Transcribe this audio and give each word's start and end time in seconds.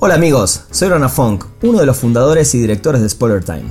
Hola 0.00 0.14
amigos, 0.14 0.62
soy 0.70 0.90
Rana 0.90 1.08
Funk, 1.08 1.44
uno 1.60 1.80
de 1.80 1.86
los 1.86 1.96
fundadores 1.96 2.54
y 2.54 2.60
directores 2.60 3.02
de 3.02 3.08
Spoiler 3.08 3.42
Time. 3.42 3.64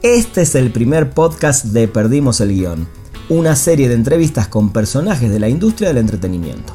Este 0.00 0.40
es 0.40 0.54
el 0.54 0.72
primer 0.72 1.10
podcast 1.10 1.66
de 1.66 1.86
Perdimos 1.86 2.40
el 2.40 2.54
Guión, 2.54 2.88
una 3.28 3.54
serie 3.54 3.86
de 3.86 3.94
entrevistas 3.94 4.48
con 4.48 4.72
personajes 4.72 5.30
de 5.30 5.38
la 5.38 5.50
industria 5.50 5.88
del 5.88 5.98
entretenimiento. 5.98 6.72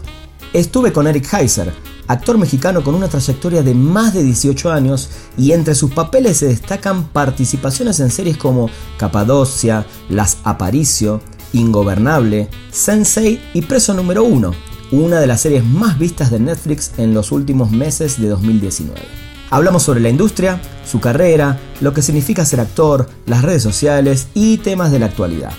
Estuve 0.53 0.93
con 0.93 1.07
Eric 1.07 1.27
Heiser, 1.33 1.73
actor 2.05 2.37
mexicano 2.37 2.83
con 2.83 2.93
una 2.93 3.07
trayectoria 3.07 3.63
de 3.63 3.73
más 3.73 4.13
de 4.13 4.21
18 4.21 4.71
años 4.71 5.09
y 5.39 5.53
entre 5.53 5.73
sus 5.73 5.91
papeles 5.91 6.37
se 6.37 6.49
destacan 6.49 7.05
participaciones 7.05 7.99
en 7.99 8.11
series 8.11 8.37
como 8.37 8.69
Capadocia, 8.97 9.87
Las 10.07 10.37
Aparicio, 10.43 11.19
Ingobernable, 11.51 12.47
Sensei 12.69 13.41
y 13.55 13.63
Preso 13.63 13.95
número 13.95 14.23
1, 14.23 14.53
una 14.93 15.19
de 15.19 15.25
las 15.25 15.41
series 15.41 15.65
más 15.65 15.97
vistas 15.97 16.29
de 16.29 16.39
Netflix 16.39 16.91
en 16.97 17.15
los 17.15 17.31
últimos 17.31 17.71
meses 17.71 18.21
de 18.21 18.27
2019. 18.27 19.01
Hablamos 19.49 19.81
sobre 19.81 19.99
la 19.99 20.09
industria, 20.09 20.61
su 20.85 20.99
carrera, 20.99 21.59
lo 21.81 21.93
que 21.93 22.03
significa 22.03 22.45
ser 22.45 22.59
actor, 22.59 23.09
las 23.25 23.41
redes 23.41 23.63
sociales 23.63 24.27
y 24.35 24.57
temas 24.57 24.91
de 24.91 24.99
la 24.99 25.07
actualidad. 25.07 25.51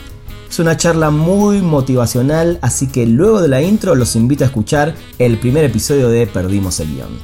Es 0.49 0.61
una 0.61 0.77
charla 0.77 1.11
muy 1.11 1.61
motivacional, 1.63 2.61
así 2.63 2.87
que 2.87 3.07
luego 3.07 3.41
de 3.41 3.49
la 3.49 3.61
intro 3.61 3.97
los 3.97 4.15
invito 4.15 4.45
a 4.45 4.47
escuchar 4.47 4.95
el 5.19 5.37
primer 5.39 5.65
episodio 5.65 6.09
de 6.09 6.29
Perdimos 6.29 6.79
el 6.79 6.95
Guión. 6.95 7.19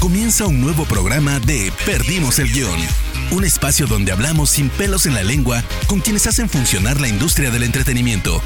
Comienza 0.00 0.46
un 0.46 0.60
nuevo 0.60 0.84
programa 0.84 1.38
de 1.40 1.72
Perdimos 1.86 2.40
el 2.40 2.50
Guión, 2.52 2.80
un 3.30 3.44
espacio 3.44 3.86
donde 3.86 4.10
hablamos 4.10 4.50
sin 4.50 4.68
pelos 4.68 5.06
en 5.06 5.14
la 5.14 5.22
lengua 5.22 5.62
con 5.86 6.00
quienes 6.00 6.26
hacen 6.26 6.48
funcionar 6.48 7.00
la 7.00 7.08
industria 7.08 7.52
del 7.52 7.62
entretenimiento 7.62 8.40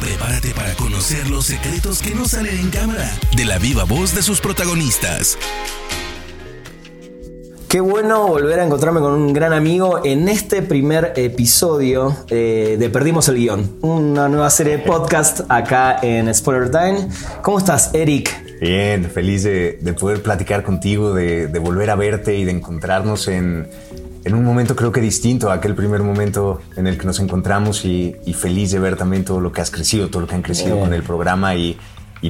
Prepárate 0.00 0.50
para 0.50 0.74
conocer 0.74 1.28
los 1.30 1.46
secretos 1.46 2.02
que 2.02 2.14
no 2.14 2.26
salen 2.26 2.58
en 2.58 2.70
cámara 2.70 3.10
de 3.34 3.44
la 3.46 3.58
viva 3.58 3.84
voz 3.84 4.14
de 4.14 4.22
sus 4.22 4.40
protagonistas. 4.40 5.38
Qué 7.68 7.80
bueno 7.80 8.28
volver 8.28 8.60
a 8.60 8.64
encontrarme 8.64 9.00
con 9.00 9.12
un 9.14 9.32
gran 9.32 9.52
amigo 9.52 10.02
en 10.04 10.28
este 10.28 10.62
primer 10.62 11.14
episodio 11.16 12.14
eh, 12.28 12.76
de 12.78 12.90
Perdimos 12.90 13.28
el 13.28 13.36
Guión, 13.36 13.78
una 13.80 14.28
nueva 14.28 14.50
serie 14.50 14.76
de 14.76 14.82
podcast 14.84 15.40
acá 15.48 15.98
en 16.02 16.32
Spoiler 16.32 16.70
Time. 16.70 17.08
¿Cómo 17.42 17.58
estás, 17.58 17.90
Eric? 17.94 18.60
Bien, 18.60 19.10
feliz 19.10 19.44
de, 19.44 19.78
poder 19.98 20.22
platicar 20.22 20.62
contigo, 20.62 21.14
de 21.14 21.58
volver 21.58 21.90
a 21.90 21.96
verte 21.96 22.36
y 22.36 22.44
de 22.44 22.52
encontrarnos 22.52 23.28
en, 23.28 23.68
en 24.26 24.34
un 24.34 24.44
momento 24.44 24.74
creo 24.74 24.90
que 24.90 25.00
distinto 25.00 25.52
a 25.52 25.54
aquel 25.54 25.76
primer 25.76 26.02
momento 26.02 26.60
en 26.74 26.88
el 26.88 26.98
que 26.98 27.06
nos 27.06 27.20
encontramos 27.20 27.84
y, 27.84 28.16
feliz 28.34 28.72
de 28.72 28.80
ver 28.80 28.96
también 28.96 29.24
todo 29.24 29.40
lo 29.40 29.52
que 29.52 29.60
has 29.60 29.70
crecido, 29.70 30.08
todo 30.08 30.22
lo 30.22 30.26
que 30.26 30.34
han 30.34 30.42
crecido 30.42 30.80
con 30.80 30.92
el 30.92 31.04
programa 31.04 31.54
y, 31.54 31.78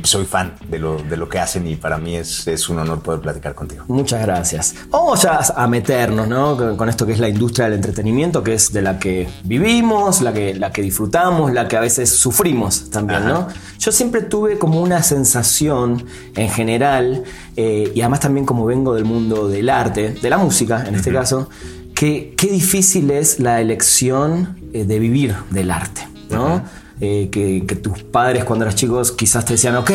soy 0.04 0.26
fan 0.26 0.52
de 0.68 0.78
lo, 0.78 0.98
de 1.02 1.16
lo 1.16 1.26
que 1.26 1.38
hacen 1.38 1.66
y 1.66 1.76
para 1.76 1.96
mí 1.96 2.16
es, 2.16 2.46
es, 2.48 2.68
un 2.68 2.78
honor 2.78 3.00
poder 3.00 3.20
platicar 3.20 3.54
contigo. 3.54 3.84
Muchas 3.88 4.20
gracias. 4.20 4.74
Vamos 4.90 5.22
ya 5.22 5.40
a 5.56 5.66
meternos 5.68 6.28
¿no? 6.28 6.76
con 6.76 6.90
esto 6.90 7.06
que 7.06 7.12
es 7.12 7.18
la 7.18 7.30
industria 7.30 7.64
del 7.64 7.76
entretenimiento, 7.76 8.42
que 8.42 8.52
es 8.52 8.74
de 8.74 8.82
la 8.82 8.98
que 8.98 9.26
vivimos, 9.44 10.20
la 10.20 10.34
que, 10.34 10.54
la 10.54 10.70
que 10.70 10.82
disfrutamos, 10.82 11.50
la 11.50 11.66
que 11.66 11.78
a 11.78 11.80
veces 11.80 12.10
sufrimos 12.10 12.90
también. 12.90 13.24
¿no? 13.24 13.48
Yo 13.78 13.90
siempre 13.90 14.20
tuve 14.20 14.58
como 14.58 14.82
una 14.82 15.02
sensación 15.02 16.04
en 16.34 16.50
general, 16.50 17.24
eh, 17.56 17.90
y 17.94 18.00
además 18.02 18.20
también 18.20 18.44
como 18.44 18.66
vengo 18.66 18.94
del 18.94 19.06
mundo 19.06 19.48
del 19.48 19.70
arte, 19.70 20.10
de 20.10 20.28
la 20.28 20.36
música 20.36 20.84
en 20.86 20.96
este 20.96 21.10
caso, 21.10 21.48
qué, 21.96 22.34
difícil 22.38 23.10
es 23.10 23.40
la 23.40 23.60
elección 23.60 24.56
eh, 24.72 24.84
de 24.84 24.98
vivir 24.98 25.34
del 25.50 25.70
arte, 25.70 26.06
¿no? 26.30 26.62
Eh, 26.98 27.28
que, 27.30 27.76
tus 27.76 28.02
padres 28.04 28.44
cuando 28.44 28.64
eras 28.64 28.74
chicos 28.74 29.12
quizás 29.12 29.44
te 29.44 29.54
decían, 29.54 29.76
ok, 29.76 29.90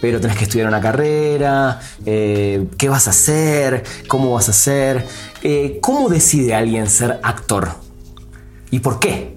pero 0.00 0.20
tenés 0.20 0.36
que 0.36 0.44
estudiar 0.44 0.68
una 0.68 0.80
carrera, 0.80 1.80
eh, 2.04 2.66
¿qué 2.76 2.88
vas 2.88 3.06
a 3.08 3.10
hacer? 3.10 3.82
¿Cómo 4.06 4.32
vas 4.32 4.48
a 4.48 4.50
hacer? 4.50 5.06
¿Cómo 5.80 6.08
decide 6.08 6.54
alguien 6.54 6.88
ser 6.88 7.20
actor? 7.22 7.70
¿Y 8.70 8.80
por 8.80 8.98
qué? 8.98 9.36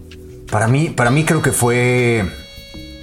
Para 0.52 0.68
mí, 0.68 0.90
para 0.90 1.12
mí 1.12 1.24
creo 1.24 1.42
que 1.42 1.52
fue, 1.52 2.28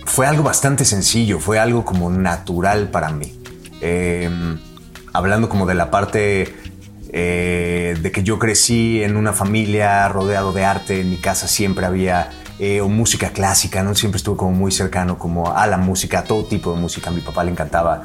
fue 0.04 0.26
algo 0.26 0.42
bastante 0.42 0.84
sencillo, 0.84 1.38
fue 1.38 1.58
algo 1.60 1.84
como 1.84 2.10
natural 2.10 2.90
para 2.90 3.10
mí. 3.10 3.32
hablando 5.12 5.48
como 5.48 5.66
de 5.66 5.74
la 5.74 5.90
parte 5.90 6.54
eh, 7.12 7.96
de 8.00 8.12
que 8.12 8.22
yo 8.22 8.38
crecí 8.38 9.02
en 9.02 9.16
una 9.16 9.32
familia 9.32 10.08
rodeado 10.08 10.52
de 10.52 10.64
arte, 10.64 11.00
en 11.00 11.10
mi 11.10 11.16
casa 11.16 11.48
siempre 11.48 11.86
había 11.86 12.30
eh, 12.58 12.80
música 12.82 13.30
clásica, 13.30 13.82
¿no? 13.82 13.94
Siempre 13.94 14.16
estuve 14.16 14.36
como 14.36 14.52
muy 14.52 14.72
cercano 14.72 15.18
como 15.18 15.54
a 15.54 15.66
la 15.66 15.76
música, 15.76 16.20
a 16.20 16.24
todo 16.24 16.44
tipo 16.44 16.72
de 16.72 16.80
música. 16.80 17.10
A 17.10 17.12
mi 17.12 17.20
papá 17.20 17.44
le 17.44 17.50
encantaba 17.50 18.04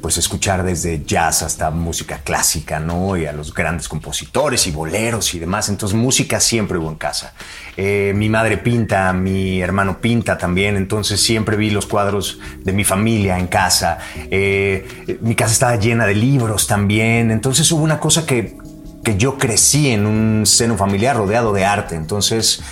pues 0.00 0.18
escuchar 0.18 0.64
desde 0.64 1.04
jazz 1.04 1.42
hasta 1.42 1.70
música 1.70 2.20
clásica, 2.24 2.80
¿no? 2.80 3.16
Y 3.16 3.26
a 3.26 3.32
los 3.32 3.54
grandes 3.54 3.88
compositores 3.88 4.66
y 4.66 4.70
boleros 4.70 5.34
y 5.34 5.38
demás. 5.38 5.68
Entonces 5.68 5.96
música 5.96 6.40
siempre 6.40 6.78
hubo 6.78 6.88
en 6.88 6.96
casa. 6.96 7.34
Eh, 7.76 8.12
mi 8.14 8.28
madre 8.28 8.58
pinta, 8.58 9.12
mi 9.12 9.60
hermano 9.60 10.00
pinta 10.00 10.38
también, 10.38 10.76
entonces 10.76 11.20
siempre 11.20 11.56
vi 11.56 11.70
los 11.70 11.86
cuadros 11.86 12.38
de 12.58 12.72
mi 12.72 12.84
familia 12.84 13.38
en 13.38 13.46
casa. 13.46 13.98
Eh, 14.30 15.18
mi 15.20 15.34
casa 15.34 15.52
estaba 15.52 15.76
llena 15.76 16.06
de 16.06 16.14
libros 16.14 16.66
también, 16.66 17.30
entonces 17.30 17.70
hubo 17.72 17.82
una 17.82 18.00
cosa 18.00 18.26
que, 18.26 18.56
que 19.04 19.16
yo 19.16 19.38
crecí 19.38 19.90
en 19.90 20.06
un 20.06 20.46
seno 20.46 20.76
familiar 20.76 21.16
rodeado 21.16 21.52
de 21.52 21.64
arte, 21.64 21.96
entonces... 21.96 22.62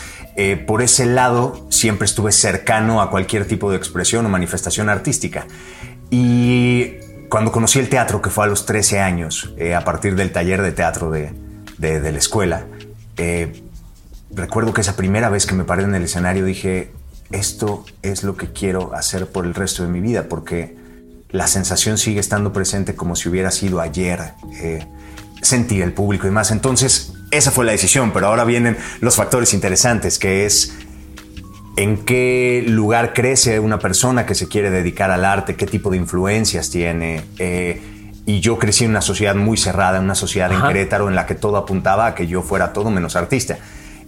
Eh, 0.40 0.54
por 0.54 0.82
ese 0.82 1.04
lado 1.04 1.66
siempre 1.68 2.04
estuve 2.04 2.30
cercano 2.30 3.02
a 3.02 3.10
cualquier 3.10 3.44
tipo 3.48 3.72
de 3.72 3.76
expresión 3.76 4.24
o 4.24 4.28
manifestación 4.28 4.88
artística. 4.88 5.48
Y 6.12 6.92
cuando 7.28 7.52
conocí 7.52 7.78
el 7.78 7.88
teatro, 7.88 8.22
que 8.22 8.30
fue 8.30 8.44
a 8.44 8.46
los 8.46 8.66
13 8.66 9.00
años, 9.00 9.52
eh, 9.56 9.74
a 9.74 9.84
partir 9.84 10.14
del 10.14 10.32
taller 10.32 10.62
de 10.62 10.72
teatro 10.72 11.10
de, 11.10 11.32
de, 11.78 12.12
la 12.12 12.18
escuela, 12.18 12.66
eh, 13.16 13.62
recuerdo 14.30 14.72
que 14.72 14.80
esa 14.80 14.96
primera 14.96 15.28
vez 15.28 15.46
que 15.46 15.54
me 15.54 15.64
paré 15.64 15.84
en 15.84 15.94
el 15.94 16.04
escenario 16.04 16.44
dije, 16.44 16.92
esto 17.30 17.84
es 18.02 18.22
lo 18.24 18.36
que 18.36 18.52
quiero 18.52 18.94
hacer 18.94 19.26
por 19.26 19.44
el 19.44 19.54
resto 19.54 19.82
de 19.82 19.90
mi 19.90 20.00
vida, 20.00 20.24
porque 20.28 20.76
la 21.30 21.46
sensación 21.46 21.98
sigue 21.98 22.20
estando 22.20 22.52
presente 22.52 22.94
como 22.94 23.14
si 23.14 23.28
hubiera 23.28 23.50
sido 23.50 23.80
ayer. 23.80 24.32
Eh, 24.60 24.86
sentir 25.42 25.82
el 25.82 25.92
público 25.92 26.26
y 26.26 26.30
más. 26.30 26.50
Entonces, 26.50 27.12
esa 27.30 27.50
fue 27.50 27.64
la 27.64 27.72
decisión, 27.72 28.12
pero 28.12 28.26
ahora 28.26 28.44
vienen 28.44 28.76
los 29.00 29.16
factores 29.16 29.54
interesantes, 29.54 30.18
que 30.18 30.46
es 30.46 30.72
en 31.78 31.98
qué 31.98 32.64
lugar 32.66 33.12
crece 33.14 33.60
una 33.60 33.78
persona 33.78 34.26
que 34.26 34.34
se 34.34 34.48
quiere 34.48 34.68
dedicar 34.68 35.12
al 35.12 35.24
arte, 35.24 35.54
qué 35.54 35.64
tipo 35.64 35.90
de 35.90 35.96
influencias 35.96 36.70
tiene. 36.70 37.22
Eh, 37.38 37.80
y 38.26 38.40
yo 38.40 38.58
crecí 38.58 38.82
en 38.82 38.90
una 38.90 39.00
sociedad 39.00 39.36
muy 39.36 39.56
cerrada, 39.56 39.98
en 39.98 40.04
una 40.04 40.16
sociedad 40.16 40.50
en 40.50 40.60
Querétaro 40.60 41.08
en 41.08 41.14
la 41.14 41.24
que 41.24 41.36
todo 41.36 41.56
apuntaba 41.56 42.08
a 42.08 42.14
que 42.16 42.26
yo 42.26 42.42
fuera 42.42 42.72
todo 42.72 42.90
menos 42.90 43.14
artista. 43.14 43.58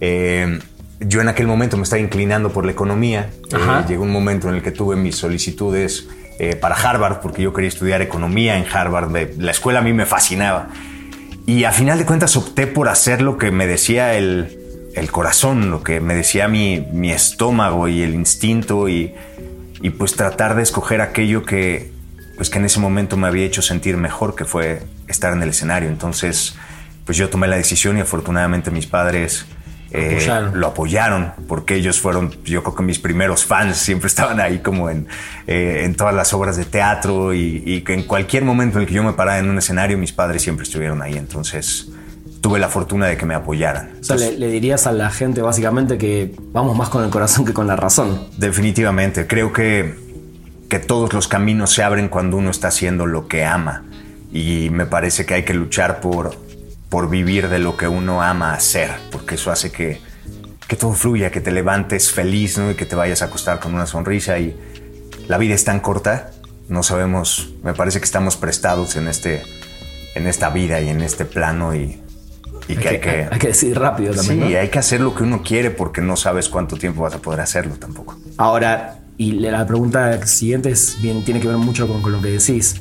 Eh, 0.01 0.59
yo 0.99 1.21
en 1.21 1.29
aquel 1.29 1.47
momento 1.47 1.77
me 1.77 1.83
estaba 1.83 2.01
inclinando 2.01 2.51
por 2.51 2.65
la 2.65 2.73
economía. 2.73 3.29
Eh, 3.53 3.85
llegó 3.87 4.03
un 4.03 4.11
momento 4.11 4.49
en 4.49 4.55
el 4.55 4.61
que 4.61 4.71
tuve 4.71 4.97
mis 4.97 5.15
solicitudes 5.15 6.09
para 6.59 6.73
Harvard, 6.75 7.19
porque 7.21 7.43
yo 7.43 7.53
quería 7.53 7.67
estudiar 7.67 8.01
economía 8.01 8.57
en 8.57 8.65
Harvard. 8.65 9.15
La 9.37 9.51
escuela 9.51 9.79
a 9.79 9.81
mí 9.83 9.93
me 9.93 10.07
fascinaba. 10.07 10.69
Y 11.45 11.63
a 11.63 11.71
final 11.71 11.99
de 11.99 12.05
cuentas 12.05 12.35
opté 12.35 12.65
por 12.67 12.89
hacer 12.89 13.21
lo 13.21 13.37
que 13.37 13.51
me 13.51 13.67
decía 13.67 14.15
el, 14.15 14.60
el 14.95 15.11
corazón, 15.11 15.71
lo 15.71 15.83
que 15.83 15.99
me 15.99 16.15
decía 16.15 16.47
mi, 16.47 16.85
mi 16.91 17.11
estómago 17.11 17.87
y 17.87 18.01
el 18.01 18.13
instinto 18.13 18.89
y, 18.89 19.13
y, 19.81 19.89
pues 19.91 20.15
tratar 20.15 20.55
de 20.55 20.63
escoger 20.63 21.01
aquello 21.01 21.43
que, 21.43 21.91
pues 22.35 22.49
que 22.49 22.59
en 22.59 22.65
ese 22.65 22.79
momento 22.79 23.17
me 23.17 23.27
había 23.27 23.45
hecho 23.45 23.61
sentir 23.61 23.97
mejor, 23.97 24.35
que 24.35 24.45
fue 24.45 24.83
estar 25.07 25.33
en 25.33 25.41
el 25.43 25.49
escenario. 25.49 25.89
Entonces, 25.89 26.55
pues 27.05 27.17
yo 27.17 27.29
tomé 27.29 27.47
la 27.47 27.55
decisión 27.55 27.97
y 27.97 28.01
afortunadamente 28.01 28.71
mis 28.71 28.87
padres 28.87 29.45
eh, 29.93 30.25
lo 30.53 30.67
apoyaron, 30.67 31.33
porque 31.47 31.75
ellos 31.75 31.99
fueron, 31.99 32.31
yo 32.43 32.63
creo 32.63 32.75
que 32.75 32.83
mis 32.83 32.99
primeros 32.99 33.45
fans, 33.45 33.77
siempre 33.77 34.07
estaban 34.07 34.39
ahí 34.39 34.59
como 34.59 34.89
en, 34.89 35.07
eh, 35.47 35.81
en 35.83 35.95
todas 35.95 36.15
las 36.15 36.33
obras 36.33 36.57
de 36.57 36.65
teatro 36.65 37.33
y, 37.33 37.63
y 37.65 37.81
que 37.81 37.93
en 37.93 38.03
cualquier 38.03 38.45
momento 38.45 38.77
en 38.77 38.83
el 38.83 38.87
que 38.87 38.93
yo 38.93 39.03
me 39.03 39.13
paraba 39.13 39.39
en 39.39 39.49
un 39.49 39.57
escenario, 39.57 39.97
mis 39.97 40.13
padres 40.13 40.41
siempre 40.41 40.63
estuvieron 40.63 41.01
ahí. 41.01 41.17
Entonces, 41.17 41.91
tuve 42.41 42.59
la 42.59 42.69
fortuna 42.69 43.07
de 43.07 43.17
que 43.17 43.25
me 43.25 43.35
apoyaran. 43.35 43.91
O 44.01 44.03
sea, 44.03 44.15
le, 44.17 44.47
dirías 44.47 44.87
a 44.87 44.91
la 44.91 45.11
gente 45.11 45.41
básicamente 45.41 45.97
que 45.97 46.35
vamos 46.51 46.75
más 46.75 46.89
con 46.89 47.03
el 47.03 47.09
corazón 47.09 47.45
que 47.45 47.53
con 47.53 47.67
la 47.67 47.75
razón. 47.75 48.27
Definitivamente, 48.37 49.27
creo 49.27 49.53
que, 49.53 49.95
que 50.67 50.79
todos 50.79 51.13
los 51.13 51.27
caminos 51.27 51.71
se 51.71 51.83
abren 51.83 52.09
cuando 52.09 52.37
uno 52.37 52.49
está 52.49 52.69
haciendo 52.69 53.05
lo 53.05 53.27
que 53.27 53.45
ama 53.45 53.83
y 54.33 54.69
me 54.71 54.85
parece 54.85 55.25
que 55.25 55.35
hay 55.35 55.43
que 55.43 55.53
luchar 55.53 56.01
por, 56.01 56.35
por 56.89 57.09
vivir 57.09 57.47
de 57.47 57.59
lo 57.59 57.77
que 57.77 57.87
uno 57.87 58.23
ama 58.23 58.53
hacer, 58.53 58.89
porque 59.11 59.35
eso 59.35 59.51
hace 59.51 59.71
que, 59.71 60.01
que 60.67 60.75
todo 60.75 60.93
fluya, 60.93 61.31
que 61.31 61.41
te 61.41 61.51
levantes 61.51 62.11
feliz 62.11 62.57
¿no? 62.57 62.71
y 62.71 62.75
que 62.75 62.85
te 62.85 62.95
vayas 62.95 63.21
a 63.21 63.25
acostar 63.25 63.59
con 63.59 63.73
una 63.75 63.85
sonrisa 63.85 64.39
y 64.39 64.57
la 65.27 65.37
vida 65.37 65.53
es 65.53 65.63
tan 65.63 65.79
corta, 65.79 66.31
no 66.69 66.81
sabemos, 66.81 67.53
me 67.63 67.73
parece 67.73 67.99
que 67.99 68.05
estamos 68.05 68.35
prestados 68.35 68.95
en, 68.95 69.07
este, 69.07 69.43
en 70.15 70.25
esta 70.27 70.49
vida 70.49 70.81
y 70.81 70.89
en 70.89 71.01
este 71.01 71.25
plano 71.25 71.75
y 71.75 72.00
y 72.67 72.75
que 72.75 72.89
hay, 72.89 72.99
que, 72.99 73.27
hay 73.29 73.39
que 73.39 73.47
decir 73.47 73.77
rápido 73.77 74.13
también. 74.13 74.47
Sí, 74.47 74.55
hay 74.55 74.69
que 74.69 74.79
hacer 74.79 75.01
lo 75.01 75.13
que 75.13 75.23
uno 75.23 75.41
quiere 75.43 75.71
porque 75.71 76.01
no 76.01 76.15
sabes 76.15 76.49
cuánto 76.49 76.77
tiempo 76.77 77.03
vas 77.03 77.15
a 77.15 77.19
poder 77.19 77.41
hacerlo 77.41 77.75
tampoco. 77.75 78.17
Ahora, 78.37 78.99
y 79.17 79.33
la 79.33 79.65
pregunta 79.67 80.25
siguiente 80.25 80.71
es, 80.71 80.97
bien, 81.01 81.23
tiene 81.23 81.39
que 81.39 81.47
ver 81.47 81.57
mucho 81.57 81.87
con, 81.87 82.11
lo 82.11 82.21
que 82.21 82.29
decís. 82.29 82.75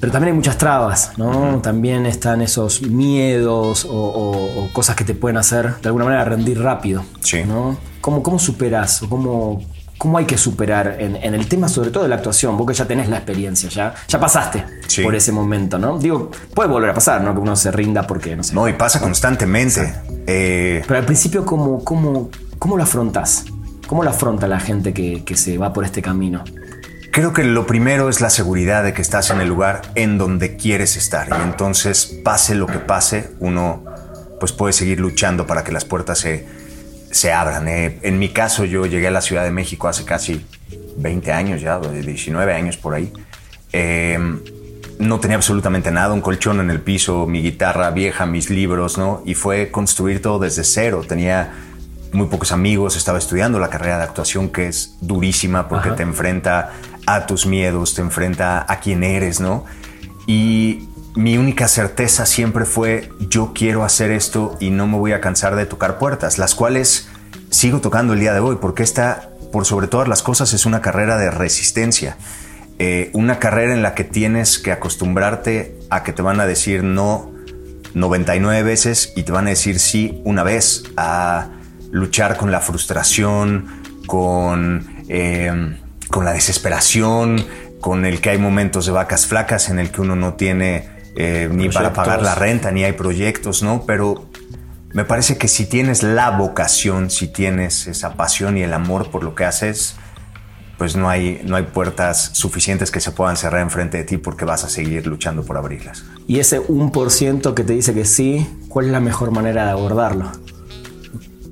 Pero 0.00 0.12
también 0.12 0.32
hay 0.32 0.36
muchas 0.36 0.58
trabas, 0.58 1.12
¿no? 1.16 1.60
También 1.62 2.06
están 2.06 2.40
esos 2.40 2.82
miedos 2.82 3.86
o, 3.88 4.68
cosas 4.72 4.96
que 4.96 5.04
te 5.04 5.14
pueden 5.14 5.36
hacer 5.36 5.76
de 5.80 5.88
alguna 5.88 6.06
manera 6.06 6.24
rendir 6.24 6.60
rápido. 6.60 7.04
Sí. 7.20 7.42
¿no? 7.44 7.76
¿Cómo, 8.00 8.22
cómo 8.22 8.38
superas 8.38 9.02
o 9.02 9.08
cómo, 9.08 9.62
cómo 10.02 10.18
hay 10.18 10.24
que 10.24 10.36
superar 10.36 10.96
en, 10.98 11.14
el 11.14 11.46
tema 11.46 11.68
sobre 11.68 11.92
todo 11.92 12.02
de 12.02 12.08
la 12.08 12.16
actuación? 12.16 12.56
Vos 12.56 12.66
que 12.66 12.74
ya 12.74 12.86
tenés 12.86 13.08
la 13.08 13.18
experiencia, 13.18 13.68
ya, 13.68 13.94
ya 14.08 14.18
pasaste 14.18 14.64
por 15.00 15.14
ese 15.14 15.30
momento, 15.30 15.78
¿no? 15.78 15.96
Digo, 15.96 16.28
puede 16.52 16.68
volver 16.68 16.90
a 16.90 16.94
pasar, 16.94 17.22
¿no? 17.22 17.32
Que 17.32 17.38
uno 17.38 17.54
se 17.54 17.70
rinda 17.70 18.04
porque, 18.04 18.34
no 18.34 18.42
sé. 18.42 18.52
No, 18.52 18.66
y 18.66 18.72
pasa 18.72 19.00
constantemente. 19.00 19.94
Eh, 20.26 20.82
Pero 20.88 20.98
al 20.98 21.06
principio, 21.06 21.46
¿cómo, 21.46 21.84
cómo, 21.84 22.30
cómo 22.58 22.76
lo 22.76 22.82
afrontas? 22.82 23.44
¿Cómo 23.86 24.02
lo 24.02 24.10
afronta 24.10 24.48
la 24.48 24.58
gente 24.58 24.92
que, 24.92 25.22
que 25.24 25.36
se 25.36 25.56
va 25.56 25.72
por 25.72 25.84
este 25.84 26.02
camino? 26.02 26.42
Creo 27.12 27.32
que 27.32 27.44
lo 27.44 27.68
primero 27.68 28.08
es 28.08 28.20
la 28.20 28.30
seguridad 28.30 28.82
de 28.82 28.94
que 28.94 29.02
estás 29.02 29.30
en 29.30 29.40
el 29.40 29.46
lugar 29.46 29.82
en 29.94 30.18
donde 30.18 30.56
quieres 30.56 30.96
estar 30.96 31.28
y 31.28 31.42
entonces 31.44 32.06
pase 32.24 32.56
lo 32.56 32.66
que 32.66 32.80
pase, 32.80 33.30
uno 33.38 33.84
pues 34.40 34.50
puede 34.50 34.72
seguir 34.72 34.98
luchando 34.98 35.46
para 35.46 35.62
que 35.62 35.70
las 35.70 35.84
puertas 35.84 36.18
se, 36.18 36.44
se 37.12 37.32
abran. 37.32 37.68
Eh, 37.68 38.00
en 38.02 38.18
mi 38.18 38.30
caso 38.30 38.64
yo 38.64 38.86
llegué 38.86 39.06
a 39.06 39.10
la 39.12 39.20
Ciudad 39.20 39.44
de 39.44 39.52
México 39.52 39.86
hace 39.86 40.04
casi 40.04 40.44
20 40.96 41.32
años 41.32 41.60
ya, 41.60 41.78
19 41.78 42.52
años 42.52 42.76
por 42.76 42.94
ahí. 42.94 43.12
Em, 43.72 44.40
no 44.98 45.20
tenía 45.20 45.36
absolutamente 45.36 45.90
nada, 45.90 46.12
un 46.14 46.20
colchón 46.20 46.60
en 46.60 46.70
el 46.70 46.80
piso, 46.80 47.26
mi 47.26 47.42
guitarra 47.42 47.90
vieja, 47.90 48.26
mis 48.26 48.50
libros, 48.50 48.98
¿no? 48.98 49.22
Y 49.24 49.34
fue 49.34 49.70
construir 49.70 50.22
todo 50.22 50.38
desde 50.38 50.64
cero. 50.64 51.04
Tenía 51.06 51.52
muy 52.12 52.26
pocos 52.26 52.52
amigos, 52.52 52.96
estaba 52.96 53.18
estudiando 53.18 53.58
la 53.58 53.68
carrera 53.68 53.98
de 53.98 54.04
actuación 54.04 54.50
que 54.50 54.68
es 54.68 54.96
durísima 55.00 55.68
porque 55.68 55.90
te 55.90 56.02
enfrenta 56.02 56.72
a 57.06 57.26
tus 57.26 57.46
miedos, 57.46 57.94
te 57.94 58.02
enfrenta 58.02 58.64
a 58.68 58.80
quién 58.80 59.02
eres, 59.02 59.40
¿no? 59.40 59.64
Y 60.26 60.88
mi 61.14 61.36
única 61.36 61.68
certeza 61.68 62.26
siempre 62.26 62.64
fue 62.64 63.10
yo 63.28 63.52
quiero 63.54 63.84
hacer 63.84 64.10
esto 64.10 64.56
y 64.60 64.70
no 64.70 64.86
me 64.86 64.96
voy 64.96 65.12
a 65.12 65.20
cansar 65.20 65.56
de 65.56 65.66
tocar 65.66 65.98
puertas, 65.98 66.38
las 66.38 66.54
cuales 66.54 67.08
sigo 67.50 67.80
tocando 67.80 68.14
el 68.14 68.20
día 68.20 68.32
de 68.32 68.40
hoy 68.40 68.56
porque 68.60 68.82
esta, 68.82 69.30
por 69.52 69.66
sobre 69.66 69.86
todas 69.86 70.08
las 70.08 70.22
cosas, 70.22 70.52
es 70.52 70.66
una 70.66 70.80
carrera 70.80 71.18
de 71.18 71.30
resistencia. 71.30 72.16
Eh, 72.78 73.10
una 73.12 73.38
carrera 73.38 73.74
en 73.74 73.82
la 73.82 73.94
que 73.94 74.04
tienes 74.04 74.58
que 74.58 74.72
acostumbrarte 74.72 75.78
a 75.90 76.02
que 76.02 76.12
te 76.12 76.22
van 76.22 76.40
a 76.40 76.46
decir 76.46 76.82
no 76.82 77.30
99 77.94 78.62
veces 78.62 79.12
y 79.14 79.22
te 79.22 79.32
van 79.32 79.46
a 79.46 79.50
decir 79.50 79.78
sí 79.78 80.20
una 80.24 80.42
vez, 80.42 80.84
a 80.96 81.50
luchar 81.90 82.36
con 82.36 82.50
la 82.50 82.60
frustración, 82.60 83.66
con... 84.06 85.04
Eh, 85.08 85.78
con 86.12 86.24
la 86.26 86.34
desesperación, 86.34 87.44
con 87.80 88.04
el 88.04 88.20
que 88.20 88.30
hay 88.30 88.38
momentos 88.38 88.86
de 88.86 88.92
vacas 88.92 89.26
flacas 89.26 89.70
en 89.70 89.80
el 89.80 89.90
que 89.90 90.02
uno 90.02 90.14
no 90.14 90.34
tiene 90.34 90.91
eh, 91.16 91.48
ni 91.50 91.68
para 91.68 91.92
pagar 91.92 92.22
la 92.22 92.34
renta, 92.34 92.70
ni 92.70 92.84
hay 92.84 92.92
proyectos, 92.92 93.62
¿no? 93.62 93.84
Pero 93.86 94.28
me 94.92 95.04
parece 95.04 95.38
que 95.38 95.48
si 95.48 95.66
tienes 95.66 96.02
la 96.02 96.30
vocación, 96.30 97.10
si 97.10 97.28
tienes 97.28 97.86
esa 97.86 98.14
pasión 98.14 98.58
y 98.58 98.62
el 98.62 98.72
amor 98.72 99.10
por 99.10 99.24
lo 99.24 99.34
que 99.34 99.44
haces, 99.44 99.96
pues 100.78 100.96
no 100.96 101.08
hay, 101.08 101.42
no 101.44 101.56
hay 101.56 101.62
puertas 101.62 102.30
suficientes 102.32 102.90
que 102.90 103.00
se 103.00 103.12
puedan 103.12 103.36
cerrar 103.36 103.62
enfrente 103.62 103.98
de 103.98 104.04
ti 104.04 104.16
porque 104.16 104.44
vas 104.44 104.64
a 104.64 104.68
seguir 104.68 105.06
luchando 105.06 105.44
por 105.44 105.56
abrirlas. 105.56 106.04
Y 106.26 106.40
ese 106.40 106.60
1% 106.60 107.54
que 107.54 107.64
te 107.64 107.72
dice 107.72 107.94
que 107.94 108.04
sí, 108.04 108.46
¿cuál 108.68 108.86
es 108.86 108.92
la 108.92 109.00
mejor 109.00 109.30
manera 109.30 109.64
de 109.64 109.70
abordarlo? 109.70 110.32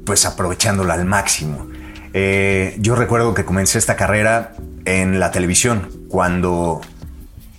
Pues 0.05 0.27
aprovechándolo 0.27 0.93
al 0.93 1.05
máximo. 1.05 1.69
Eh, 2.13 2.77
yo 2.81 2.97
recuerdo 2.97 3.35
que 3.35 3.45
comencé 3.45 3.79
esta 3.79 3.95
carrera 3.95 4.55
en 4.85 5.21
la 5.21 5.31
televisión, 5.31 5.89
cuando 6.09 6.81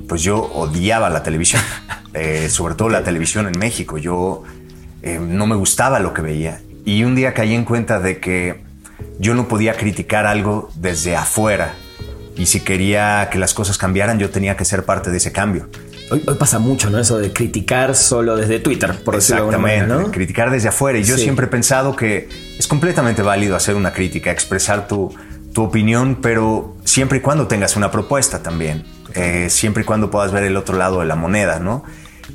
pues 0.09 0.23
yo 0.23 0.43
odiaba 0.53 1.09
la 1.09 1.23
televisión, 1.23 1.61
eh, 2.13 2.49
sobre 2.49 2.75
todo 2.75 2.89
la 2.89 3.03
televisión 3.03 3.47
en 3.47 3.57
México. 3.57 3.97
Yo 3.97 4.43
eh, 5.01 5.19
no 5.19 5.47
me 5.47 5.55
gustaba 5.55 5.99
lo 5.99 6.13
que 6.13 6.21
veía. 6.21 6.61
Y 6.85 7.03
un 7.03 7.15
día 7.15 7.33
caí 7.33 7.53
en 7.53 7.65
cuenta 7.65 7.99
de 7.99 8.19
que 8.19 8.61
yo 9.19 9.33
no 9.33 9.47
podía 9.47 9.75
criticar 9.75 10.25
algo 10.25 10.69
desde 10.75 11.15
afuera. 11.15 11.73
Y 12.35 12.47
si 12.47 12.61
quería 12.61 13.29
que 13.31 13.37
las 13.37 13.53
cosas 13.53 13.77
cambiaran, 13.77 14.19
yo 14.19 14.29
tenía 14.29 14.55
que 14.57 14.65
ser 14.65 14.83
parte 14.83 15.11
de 15.11 15.17
ese 15.17 15.31
cambio. 15.31 15.69
Hoy, 16.09 16.19
pasa 16.37 16.59
mucho, 16.59 16.89
¿no? 16.89 16.99
Eso 16.99 17.19
de 17.19 17.31
criticar 17.31 17.95
solo 17.95 18.35
desde 18.35 18.59
Twitter, 18.59 19.01
por 19.05 19.15
decirlo 19.15 19.47
de 19.49 19.55
alguna 19.55 19.87
¿no? 19.87 20.11
criticar 20.11 20.51
desde 20.51 20.67
afuera. 20.67 20.99
Y 20.99 21.03
yo 21.03 21.17
siempre 21.17 21.45
he 21.45 21.49
pensado 21.49 21.95
que 21.95 22.27
es 22.59 22.67
completamente 22.67 23.21
válido 23.21 23.55
hacer 23.55 23.75
una 23.75 23.93
crítica, 23.93 24.29
expresar 24.29 24.89
tu, 24.89 25.15
tu 25.53 25.63
opinión, 25.63 26.17
pero 26.21 26.75
siempre 26.83 27.19
y 27.19 27.21
cuando 27.21 27.47
tengas 27.47 27.77
una 27.77 27.91
propuesta 27.91 28.43
también. 28.43 28.83
Eh, 29.13 29.47
siempre 29.49 29.83
y 29.83 29.85
cuando 29.85 30.09
puedas 30.09 30.31
ver 30.31 30.43
el 30.43 30.57
otro 30.57 30.77
lado 30.77 30.99
de 31.01 31.05
la 31.05 31.15
moneda, 31.15 31.59
¿no? 31.59 31.83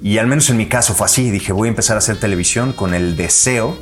Y 0.02 0.18
al 0.18 0.26
menos 0.26 0.50
en 0.50 0.56
mi 0.56 0.66
caso 0.66 0.94
fue 0.94 1.06
así. 1.06 1.30
Dije, 1.30 1.52
voy 1.52 1.68
a 1.68 1.70
empezar 1.70 1.96
a 1.96 1.98
hacer 1.98 2.18
televisión 2.18 2.72
con 2.72 2.94
el 2.94 3.16
deseo 3.16 3.76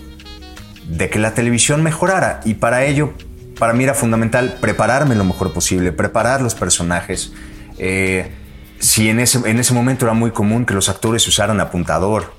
de 0.88 1.10
que 1.10 1.18
la 1.18 1.34
televisión 1.34 1.82
mejorara. 1.82 2.40
Y 2.44 2.54
para 2.54 2.84
ello, 2.84 3.14
para 3.58 3.72
mí 3.72 3.84
era 3.84 3.94
fundamental 3.94 4.58
prepararme 4.60 5.14
lo 5.14 5.24
mejor 5.24 5.52
posible, 5.52 5.92
preparar 5.92 6.40
los 6.40 6.54
personajes. 6.54 7.32
Eh, 7.78 8.30
si 8.78 9.08
en 9.08 9.20
ese, 9.20 9.38
en 9.48 9.58
ese 9.58 9.74
momento 9.74 10.04
era 10.04 10.14
muy 10.14 10.30
común 10.30 10.66
que 10.66 10.74
los 10.74 10.88
actores 10.88 11.26
usaran 11.26 11.60
apuntador. 11.60 12.32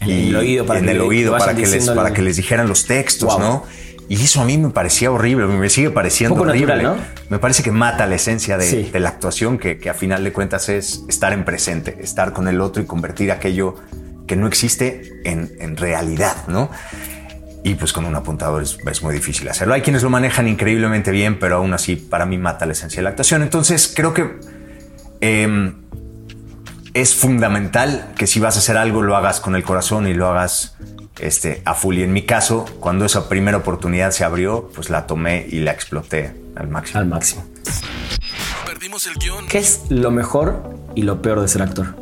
En 0.00 0.10
el 0.10 0.36
oído 0.36 0.66
para, 0.66 0.80
en 0.80 0.86
que, 0.86 0.92
el 0.92 1.00
oído 1.00 1.36
para, 1.38 1.54
que 1.54 1.66
les, 1.66 1.88
para 1.88 2.12
que 2.12 2.20
les 2.20 2.36
dijeran 2.36 2.68
los 2.68 2.86
textos, 2.86 3.38
¿no? 3.38 3.64
Y 4.08 4.22
eso 4.22 4.42
a 4.42 4.44
mí 4.44 4.58
me 4.58 4.70
parecía 4.70 5.10
horrible, 5.10 5.46
me 5.46 5.70
sigue 5.70 5.90
pareciendo 5.90 6.40
horrible. 6.40 6.82
¿no? 6.82 6.96
Me 7.30 7.38
parece 7.38 7.62
que 7.62 7.70
mata 7.70 8.06
la 8.06 8.16
esencia 8.16 8.58
de, 8.58 8.90
la 9.00 9.08
actuación, 9.08 9.58
que, 9.58 9.78
que, 9.78 9.90
a 9.90 9.94
final 9.94 10.22
de 10.24 10.32
cuentas 10.32 10.68
es 10.68 11.04
estar 11.08 11.32
en 11.32 11.44
presente, 11.44 11.96
estar 12.00 12.32
con 12.32 12.48
el 12.48 12.60
otro 12.60 12.82
y 12.82 12.86
convertir 12.86 13.32
aquello 13.32 13.76
que 14.26 14.36
no 14.36 14.46
existe 14.46 15.12
en, 15.24 15.52
en 15.58 15.76
realidad, 15.76 16.36
¿no? 16.48 16.70
Y 17.62 17.76
pues 17.76 17.94
con 17.94 18.04
un 18.04 18.14
apuntador 18.14 18.62
es, 18.62 18.76
es, 18.86 19.02
muy 19.02 19.14
difícil 19.14 19.48
hacerlo. 19.48 19.72
Hay 19.72 19.80
quienes 19.80 20.02
lo 20.02 20.10
manejan 20.10 20.48
increíblemente 20.48 21.10
bien, 21.10 21.38
pero 21.38 21.56
aún 21.56 21.72
así 21.72 21.96
para 21.96 22.26
mí 22.26 22.36
mata 22.36 22.66
la 22.66 22.72
esencia 22.72 22.98
de 22.98 23.04
la 23.04 23.10
actuación. 23.10 23.42
Entonces 23.42 23.90
creo 23.94 24.12
que 24.12 24.38
Em, 25.26 25.72
es 26.92 27.14
fundamental 27.14 28.12
que 28.14 28.26
si 28.26 28.40
vas 28.40 28.56
a 28.56 28.58
hacer 28.58 28.76
algo 28.76 29.00
lo 29.00 29.16
hagas 29.16 29.40
con 29.40 29.56
el 29.56 29.64
corazón 29.64 30.06
y 30.06 30.12
lo 30.12 30.28
hagas 30.28 30.76
este, 31.18 31.62
a 31.64 31.74
full. 31.74 31.98
Y 31.98 32.02
en 32.02 32.12
mi 32.12 32.22
caso, 32.22 32.64
cuando 32.80 33.04
esa 33.04 33.28
primera 33.28 33.58
oportunidad 33.58 34.10
se 34.10 34.24
abrió, 34.24 34.70
pues 34.74 34.90
la 34.90 35.06
tomé 35.06 35.46
y 35.48 35.60
la 35.60 35.72
exploté 35.72 36.34
al 36.56 36.68
máximo. 36.68 37.00
Al 37.00 37.06
máximo. 37.06 37.44
Perdimos 38.66 39.06
el 39.06 39.14
guion. 39.14 39.46
¿Qué 39.46 39.58
es 39.58 39.82
lo 39.88 40.10
mejor 40.10 40.74
y 40.94 41.02
lo 41.02 41.22
peor 41.22 41.40
de 41.40 41.48
ser 41.48 41.62
actor? 41.62 41.96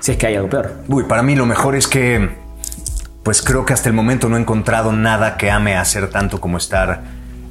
Si 0.00 0.12
es 0.12 0.18
que 0.18 0.26
hay 0.26 0.36
algo 0.36 0.48
peor. 0.48 0.72
Uy, 0.88 1.04
para 1.04 1.22
mí 1.22 1.34
lo 1.34 1.46
mejor 1.46 1.74
es 1.74 1.86
que, 1.86 2.30
pues 3.22 3.42
creo 3.42 3.64
que 3.64 3.72
hasta 3.72 3.88
el 3.88 3.94
momento 3.94 4.28
no 4.28 4.36
he 4.36 4.40
encontrado 4.40 4.92
nada 4.92 5.36
que 5.36 5.50
ame 5.50 5.76
hacer 5.76 6.08
tanto 6.10 6.40
como 6.40 6.56
estar 6.56 7.02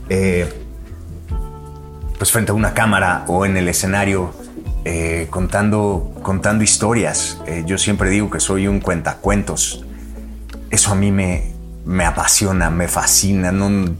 eh, 0.10 0.51
pues 2.18 2.32
frente 2.32 2.51
a 2.51 2.56
una 2.56 2.74
cámara 2.74 3.25
o 3.27 3.46
en 3.46 3.58
el 3.58 3.68
escenario 3.68 4.34
eh, 4.86 5.27
contando, 5.30 6.13
contando 6.24 6.63
historias. 6.63 7.39
Eh, 7.46 7.63
yo 7.66 7.77
siempre 7.77 8.10
digo 8.10 8.30
que 8.30 8.39
soy 8.39 8.68
un 8.68 8.80
cuentacuentos. 8.80 9.84
Eso 10.69 10.91
a 10.91 10.95
mí 10.95 11.12
me, 11.12 11.53
me 11.86 12.05
apasiona, 12.05 12.69
me 12.69 12.88
fascina. 12.88 13.51
No, 13.51 13.95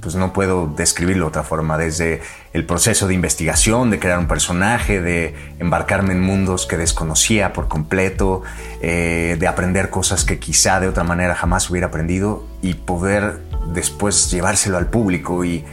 pues 0.00 0.14
no 0.14 0.32
puedo 0.32 0.66
describirlo 0.76 1.26
de 1.26 1.28
otra 1.28 1.42
forma. 1.42 1.78
Desde 1.78 2.22
el 2.52 2.66
proceso 2.66 3.06
de 3.06 3.14
investigación, 3.14 3.90
de 3.90 3.98
crear 3.98 4.18
un 4.18 4.28
personaje, 4.28 5.00
de 5.00 5.34
embarcarme 5.58 6.12
en 6.12 6.20
mundos 6.20 6.66
que 6.66 6.76
desconocía 6.76 7.52
por 7.52 7.68
completo, 7.68 8.42
eh, 8.80 9.36
de 9.38 9.46
aprender 9.46 9.90
cosas 9.90 10.24
que 10.24 10.38
quizá 10.38 10.80
de 10.80 10.88
otra 10.88 11.04
manera 11.04 11.34
jamás 11.34 11.70
hubiera 11.70 11.88
aprendido 11.88 12.46
y 12.62 12.74
poder 12.74 13.40
después 13.72 14.30
llevárselo 14.30 14.76
al 14.78 14.88
público 14.88 15.44
y 15.44 15.64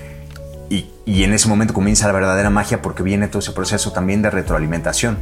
y, 0.70 1.24
en 1.24 1.34
ese 1.34 1.48
momento 1.48 1.74
comienza 1.74 2.06
la 2.06 2.14
verdadera 2.14 2.50
magia 2.50 2.82
porque 2.82 3.02
viene 3.02 3.28
todo 3.28 3.40
ese 3.40 3.52
proceso 3.52 3.92
también 3.92 4.22
de 4.22 4.30
retroalimentación. 4.30 5.18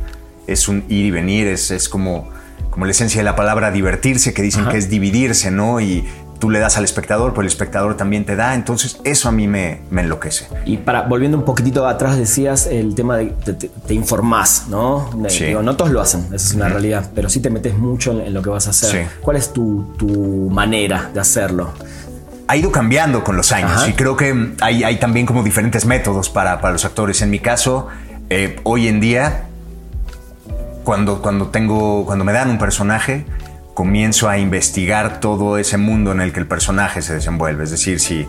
Es 0.46 0.68
un 0.68 0.84
ir 0.90 1.06
y 1.06 1.12
venir, 1.12 1.48
es, 1.48 1.72
es 1.72 1.88
como, 1.88 2.30
como 2.78 2.86
la 2.86 2.92
esencia 2.92 3.22
de 3.22 3.24
la 3.26 3.36
palabra 3.36 3.72
divertirse, 3.72 4.36
que 4.36 4.44
dicen 4.44 4.68
que 4.68 4.78
es 4.78 4.88
dividirse, 4.88 5.50
¿no? 5.50 5.82
Y 5.82 6.06
tú 6.38 6.52
le 6.52 6.60
das 6.60 6.78
al 6.78 6.84
espectador, 6.84 7.32
pero 7.32 7.42
el 7.42 7.48
espectador 7.48 7.98
también 7.98 8.24
te 8.24 8.36
da. 8.36 8.54
Entonces, 8.54 9.00
eso 9.04 9.30
a 9.30 9.32
mí 9.32 9.48
me, 9.48 9.80
me 9.90 10.04
enloquece. 10.04 10.46
Y 10.64 10.78
para, 10.78 11.02
volviendo 11.02 11.40
un 11.40 11.44
poquitito 11.44 11.88
atrás, 11.88 12.20
decías 12.20 12.68
el 12.68 12.94
tema 12.94 13.18
de 13.18 13.34
te, 13.88 13.94
informás, 13.96 14.66
¿no? 14.70 15.10
no 15.12 15.76
todos 15.76 15.90
lo 15.90 16.02
hacen, 16.02 16.26
esa 16.26 16.36
es 16.36 16.54
una 16.54 16.70
realidad, 16.70 17.10
pero 17.16 17.30
sí 17.30 17.40
te 17.40 17.50
metes 17.50 17.76
mucho 17.76 18.12
en, 18.12 18.32
lo 18.32 18.44
que 18.44 18.52
vas 18.52 18.68
a 18.68 18.70
hacer. 18.70 19.08
¿Cuál 19.22 19.38
es 19.38 19.52
tu, 19.52 19.96
tu 19.98 20.48
manera 20.52 21.10
de 21.12 21.20
hacerlo? 21.20 21.74
ha 22.50 22.56
ido 22.56 22.72
cambiando 22.72 23.24
con 23.24 23.36
los 23.36 23.52
años 23.52 23.90
y 23.90 23.94
creo 23.94 24.16
que 24.16 24.54
hay, 24.62 24.84
hay, 24.84 25.00
también 25.00 25.26
como 25.26 25.42
diferentes 25.42 25.86
métodos 25.86 26.30
para, 26.30 26.62
para 26.62 26.74
los 26.74 26.86
actores. 26.86 27.24
En 27.24 27.32
mi 27.32 27.40
caso, 27.40 27.88
eh, 28.30 28.58
hoy 28.64 28.88
en 28.88 29.00
día, 29.00 29.48
cuando, 30.88 31.22
cuando, 31.22 31.48
tengo, 31.48 32.06
cuando 32.06 32.24
me 32.24 32.32
dan 32.32 32.50
un 32.50 32.58
personaje, 32.58 33.26
comienzo 33.74 34.30
a 34.30 34.38
investigar 34.38 35.20
todo 35.20 35.58
ese 35.58 35.76
mundo 35.76 36.14
en 36.14 36.22
el 36.22 36.32
que 36.32 36.40
el 36.40 36.48
personaje 36.48 37.02
se 37.02 37.16
desenvuelve. 37.16 37.66
Es 37.66 37.72
decir, 37.72 38.00
si, 38.00 38.26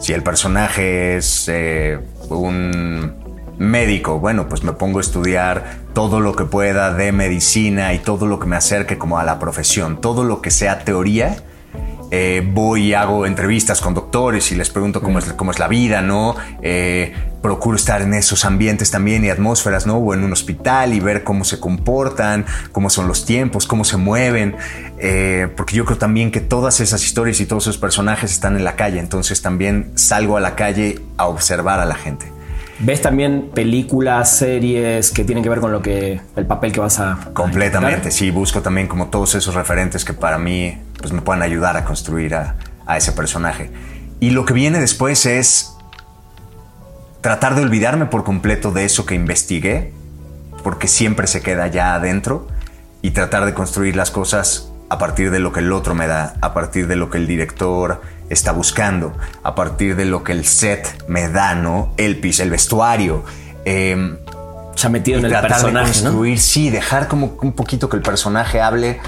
si 0.00 0.12
el 0.12 0.24
personaje 0.24 1.16
es 1.16 1.44
eh, 1.46 2.00
un 2.28 3.14
médico, 3.58 4.18
bueno, 4.18 4.48
pues 4.48 4.64
me 4.64 4.72
pongo 4.72 4.98
a 4.98 5.02
estudiar 5.02 5.76
todo 5.92 6.18
lo 6.18 6.34
que 6.34 6.46
pueda 6.46 6.92
de 6.92 7.12
medicina 7.12 7.94
y 7.94 8.00
todo 8.00 8.26
lo 8.26 8.40
que 8.40 8.48
me 8.48 8.56
acerque 8.56 8.98
como 8.98 9.20
a 9.20 9.22
la 9.22 9.38
profesión, 9.38 10.00
todo 10.00 10.24
lo 10.24 10.42
que 10.42 10.50
sea 10.50 10.80
teoría. 10.80 11.36
Eh, 12.10 12.42
voy 12.44 12.88
y 12.88 12.94
hago 12.94 13.24
entrevistas 13.24 13.80
con 13.80 13.94
doctores 13.94 14.50
y 14.50 14.56
les 14.56 14.68
pregunto 14.68 15.00
cómo 15.00 15.20
es, 15.20 15.26
cómo 15.34 15.52
es 15.52 15.60
la 15.60 15.68
vida, 15.68 16.02
¿no? 16.02 16.34
Eh, 16.60 17.14
procuro 17.42 17.76
estar 17.76 18.02
en 18.02 18.14
esos 18.14 18.44
ambientes 18.44 18.90
también 18.90 19.24
y 19.24 19.30
atmósferas, 19.30 19.86
¿no? 19.86 19.96
O 19.96 20.14
en 20.14 20.24
un 20.24 20.32
hospital 20.32 20.92
y 20.92 21.00
ver 21.00 21.24
cómo 21.24 21.44
se 21.44 21.58
comportan, 21.58 22.44
cómo 22.72 22.90
son 22.90 23.08
los 23.08 23.24
tiempos, 23.24 23.66
cómo 23.66 23.84
se 23.84 23.96
mueven, 23.96 24.56
eh, 24.98 25.48
porque 25.56 25.76
yo 25.76 25.84
creo 25.84 25.98
también 25.98 26.30
que 26.30 26.40
todas 26.40 26.80
esas 26.80 27.04
historias 27.04 27.40
y 27.40 27.46
todos 27.46 27.64
esos 27.64 27.78
personajes 27.78 28.30
están 28.30 28.56
en 28.56 28.64
la 28.64 28.76
calle, 28.76 28.98
entonces 28.98 29.42
también 29.42 29.92
salgo 29.94 30.36
a 30.36 30.40
la 30.40 30.54
calle 30.54 31.00
a 31.16 31.26
observar 31.26 31.80
a 31.80 31.84
la 31.84 31.94
gente. 31.94 32.26
¿Ves 32.82 33.02
también 33.02 33.50
películas, 33.54 34.38
series 34.38 35.10
que 35.10 35.24
tienen 35.24 35.44
que 35.44 35.50
ver 35.50 35.60
con 35.60 35.70
lo 35.70 35.82
que 35.82 36.18
el 36.34 36.46
papel 36.46 36.72
que 36.72 36.80
vas 36.80 36.98
a 36.98 37.28
completamente 37.34 38.10
sí 38.10 38.30
busco 38.30 38.62
también 38.62 38.86
como 38.86 39.08
todos 39.08 39.34
esos 39.34 39.54
referentes 39.54 40.02
que 40.02 40.14
para 40.14 40.38
mí 40.38 40.78
pues 40.98 41.12
me 41.12 41.20
puedan 41.20 41.42
ayudar 41.42 41.76
a 41.76 41.84
construir 41.84 42.34
a, 42.34 42.56
a 42.86 42.96
ese 42.96 43.12
personaje 43.12 43.70
y 44.18 44.30
lo 44.30 44.46
que 44.46 44.54
viene 44.54 44.80
después 44.80 45.26
es 45.26 45.76
tratar 47.20 47.54
de 47.54 47.62
olvidarme 47.62 48.06
por 48.06 48.24
completo 48.24 48.70
de 48.70 48.84
eso 48.84 49.06
que 49.06 49.14
investigué 49.14 49.92
porque 50.62 50.88
siempre 50.88 51.26
se 51.26 51.42
queda 51.42 51.66
ya 51.66 51.94
adentro 51.94 52.46
y 53.02 53.10
tratar 53.12 53.46
de 53.46 53.54
construir 53.54 53.96
las 53.96 54.10
cosas 54.10 54.70
a 54.88 54.98
partir 54.98 55.30
de 55.30 55.38
lo 55.38 55.52
que 55.52 55.60
el 55.60 55.72
otro 55.72 55.94
me 55.94 56.06
da, 56.06 56.34
a 56.40 56.52
partir 56.52 56.86
de 56.86 56.96
lo 56.96 57.10
que 57.10 57.18
el 57.18 57.26
director 57.26 58.02
está 58.28 58.52
buscando, 58.52 59.12
a 59.42 59.54
partir 59.54 59.96
de 59.96 60.04
lo 60.04 60.24
que 60.24 60.32
el 60.32 60.44
set 60.44 61.04
me 61.08 61.28
da, 61.28 61.54
¿no? 61.54 61.94
El 61.96 62.18
pis, 62.18 62.40
el 62.40 62.50
vestuario. 62.50 63.24
Eh, 63.64 64.18
ya 64.76 64.88
metido 64.88 65.18
en 65.18 65.26
el 65.26 65.32
personaje, 65.32 65.86
de 65.86 65.92
construir, 65.92 66.40
sí, 66.40 66.70
dejar 66.70 67.08
como 67.08 67.38
un 67.40 67.52
poquito 67.52 67.88
que 67.88 67.96
el 67.96 68.02
personaje 68.02 68.60
hable, 68.60 69.00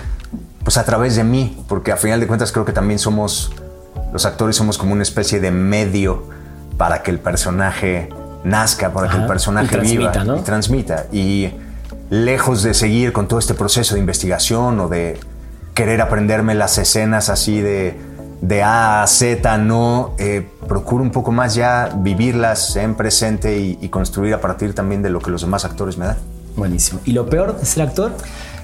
pues 0.63 0.77
a 0.77 0.85
través 0.85 1.17
de 1.17 1.25
mí, 1.25 1.63
porque 1.69 1.93
a 1.93 1.97
final 1.97 2.21
de 2.21 2.27
cuentas 2.27 2.53
creo 2.53 2.65
que 2.65 2.73
también 2.73 2.99
somos, 2.99 3.53
los 4.13 4.25
actores 4.25 4.55
somos 4.55 4.79
como 4.79 4.93
una 4.93 5.03
especie 5.03 5.41
de 5.41 5.51
medio 5.51 6.29
para 6.77 7.03
que 7.03 7.11
el 7.11 7.19
personaje 7.19 8.09
nazca, 8.45 8.93
para 8.93 9.09
que 9.09 9.17
el 9.17 9.27
personaje 9.27 9.79
viva 9.79 10.13
y 10.39 10.41
transmita. 10.43 11.07
Y 11.13 11.51
lejos 12.11 12.63
de 12.63 12.75
seguir 12.75 13.13
con 13.13 13.29
todo 13.29 13.39
este 13.39 13.55
proceso 13.55 13.95
de 13.95 14.01
investigación 14.01 14.81
o 14.81 14.89
de 14.89 15.19
querer 15.75 16.01
aprenderme 16.01 16.55
las 16.55 16.77
escenas 16.79 17.29
así 17.29 17.61
de, 17.61 17.99
de 18.43 18.63
A 18.63 19.03
a 19.03 19.07
Z, 19.07 19.59
no, 19.59 20.15
eh, 20.19 20.47
procuro 20.69 21.03
un 21.03 21.11
poco 21.11 21.33
más 21.33 21.55
ya 21.55 21.91
vivirlas 21.97 22.77
en 22.77 22.95
presente 22.95 23.59
y, 23.59 23.89
construir 23.89 24.35
a 24.35 24.41
partir 24.41 24.75
también 24.75 25.03
de 25.03 25.11
lo 25.11 25.21
que 25.21 25.31
los 25.31 25.43
demás 25.43 25.65
actores 25.65 25.97
me 25.97 26.07
dan. 26.07 26.17
Buenísimo. 26.57 27.01
¿Y 27.05 27.13
lo 27.13 27.29
peor 27.31 27.59
de 27.59 27.65
ser 27.65 27.85
actor? 27.85 28.13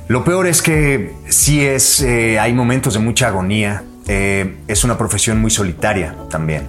Lo 0.09 0.25
peor 0.25 0.47
es 0.47 0.63
que 0.63 1.15
sí 1.29 1.65
es, 1.65 2.01
eh, 2.01 2.39
hay 2.39 2.53
momentos 2.53 2.95
de 2.95 3.01
mucha 3.01 3.29
agonía. 3.29 3.85
Eh, 4.07 4.57
es 4.67 4.85
una 4.85 4.97
profesión 4.99 5.41
muy 5.41 5.51
solitaria 5.51 6.15
también. 6.31 6.67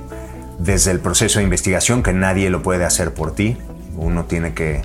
Desde 0.59 0.91
el 0.91 0.99
proceso 0.99 1.39
de 1.39 1.43
investigación, 1.43 2.03
que 2.03 2.13
nadie 2.13 2.49
lo 2.49 2.61
puede 2.61 2.85
hacer 2.85 3.13
por 3.13 3.33
ti, 3.33 3.57
uno 3.95 4.25
tiene 4.25 4.53
que 4.53 4.81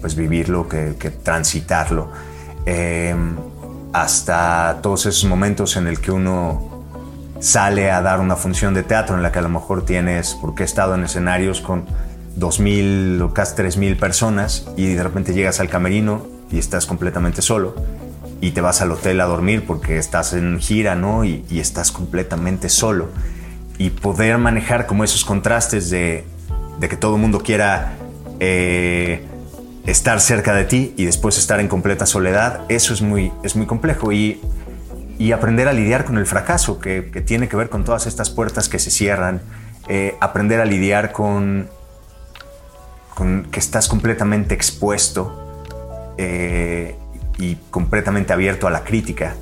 pues, 0.00 0.14
vivirlo, 0.16 0.68
que, 0.68 0.94
transitarlo 1.22 2.10
hasta 3.92 4.78
todos 4.82 5.06
esos 5.06 5.24
momentos 5.24 5.76
en 5.76 5.86
el 5.86 6.00
que 6.00 6.12
uno 6.12 6.84
sale 7.40 7.90
a 7.90 8.02
dar 8.02 8.20
una 8.20 8.36
función 8.36 8.74
de 8.74 8.82
teatro 8.82 9.16
en 9.16 9.22
la 9.22 9.32
que 9.32 9.38
a 9.38 9.42
lo 9.42 9.48
mejor 9.48 9.84
tienes, 9.84 10.36
porque 10.40 10.62
he 10.62 10.66
estado 10.66 10.94
en 10.94 11.04
escenarios 11.04 11.60
con 11.60 11.86
2.000 12.38 13.22
o 13.22 13.34
casi 13.34 13.56
3.000 13.56 13.98
personas 13.98 14.68
y 14.76 14.94
de 14.94 15.02
repente 15.02 15.32
llegas 15.32 15.58
al 15.60 15.68
camerino 15.68 16.26
y 16.50 16.58
estás 16.58 16.86
completamente 16.86 17.42
solo 17.42 17.74
y 18.40 18.52
te 18.52 18.60
vas 18.60 18.80
al 18.80 18.92
hotel 18.92 19.20
a 19.20 19.24
dormir 19.24 19.64
porque 19.66 19.98
estás 19.98 20.32
en 20.32 20.60
gira, 20.60 20.94
¿no? 20.94 21.24
Y, 21.24 21.44
estás 21.50 21.92
completamente 21.92 22.68
solo. 22.68 23.08
Y 23.80 23.88
poder 23.88 24.36
manejar 24.36 24.86
como 24.86 25.04
esos 25.04 25.24
contrastes 25.24 25.88
de, 25.88 26.24
que 26.80 26.96
todo 26.98 27.14
el 27.14 27.20
mundo 27.22 27.40
quiera 27.40 27.94
eh, 28.38 29.26
estar 29.86 30.20
cerca 30.20 30.54
de 30.54 30.64
ti 30.64 30.92
y 30.98 31.06
después 31.06 31.38
estar 31.38 31.60
en 31.60 31.68
completa 31.68 32.04
soledad, 32.04 32.60
eso 32.68 32.92
es 32.92 33.00
muy, 33.00 33.32
es 33.42 33.56
muy 33.56 33.64
complejo. 33.64 34.12
Y, 34.12 34.38
y 35.20 35.32
aprender 35.32 35.66
a 35.66 35.72
lidiar 35.72 36.04
con 36.04 36.18
el 36.18 36.26
fracaso, 36.26 36.78
que, 36.78 37.02
tiene 37.26 37.48
que 37.48 37.56
ver 37.56 37.70
con 37.70 37.84
todas 37.84 38.06
estas 38.06 38.28
puertas 38.28 38.68
que 38.68 38.78
se 38.78 38.90
cierran, 38.90 39.40
eh, 39.88 40.14
aprender 40.20 40.60
a 40.60 40.66
lidiar 40.66 41.12
con, 41.12 41.68
con 43.14 43.44
que 43.50 43.60
estás 43.60 43.88
completamente 43.88 44.54
expuesto 44.54 45.62
eh, 46.18 46.96
y 47.38 47.56
completamente 47.70 48.32
abierto 48.34 48.66
a 48.66 48.70
la 48.70 48.84
crítica. 48.84 49.36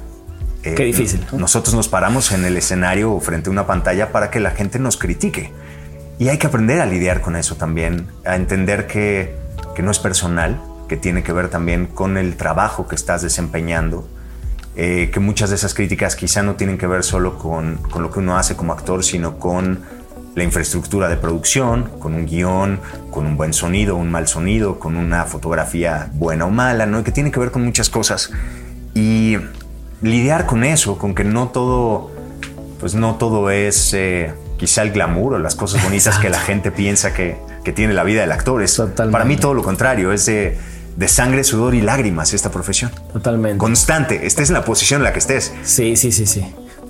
Eh, 0.64 0.74
Qué 0.74 0.84
difícil. 0.84 1.24
Nosotros 1.32 1.74
nos 1.74 1.88
paramos 1.88 2.32
en 2.32 2.44
el 2.44 2.56
escenario 2.56 3.12
o 3.12 3.20
frente 3.20 3.48
a 3.48 3.52
una 3.52 3.66
pantalla 3.66 4.12
para 4.12 4.30
que 4.30 4.40
la 4.40 4.50
gente 4.50 4.78
nos 4.78 4.96
critique. 4.96 5.52
Y 6.18 6.28
hay 6.28 6.38
que 6.38 6.48
aprender 6.48 6.80
a 6.80 6.86
lidiar 6.86 7.20
con 7.20 7.36
eso 7.36 7.54
también, 7.56 8.08
a 8.24 8.34
entender 8.34 8.86
que 8.86 9.36
que 9.78 9.84
no 9.84 9.92
es 9.92 10.00
personal, 10.00 10.60
que 10.88 10.96
tiene 10.96 11.22
que 11.22 11.32
ver 11.32 11.50
también 11.50 11.86
con 11.86 12.16
el 12.16 12.36
trabajo 12.36 12.88
que 12.88 12.96
estás 12.96 13.22
desempeñando, 13.22 14.08
eh, 14.74 15.10
que 15.12 15.20
muchas 15.20 15.50
de 15.50 15.54
esas 15.54 15.72
críticas 15.72 16.16
quizá 16.16 16.42
no 16.42 16.56
tienen 16.56 16.78
que 16.78 16.88
ver 16.88 17.04
solo 17.04 17.38
con, 17.38 17.76
con, 17.76 18.02
lo 18.02 18.10
que 18.10 18.18
uno 18.18 18.36
hace 18.36 18.56
como 18.56 18.72
actor, 18.72 19.04
sino 19.04 19.38
con 19.38 19.78
la 20.34 20.42
infraestructura 20.42 21.08
de 21.08 21.16
producción, 21.16 21.90
con 22.00 22.14
un 22.14 22.26
guion, 22.26 22.80
con 23.12 23.24
un 23.24 23.36
buen 23.36 23.52
sonido, 23.52 23.94
un 23.94 24.10
mal 24.10 24.26
sonido, 24.26 24.80
con 24.80 24.96
una 24.96 25.26
fotografía 25.26 26.10
buena 26.14 26.46
o 26.46 26.50
mala, 26.50 26.86
¿no? 26.86 27.04
que 27.04 27.12
tiene 27.12 27.30
que 27.30 27.38
ver 27.38 27.52
con 27.52 27.64
muchas 27.64 27.88
cosas. 27.88 28.32
Y 28.94 29.36
lidiar 30.02 30.46
con 30.46 30.64
eso, 30.64 30.98
con 30.98 31.14
que 31.14 31.24
no 31.24 31.48
todo, 31.48 32.10
pues 32.80 32.94
no 32.94 33.16
todo 33.16 33.50
es 33.50 33.92
eh, 33.94 34.32
quizá 34.56 34.82
el 34.82 34.92
glamour 34.92 35.34
o 35.34 35.38
las 35.38 35.54
cosas 35.54 35.82
bonitas 35.82 36.18
que 36.18 36.30
la 36.30 36.40
gente 36.40 36.70
piensa 36.70 37.12
que, 37.12 37.36
que 37.64 37.72
tiene 37.72 37.94
la 37.94 38.04
vida 38.04 38.20
del 38.20 38.32
actor. 38.32 38.62
Es, 38.62 38.80
para 38.96 39.24
mí 39.24 39.36
todo 39.36 39.54
lo 39.54 39.62
contrario, 39.62 40.12
es 40.12 40.26
de, 40.26 40.56
sangre, 41.06 41.44
sudor 41.44 41.74
y 41.74 41.80
lágrimas 41.80 42.34
esta 42.34 42.50
profesión. 42.50 42.90
Totalmente. 43.12 43.58
Constante, 43.58 44.26
estés 44.26 44.50
en 44.50 44.54
la 44.54 44.64
posición 44.64 45.00
en 45.00 45.04
la 45.04 45.12
que 45.12 45.20
estés. 45.20 45.52
Sí, 45.64 45.96
sí, 45.96 46.12
sí, 46.12 46.26
sí. 46.26 46.44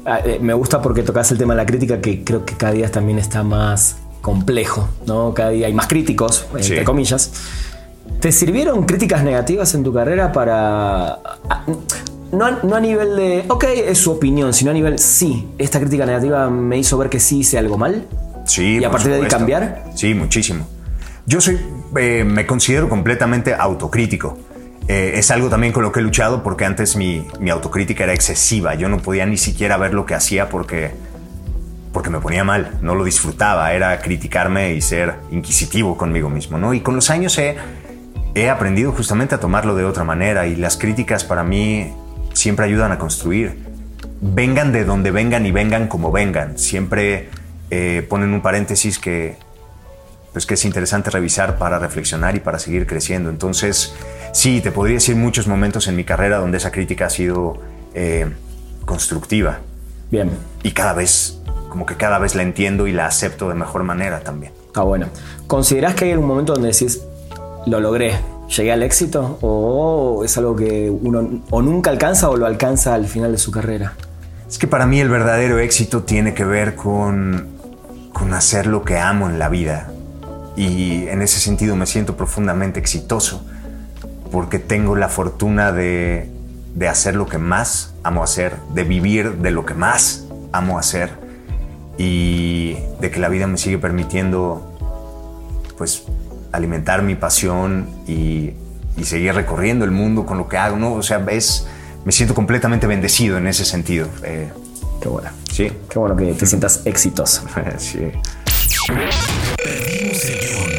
Ah, 0.07 0.21
eh, 0.25 0.39
me 0.41 0.55
gusta 0.55 0.81
porque 0.81 1.03
tocas 1.03 1.31
el 1.33 1.39
tema 1.39 1.55
de 1.55 1.59
la 1.59 1.67
crítica 1.67 2.01
que 2.01 2.25
creo 2.25 2.45
que 2.45 2.57
cada 2.57 2.73
día 2.73 2.91
también 2.91 3.19
está 3.19 3.43
más 3.43 3.97
complejo, 4.23 4.89
¿no? 5.07 5.35
Cada 5.35 5.51
día 5.51 5.67
hay 5.67 5.75
más 5.75 5.87
críticos, 5.87 6.47
entre 6.55 6.85
comillas. 6.85 7.31
¿Te 8.21 8.33
sirvieron 8.33 8.85
críticas 8.85 9.23
negativas 9.23 9.75
en 9.75 9.85
tu 9.85 9.93
carrera 9.93 10.33
para... 10.33 11.19
No 12.33 12.45
a, 12.45 12.51
no 12.63 12.77
a, 12.77 12.81
nivel 12.81 13.17
de, 13.17 13.45
ok, 13.49 13.65
es 13.87 13.99
su 13.99 14.13
opinión, 14.13 14.53
sino 14.53 14.71
a 14.71 14.75
nivel, 14.75 14.99
sí, 14.99 15.49
esta 15.57 15.81
crítica 15.81 16.05
negativa 16.05 16.51
me 16.51 16.77
hizo 16.77 16.99
ver 16.99 17.09
que 17.09 17.21
sí 17.21 17.39
hice 17.39 17.59
algo 17.59 17.79
mal. 17.79 18.07
Sí. 18.45 18.79
¿Y 18.81 18.85
a 18.85 18.91
partir 18.91 19.13
de 19.13 19.23
ahí 19.23 19.29
cambiar? 19.29 19.85
Sí, 19.95 20.15
muchísimo. 20.15 20.67
Yo 21.27 21.41
soy, 21.41 21.59
eh, 21.97 22.25
me 22.25 22.47
considero 22.47 22.89
completamente 22.89 23.55
autocrítico. 23.55 24.39
Eh, 24.89 25.13
es 25.17 25.31
algo 25.31 25.51
también 25.51 25.73
con 25.73 25.83
lo 25.83 25.93
que 25.93 26.01
he 26.01 26.03
luchado 26.03 26.43
porque 26.43 26.65
antes 26.65 26.97
mi, 26.97 27.27
mi, 27.41 27.51
autocrítica 27.51 28.05
era 28.05 28.15
excesiva. 28.15 28.75
Yo 28.75 28.89
no 28.89 28.99
podía 28.99 29.27
ni 29.27 29.37
siquiera 29.37 29.77
ver 29.77 29.93
lo 29.93 30.07
que 30.07 30.15
hacía 30.15 30.49
porque, 30.49 30.93
porque 31.93 32.09
me 32.09 32.21
ponía 32.21 32.45
mal, 32.45 32.79
no 32.81 32.95
lo 32.95 33.05
disfrutaba. 33.05 33.75
Era 33.75 34.01
criticarme 34.01 34.73
y 34.73 34.81
ser 34.81 35.17
inquisitivo 35.31 35.99
conmigo 35.99 36.31
mismo. 36.31 36.57
¿no? 36.57 36.73
Y 36.73 36.81
con 36.81 36.95
los 36.95 37.11
años 37.11 37.37
he, 37.37 37.57
he 38.35 38.49
aprendido 38.49 38.93
justamente 38.93 39.35
a 39.35 39.41
tomarlo 39.41 39.75
de 39.75 39.85
otra 39.85 40.05
manera 40.05 40.47
y 40.47 40.57
las 40.57 40.79
críticas 40.79 41.25
para 41.25 41.45
mí 41.45 41.93
siempre 42.39 42.67
ayudan 42.67 42.93
a 42.93 42.99
construir. 42.99 43.59
Vengan 44.21 44.73
de 44.73 44.85
donde 44.85 45.11
vengan 45.11 45.45
y 45.45 45.51
vengan 45.51 45.89
como 45.89 46.13
vengan. 46.13 46.57
Siempre 46.57 47.31
eh, 47.71 48.07
ponen 48.09 48.33
un 48.33 48.41
paréntesis 48.41 48.99
que, 48.99 49.37
pues 50.33 50.47
que 50.47 50.55
es 50.55 50.65
interesante 50.65 51.11
revisar 51.11 51.59
para 51.59 51.79
reflexionar 51.81 52.37
y 52.37 52.41
para 52.41 52.61
seguir 52.61 52.87
creciendo. 52.87 53.29
Entonces, 53.29 53.93
sí, 54.33 54.61
te 54.61 54.71
podría 54.71 54.95
decir 54.95 55.17
muchos 55.17 55.49
momentos 55.49 55.89
en 55.89 55.97
mi 55.97 56.05
carrera 56.05 56.39
donde 56.39 56.59
esa 56.59 56.71
crítica 56.71 57.07
ha 57.07 57.11
sido 57.11 57.59
eh, 57.95 58.27
constructiva. 58.85 59.59
Bien. 60.11 60.31
Y 60.63 60.71
cada 60.71 60.93
vez, 60.93 61.41
como 61.69 61.87
que 61.87 61.97
cada 61.97 62.19
vez 62.19 62.37
la 62.37 62.43
entiendo 62.43 62.87
y 62.87 62.93
la 62.93 63.07
acepto 63.07 63.49
de 63.49 63.57
mejor 63.57 63.83
manera 63.83 64.21
también. 64.21 64.53
Ah, 64.75 64.83
bueno. 64.83 65.09
¿Considerás 65.49 65.97
que 65.97 66.05
hay 66.05 66.13
un 66.15 66.25
momento 66.25 66.53
donde 66.53 66.69
decís, 66.69 67.03
lo 67.67 67.81
logré, 67.81 68.17
llegué 68.49 68.73
al 68.73 68.83
éxito? 68.83 69.39
¿O 69.41 70.23
es 70.25 70.37
algo 70.39 70.57
que 70.57 70.91
uno 70.91 71.43
o 71.51 71.63
nunca 71.63 71.91
alcanza 71.91 72.31
o 72.31 72.37
lo 72.37 72.47
alcanza 72.47 72.95
al 72.95 73.07
final 73.07 73.33
de 73.33 73.39
su 73.39 73.51
carrera? 73.51 73.95
Es 74.49 74.59
que 74.59 74.67
para 74.67 74.87
mí 74.87 75.01
el 75.01 75.09
verdadero 75.09 75.59
éxito 75.59 76.03
tiene 76.03 76.35
que 76.35 76.45
ver 76.45 76.75
con 76.75 77.59
con 78.19 78.35
hacer 78.35 78.67
lo 78.67 78.85
que 78.85 78.99
amo 78.99 79.29
en 79.29 79.39
la 79.39 79.49
vida. 79.49 79.93
Y 80.57 81.07
en 81.07 81.23
ese 81.23 81.39
sentido 81.39 81.77
me 81.77 81.87
siento 81.87 82.17
profundamente 82.17 82.81
exitoso, 82.81 83.45
porque 84.33 84.59
tengo 84.59 84.97
la 84.97 85.09
fortuna 85.09 85.71
de, 85.71 86.29
de 86.75 86.89
hacer 86.89 87.15
lo 87.15 87.27
que 87.27 87.39
más 87.39 87.95
amo 88.03 88.25
hacer, 88.25 88.57
de 88.75 88.83
vivir 88.83 89.37
de 89.37 89.53
lo 89.53 89.65
que 89.65 89.75
más 89.75 90.25
amo 90.51 90.79
hacer 90.79 91.11
y 91.97 92.77
de 93.01 93.11
que 93.11 93.21
la 93.21 93.29
vida 93.29 93.47
me 93.47 93.57
sigue 93.57 93.79
permitiendo 93.79 94.65
pues 95.77 96.03
alimentar 96.53 97.03
mi 97.03 97.15
pasión 97.15 97.87
y, 98.07 98.53
y 98.97 99.05
seguir 99.05 99.35
recorriendo 99.35 99.85
el 99.85 99.91
mundo 99.91 100.27
con 100.27 100.39
lo 100.39 100.49
que 100.49 100.57
hago, 100.57 100.77
¿no? 100.77 100.95
O 100.95 101.03
sea, 101.03 101.25
es, 101.31 101.67
me 102.05 102.13
siento 102.13 102.35
completamente 102.35 102.87
bendecido 102.87 103.39
en 103.39 103.47
ese 103.47 103.65
sentido. 103.65 104.09
Eh, 104.25 104.51
Qué 105.01 105.09
bueno. 105.09 105.31
sí. 105.53 105.71
Qué 105.89 105.99
bueno 105.99 106.17
que 106.17 106.33
te 106.35 106.47
sientas 106.47 106.83
exitoso. 106.85 107.43
sí. 107.79 108.11
Perdimos 109.63 110.25
el 110.25 110.41
guion. 110.41 110.71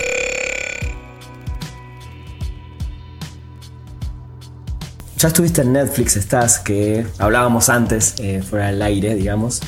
Ya 5.17 5.27
estuviste 5.27 5.61
en 5.63 5.73
Netflix, 5.73 6.15
estás, 6.15 6.59
que 6.59 7.05
hablábamos 7.17 7.67
antes, 7.67 8.15
eh, 8.19 8.41
fuera 8.41 8.67
del 8.67 8.81
aire, 8.81 9.15
digamos, 9.15 9.61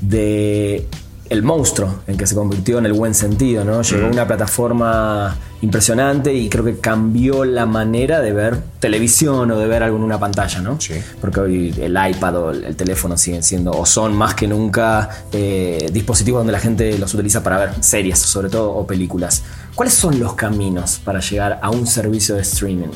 de 0.00 0.88
el 1.30 1.42
monstruo 1.42 2.02
en 2.06 2.16
que 2.16 2.26
se 2.26 2.34
convirtió 2.34 2.78
en 2.78 2.86
el 2.86 2.92
buen 2.92 3.14
sentido, 3.14 3.64
¿no? 3.64 3.82
Llegó 3.82 4.06
a 4.06 4.10
una 4.10 4.26
plataforma 4.26 5.36
impresionante 5.62 6.34
y 6.34 6.48
creo 6.48 6.64
que 6.64 6.78
cambió 6.78 7.44
la 7.44 7.66
manera 7.66 8.20
de 8.20 8.32
ver 8.32 8.60
televisión 8.80 9.50
o 9.50 9.58
de 9.58 9.66
ver 9.66 9.82
algo 9.82 9.96
en 9.96 10.02
una 10.02 10.18
pantalla, 10.18 10.60
¿no? 10.60 10.80
Sí. 10.80 10.94
Porque 11.20 11.40
hoy 11.40 11.74
el 11.80 11.92
iPad 11.92 12.36
o 12.36 12.50
el 12.50 12.60
el 12.70 12.76
teléfono 12.76 13.16
siguen 13.16 13.42
siendo, 13.42 13.72
o 13.72 13.84
son 13.84 14.14
más 14.14 14.34
que 14.34 14.46
nunca, 14.46 15.08
eh, 15.32 15.88
dispositivos 15.92 16.40
donde 16.40 16.52
la 16.52 16.60
gente 16.60 16.96
los 16.98 17.12
utiliza 17.14 17.42
para 17.42 17.58
ver 17.58 17.70
series, 17.82 18.18
sobre 18.18 18.48
todo, 18.48 18.72
o 18.72 18.86
películas. 18.86 19.42
¿Cuáles 19.74 19.94
son 19.94 20.18
los 20.20 20.34
caminos 20.34 21.00
para 21.04 21.20
llegar 21.20 21.58
a 21.62 21.70
un 21.70 21.86
servicio 21.86 22.36
de 22.36 22.42
streaming? 22.42 22.88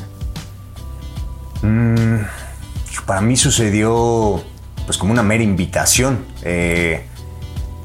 Para 3.07 3.21
mí 3.21 3.37
sucedió 3.37 4.43
pues 4.87 4.99
como 4.99 5.13
una 5.13 5.23
mera 5.23 5.43
invitación. 5.43 6.25
Eh, 6.43 7.05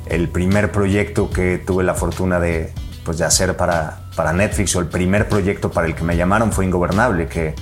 el 0.09 0.29
primer 0.29 0.71
proyecto 0.71 1.29
que 1.29 1.57
tuve 1.57 1.83
la 1.83 1.95
fortuna 1.95 2.39
de, 2.39 2.73
pues, 3.03 3.17
de 3.17 3.25
hacer 3.25 3.55
para, 3.57 4.01
para 4.15 4.33
Netflix 4.33 4.75
o 4.75 4.79
el 4.79 4.87
primer 4.87 5.29
proyecto 5.29 5.71
para 5.71 5.87
el 5.87 5.95
que 5.95 6.03
me 6.03 6.17
llamaron 6.17 6.51
fue 6.51 6.65
Ingobernable, 6.65 7.27
que 7.27 7.55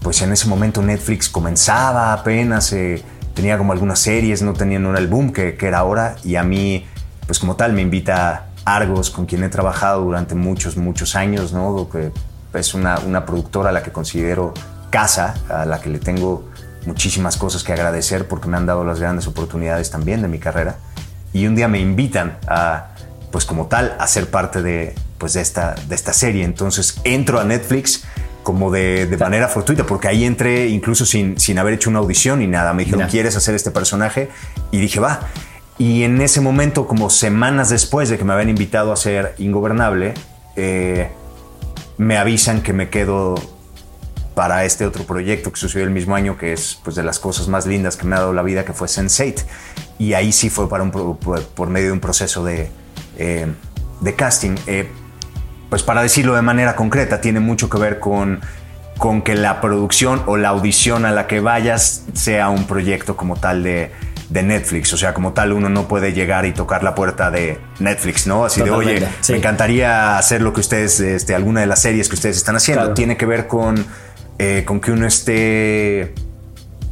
pues 0.00 0.20
en 0.20 0.32
ese 0.32 0.48
momento 0.48 0.82
Netflix 0.82 1.30
comenzaba 1.30 2.12
apenas, 2.12 2.72
eh, 2.72 3.02
tenía 3.32 3.56
como 3.56 3.72
algunas 3.72 3.98
series, 3.98 4.42
no 4.42 4.52
tenían 4.52 4.84
un 4.84 4.96
álbum 4.96 5.32
que, 5.32 5.56
que 5.56 5.66
era 5.66 5.78
ahora 5.78 6.16
y 6.24 6.36
a 6.36 6.44
mí 6.44 6.86
pues 7.26 7.38
como 7.38 7.56
tal 7.56 7.72
me 7.72 7.80
invita 7.80 8.48
Argos, 8.64 9.10
con 9.10 9.26
quien 9.26 9.44
he 9.44 9.48
trabajado 9.48 10.02
durante 10.02 10.34
muchos, 10.34 10.76
muchos 10.76 11.16
años, 11.16 11.52
¿no? 11.52 11.88
Que 11.90 12.12
es 12.54 12.74
una, 12.74 12.98
una 13.00 13.26
productora 13.26 13.70
a 13.70 13.72
la 13.72 13.82
que 13.82 13.92
considero 13.92 14.54
casa, 14.90 15.34
a 15.48 15.64
la 15.66 15.80
que 15.80 15.90
le 15.90 15.98
tengo 15.98 16.48
muchísimas 16.86 17.36
cosas 17.36 17.62
que 17.62 17.72
agradecer 17.72 18.28
porque 18.28 18.48
me 18.48 18.56
han 18.56 18.66
dado 18.66 18.84
las 18.84 19.00
grandes 19.00 19.26
oportunidades 19.26 19.90
también 19.90 20.22
de 20.22 20.28
mi 20.28 20.38
carrera. 20.38 20.76
Y 21.34 21.46
un 21.46 21.54
día 21.54 21.68
me 21.68 21.80
invitan 21.80 22.38
a, 22.48 22.94
pues 23.30 23.44
como 23.44 23.66
tal, 23.66 23.94
a 23.98 24.06
ser 24.06 24.30
parte 24.30 24.62
de, 24.62 24.94
pues 25.18 25.34
de, 25.34 25.42
esta, 25.42 25.74
de 25.88 25.94
esta 25.94 26.14
serie. 26.14 26.44
Entonces 26.44 27.00
entro 27.04 27.40
a 27.40 27.44
Netflix 27.44 28.04
como 28.42 28.70
de, 28.70 29.06
de 29.06 29.16
manera 29.16 29.48
fortuita, 29.48 29.84
porque 29.84 30.08
ahí 30.08 30.24
entré 30.24 30.68
incluso 30.68 31.04
sin, 31.04 31.38
sin 31.38 31.58
haber 31.58 31.74
hecho 31.74 31.90
una 31.90 31.98
audición 31.98 32.38
ni 32.38 32.46
nada. 32.46 32.72
Me 32.72 32.84
dijeron, 32.84 33.00
Mira. 33.00 33.10
¿quieres 33.10 33.36
hacer 33.36 33.54
este 33.54 33.70
personaje? 33.70 34.30
Y 34.70 34.78
dije, 34.78 35.00
va. 35.00 35.20
Y 35.76 36.04
en 36.04 36.20
ese 36.20 36.40
momento, 36.40 36.86
como 36.86 37.10
semanas 37.10 37.68
después 37.68 38.08
de 38.08 38.16
que 38.16 38.24
me 38.24 38.32
habían 38.32 38.48
invitado 38.48 38.92
a 38.92 38.96
ser 38.96 39.34
Ingobernable, 39.38 40.14
eh, 40.56 41.10
me 41.98 42.16
avisan 42.16 42.62
que 42.62 42.72
me 42.72 42.88
quedo 42.88 43.34
para 44.34 44.64
este 44.64 44.84
otro 44.84 45.04
proyecto 45.04 45.52
que 45.52 45.60
sucedió 45.60 45.84
el 45.84 45.92
mismo 45.92 46.16
año, 46.16 46.36
que 46.36 46.52
es 46.52 46.78
pues, 46.82 46.96
de 46.96 47.02
las 47.02 47.18
cosas 47.18 47.48
más 47.48 47.66
lindas 47.66 47.96
que 47.96 48.04
me 48.06 48.16
ha 48.16 48.18
dado 48.18 48.32
la 48.32 48.42
vida, 48.42 48.64
que 48.64 48.72
fue 48.72 48.88
Sense8. 48.88 49.44
Y 49.98 50.14
ahí 50.14 50.32
sí 50.32 50.50
fue 50.50 50.68
para 50.68 50.82
un, 50.82 50.90
pro- 50.90 51.14
por, 51.16 51.42
por 51.42 51.68
medio 51.68 51.86
de 51.86 51.92
un 51.92 52.00
proceso 52.00 52.44
de, 52.44 52.68
eh, 53.16 53.46
de 54.00 54.14
casting. 54.14 54.56
Eh, 54.66 54.90
pues 55.70 55.82
para 55.82 56.02
decirlo 56.02 56.34
de 56.34 56.42
manera 56.42 56.74
concreta, 56.76 57.20
tiene 57.20 57.38
mucho 57.40 57.70
que 57.70 57.78
ver 57.78 58.00
con, 58.00 58.40
con 58.98 59.22
que 59.22 59.34
la 59.36 59.60
producción 59.60 60.22
o 60.26 60.36
la 60.36 60.48
audición 60.48 61.04
a 61.04 61.12
la 61.12 61.26
que 61.26 61.40
vayas 61.40 62.02
sea 62.12 62.48
un 62.48 62.66
proyecto 62.66 63.16
como 63.16 63.36
tal 63.36 63.62
de, 63.62 63.92
de 64.28 64.42
Netflix. 64.42 64.92
O 64.92 64.96
sea, 64.96 65.14
como 65.14 65.32
tal, 65.32 65.52
uno 65.52 65.68
no 65.68 65.86
puede 65.86 66.12
llegar 66.12 66.44
y 66.44 66.52
tocar 66.52 66.82
la 66.82 66.94
puerta 66.96 67.30
de 67.30 67.60
Netflix, 67.78 68.26
¿no? 68.26 68.44
Así 68.44 68.62
de, 68.62 68.70
oye, 68.70 69.06
sí. 69.20 69.32
me 69.32 69.38
encantaría 69.38 70.18
hacer 70.18 70.42
lo 70.42 70.52
que 70.52 70.60
ustedes, 70.60 70.98
este, 71.00 71.34
alguna 71.36 71.60
de 71.60 71.66
las 71.66 71.80
series 71.82 72.08
que 72.08 72.14
ustedes 72.16 72.36
están 72.36 72.56
haciendo. 72.56 72.82
Claro. 72.82 72.94
Tiene 72.94 73.16
que 73.16 73.26
ver 73.26 73.46
con, 73.46 73.84
eh, 74.38 74.64
con 74.66 74.80
que 74.80 74.92
uno 74.92 75.06
esté 75.06 76.14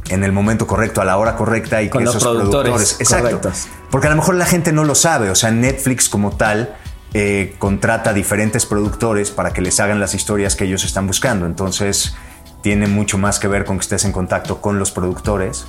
en 0.09 0.23
el 0.23 0.31
momento 0.31 0.67
correcto, 0.67 1.01
a 1.01 1.05
la 1.05 1.17
hora 1.17 1.35
correcta 1.35 1.81
y 1.81 1.89
Con 1.89 1.99
que 1.99 2.05
los 2.05 2.15
esos 2.15 2.35
productores 2.35 2.97
exacto. 2.99 3.25
correctos. 3.25 3.67
Porque 3.89 4.07
a 4.07 4.09
lo 4.09 4.15
mejor 4.15 4.35
la 4.35 4.45
gente 4.45 4.71
no 4.71 4.83
lo 4.83 4.95
sabe, 4.95 5.29
o 5.29 5.35
sea, 5.35 5.51
Netflix 5.51 6.09
como 6.09 6.31
tal 6.31 6.75
eh, 7.13 7.55
contrata 7.59 8.13
diferentes 8.13 8.65
productores 8.65 9.31
para 9.31 9.53
que 9.53 9.61
les 9.61 9.79
hagan 9.79 9.99
las 9.99 10.13
historias 10.13 10.55
que 10.55 10.65
ellos 10.65 10.83
están 10.83 11.07
buscando. 11.07 11.45
Entonces, 11.45 12.15
tiene 12.61 12.87
mucho 12.87 13.17
más 13.17 13.39
que 13.39 13.47
ver 13.47 13.65
con 13.65 13.77
que 13.77 13.83
estés 13.83 14.05
en 14.05 14.11
contacto 14.11 14.61
con 14.61 14.79
los 14.79 14.91
productores 14.91 15.65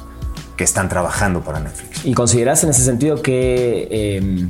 que 0.56 0.64
están 0.64 0.88
trabajando 0.88 1.42
para 1.42 1.60
Netflix. 1.60 2.04
¿Y 2.04 2.14
considerás 2.14 2.64
en 2.64 2.70
ese 2.70 2.82
sentido 2.82 3.20
que 3.20 3.88
eh, 3.90 4.46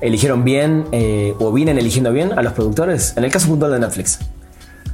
eligieron 0.00 0.44
bien 0.44 0.86
eh, 0.92 1.34
o 1.38 1.52
vienen 1.52 1.76
eligiendo 1.78 2.12
bien 2.12 2.38
a 2.38 2.42
los 2.42 2.52
productores? 2.52 3.14
En 3.16 3.24
el 3.24 3.30
caso 3.30 3.48
puntual 3.48 3.72
de 3.72 3.80
Netflix. 3.80 4.18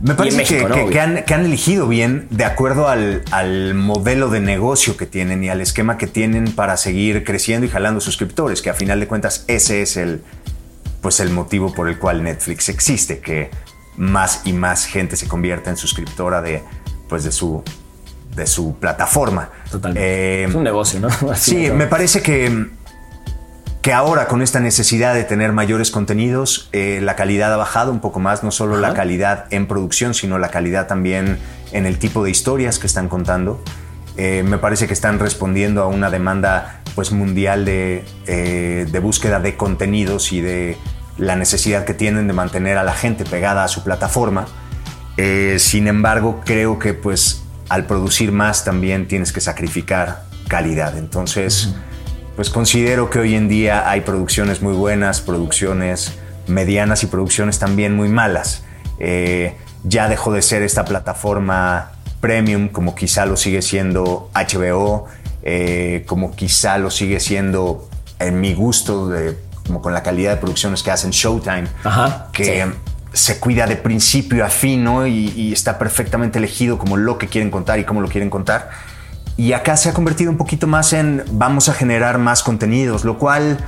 Me 0.01 0.15
parece 0.15 0.37
México, 0.39 0.63
que, 0.65 0.69
¿no? 0.69 0.75
que- 0.75 0.81
Obvio. 0.83 0.93
que 0.93 1.01
han, 1.01 1.23
que 1.25 1.35
han 1.35 1.45
elegido 1.45 1.87
bien 1.89 2.27
de 2.31 2.45
acuerdo 2.45 2.89
al, 2.89 3.23
al 3.31 3.75
modelo 3.75 4.29
de 4.29 4.41
negocio 4.41 4.97
que 4.97 5.07
tienen 5.07 5.43
y 5.45 5.49
al 5.49 5.61
esquema 5.61 5.97
que 5.99 6.07
tienen 6.07 6.53
para 6.53 6.77
seguir 6.77 7.25
creciendo 7.25 7.67
y 7.67 7.71
jalando 7.71 8.01
suscriptores, 8.01 8.61
que 8.63 8.71
a 8.71 8.75
final 8.75 9.01
de 9.01 9.07
cuentas 9.07 9.45
ese 9.49 9.83
es 9.83 9.97
el, 9.97 10.23
pues 11.01 11.21
el 11.21 11.31
motivo 11.31 11.73
por 11.73 11.89
el 11.89 11.99
cual 11.99 12.23
Netflix 12.23 12.69
existe, 12.69 13.21
que 13.21 13.51
más 13.97 14.43
y 14.45 14.53
más 14.53 14.87
gente 14.87 15.17
se 15.17 15.29
convierta 15.29 15.71
en 15.71 15.77
suscriptora 15.77 16.43
de, 16.43 16.63
pues 17.09 17.25
de, 17.25 17.31
su, 17.33 17.63
de 18.35 18.47
su 18.47 18.77
plataforma. 18.79 19.51
Totalmente. 19.71 20.43
Eh, 20.43 20.45
es 20.49 20.55
un 20.55 20.65
negocio, 20.65 21.01
¿no? 21.01 21.09
Así 21.31 21.67
Sí, 21.67 21.71
me 21.71 21.87
parece 21.87 22.21
que, 22.21 22.67
que 23.85 23.93
ahora 23.93 24.29
con 24.29 24.41
esta 24.41 24.61
necesidad 24.61 25.13
de 25.13 25.25
tener 25.25 25.53
mayores 25.53 25.91
contenidos, 25.91 26.71
eh, 26.73 27.01
la 27.03 27.17
calidad 27.17 27.53
ha 27.53 27.59
bajado 27.59 27.93
un 27.93 28.01
poco 28.01 28.19
más, 28.19 28.43
no 28.43 28.51
solo 28.51 28.77
Ajá. 28.77 28.81
la 28.81 28.95
calidad 28.95 29.45
en 29.51 29.67
producción, 29.67 30.15
sino 30.15 30.39
la 30.39 30.49
calidad 30.49 30.87
también 30.87 31.37
en 31.71 31.85
el 31.85 31.99
tipo 31.99 32.25
de 32.25 32.31
historias 32.31 32.79
que 32.79 32.87
están 32.87 33.11
contando. 33.11 33.63
Eh, 34.17 34.43
me 34.43 34.57
parece 34.57 34.87
que 34.87 34.95
están 34.95 35.19
respondiendo 35.19 35.83
a 35.83 35.89
una 35.89 36.09
demanda 36.09 36.81
pues, 36.95 37.13
mundial 37.13 37.67
de, 37.67 38.07
eh, 38.27 38.87
de 38.91 38.99
búsqueda 39.01 39.39
de 39.39 39.59
contenidos 39.59 40.33
y 40.33 40.41
de 40.41 40.79
la 41.19 41.37
necesidad 41.37 41.85
que 41.85 41.93
tienen 41.93 42.27
de 42.27 42.33
mantener 42.33 42.79
a 42.79 42.85
la 42.85 42.95
gente 42.95 43.27
pegada 43.27 43.65
a 43.65 43.69
su 43.69 43.85
plataforma. 43.85 44.47
Eh, 45.19 45.57
sin 45.59 45.89
embargo, 45.89 46.41
creo 46.47 46.79
que 46.79 46.95
pues 46.95 47.43
al 47.69 47.85
producir 47.85 48.33
más 48.33 48.65
también 48.65 49.09
tienes 49.09 49.31
que 49.31 49.43
sacrificar 49.43 50.23
calidad. 50.49 50.97
Entonces, 50.97 51.75
pues 52.37 52.51
considero 52.51 53.11
que 53.11 53.19
hoy 53.19 53.35
en 53.35 53.49
día 53.49 53.89
hay 53.89 54.01
producciones 54.01 54.61
muy 54.61 54.75
buenas, 54.75 55.21
producciones 55.21 56.15
medianas 56.47 57.03
y 57.03 57.07
producciones 57.07 57.59
también 57.59 57.95
muy 57.95 58.09
malas. 58.09 58.65
Eh, 58.99 59.57
ya 59.85 60.09
dejó 60.09 60.33
de 60.33 60.43
ser 60.43 60.63
esta 60.63 60.85
plataforma 60.85 61.93
premium 62.21 62.69
como 62.69 62.95
quizá 62.95 63.27
lo 63.27 63.37
sigue 63.37 63.63
siendo 63.63 64.31
HBO, 64.35 65.07
eh, 65.43 66.05
como 66.07 66.35
quizá 66.35 66.79
lo 66.79 66.91
sigue 66.91 67.21
siendo 67.21 67.89
en 68.19 68.41
mi 68.41 68.55
gusto, 68.55 69.09
de, 69.09 69.39
como 69.67 69.83
con 69.83 69.93
la 69.93 70.03
calidad 70.03 70.33
de 70.33 70.37
producciones 70.39 70.83
que 70.83 70.91
hacen 70.91 71.11
Showtime, 71.11 71.65
Ajá, 71.85 72.29
que 72.33 72.65
sí. 72.65 72.71
se 73.13 73.39
cuida 73.39 73.67
de 73.67 73.77
principio 73.77 74.45
a 74.45 74.49
fin 74.49 74.83
¿no? 74.85 75.07
y, 75.07 75.29
y 75.37 75.53
está 75.53 75.79
perfectamente 75.79 76.39
elegido 76.39 76.79
como 76.79 76.97
lo 76.97 77.19
que 77.19 77.29
quieren 77.29 77.51
contar 77.51 77.79
y 77.79 77.85
cómo 77.85 78.01
lo 78.01 78.09
quieren 78.09 78.31
contar. 78.31 78.71
Y 79.37 79.53
acá 79.53 79.77
se 79.77 79.89
ha 79.89 79.95
convertido 79.95 80.31
un 80.31 80.37
poquito 80.37 80.67
más 80.67 80.93
en 80.93 81.25
vamos 81.33 81.69
a 81.69 81.75
generar 81.75 82.19
más 82.19 82.43
contenidos, 82.43 83.05
lo 83.05 83.19
cual 83.19 83.59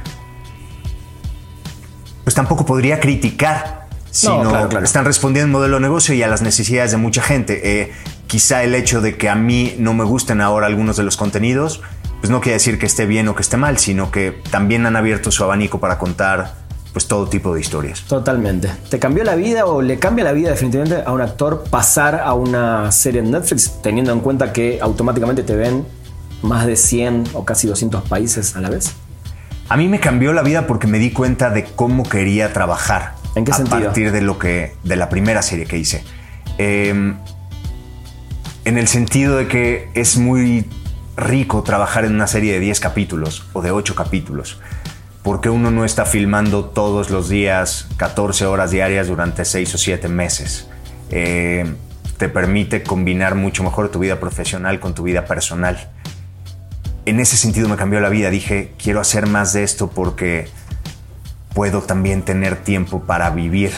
pues 2.25 2.35
tampoco 2.35 2.65
podría 2.67 3.01
criticar, 3.01 3.87
sino 4.11 4.49
claro, 4.49 4.69
claro. 4.69 4.85
están 4.85 5.05
respondiendo 5.05 5.47
al 5.47 5.53
modelo 5.53 5.77
de 5.77 5.83
negocio 5.83 6.15
y 6.15 6.23
a 6.23 6.29
las 6.29 6.43
necesidades 6.43 6.91
de 6.93 6.97
mucha 6.97 7.23
gente. 7.23 7.83
Eh, 7.83 7.93
quizá 8.27 8.63
el 8.63 8.75
hecho 8.75 9.01
de 9.01 9.17
que 9.17 9.29
a 9.29 9.35
mí 9.35 9.75
no 9.79 9.95
me 9.95 10.05
gusten 10.05 10.41
ahora 10.41 10.67
algunos 10.67 10.97
de 10.97 11.03
los 11.03 11.17
contenidos, 11.17 11.83
pues 12.21 12.31
no 12.31 12.41
quiere 12.41 12.55
decir 12.55 12.79
que 12.79 12.87
esté 12.87 13.07
bien 13.07 13.29
o 13.29 13.35
que 13.35 13.43
esté 13.43 13.57
mal, 13.57 13.79
sino 13.79 14.11
que 14.11 14.41
también 14.51 14.87
han 14.87 14.97
abierto 14.97 15.31
su 15.31 15.45
abanico 15.45 15.81
para 15.81 15.99
contar 15.99 16.66
pues 16.97 17.09
todo 17.09 17.29
tipo 17.29 17.53
de 17.53 17.61
historias. 17.61 18.05
Totalmente. 18.05 18.71
¿Te 18.89 18.99
cambió 18.99 19.23
la 19.23 19.35
vida 19.35 19.67
o 19.67 19.83
le 19.83 19.99
cambia 19.99 20.25
la 20.25 20.33
vida 20.33 20.49
definitivamente 20.49 21.03
a 21.05 21.13
un 21.13 21.21
actor 21.21 21.65
pasar 21.69 22.23
a 22.25 22.33
una 22.33 22.91
serie 22.91 23.21
en 23.21 23.33
Netflix 23.33 23.83
teniendo 23.83 24.15
en 24.15 24.21
cuenta 24.21 24.51
que 24.51 24.79
automáticamente 24.81 25.43
te 25.43 25.55
ven 25.55 25.85
más 26.41 26.67
de 26.67 26.75
100 26.75 27.25
o 27.35 27.45
casi 27.45 27.67
200 27.67 28.09
países 28.09 28.57
a 28.57 28.63
la 28.63 28.71
vez? 28.71 28.95
A 29.69 29.77
mí 29.77 29.89
me 29.89 30.01
cambió 30.01 30.33
la 30.33 30.41
vida 30.41 30.67
porque 30.67 30.87
me 30.87 30.99
di 30.99 31.11
cuenta 31.11 31.51
de 31.51 31.65
cómo 31.65 32.03
quería 32.03 32.55
trabajar. 32.55 33.13
¿En 33.35 33.45
qué 33.45 33.53
a 33.53 33.57
sentido? 33.57 33.79
partir 33.79 34.11
de 34.11 34.23
lo 34.23 34.39
que 34.39 34.73
de 34.83 34.97
la 34.97 35.11
primera 35.11 35.43
serie 35.43 35.67
que 35.67 35.77
hice. 35.77 36.03
Eh, 36.57 37.15
en 38.65 38.79
el 38.79 38.89
sentido 38.89 39.37
de 39.37 39.49
que 39.49 39.91
es 39.93 40.17
muy 40.17 40.65
rico 41.19 41.63
trabajar 41.63 42.07
en 42.07 42.15
una 42.15 42.27
serie 42.27 42.55
de 42.55 42.61
10 42.61 42.81
capítulos 42.81 43.45
o 43.53 43.61
de 43.61 43.71
8 43.71 43.95
capítulos. 43.95 44.59
¿Por 45.27 45.41
qué 45.41 45.51
uno 45.51 45.73
no 45.73 45.85
está 45.85 46.05
filmando 46.07 46.67
todos 46.67 47.11
los 47.11 47.29
días 47.29 47.89
14 47.97 48.47
horas 48.47 48.71
diarias 48.71 49.09
durante 49.09 49.45
6 49.45 49.75
o 49.75 49.77
7 49.77 50.07
meses? 50.07 50.69
Eh, 51.11 51.67
te 52.17 52.29
permite 52.29 52.85
combinar 52.85 53.35
mucho 53.35 53.65
mejor 53.65 53.89
tu 53.89 53.99
vida 53.99 54.21
profesional 54.21 54.79
con 54.79 54.95
tu 54.95 55.03
vida 55.03 55.25
personal. 55.25 55.91
En 57.07 57.19
ese 57.19 57.37
sentido 57.37 57.69
me 57.69 57.75
cambió 57.75 57.99
la 57.99 58.09
vida. 58.09 58.31
Dije, 58.31 58.73
quiero 58.81 59.01
hacer 59.01 59.27
más 59.27 59.53
de 59.53 59.65
esto 59.65 59.91
porque 59.91 60.47
puedo 61.55 61.83
también 61.83 62.23
tener 62.23 62.63
tiempo 62.63 63.03
para 63.03 63.29
vivir 63.31 63.73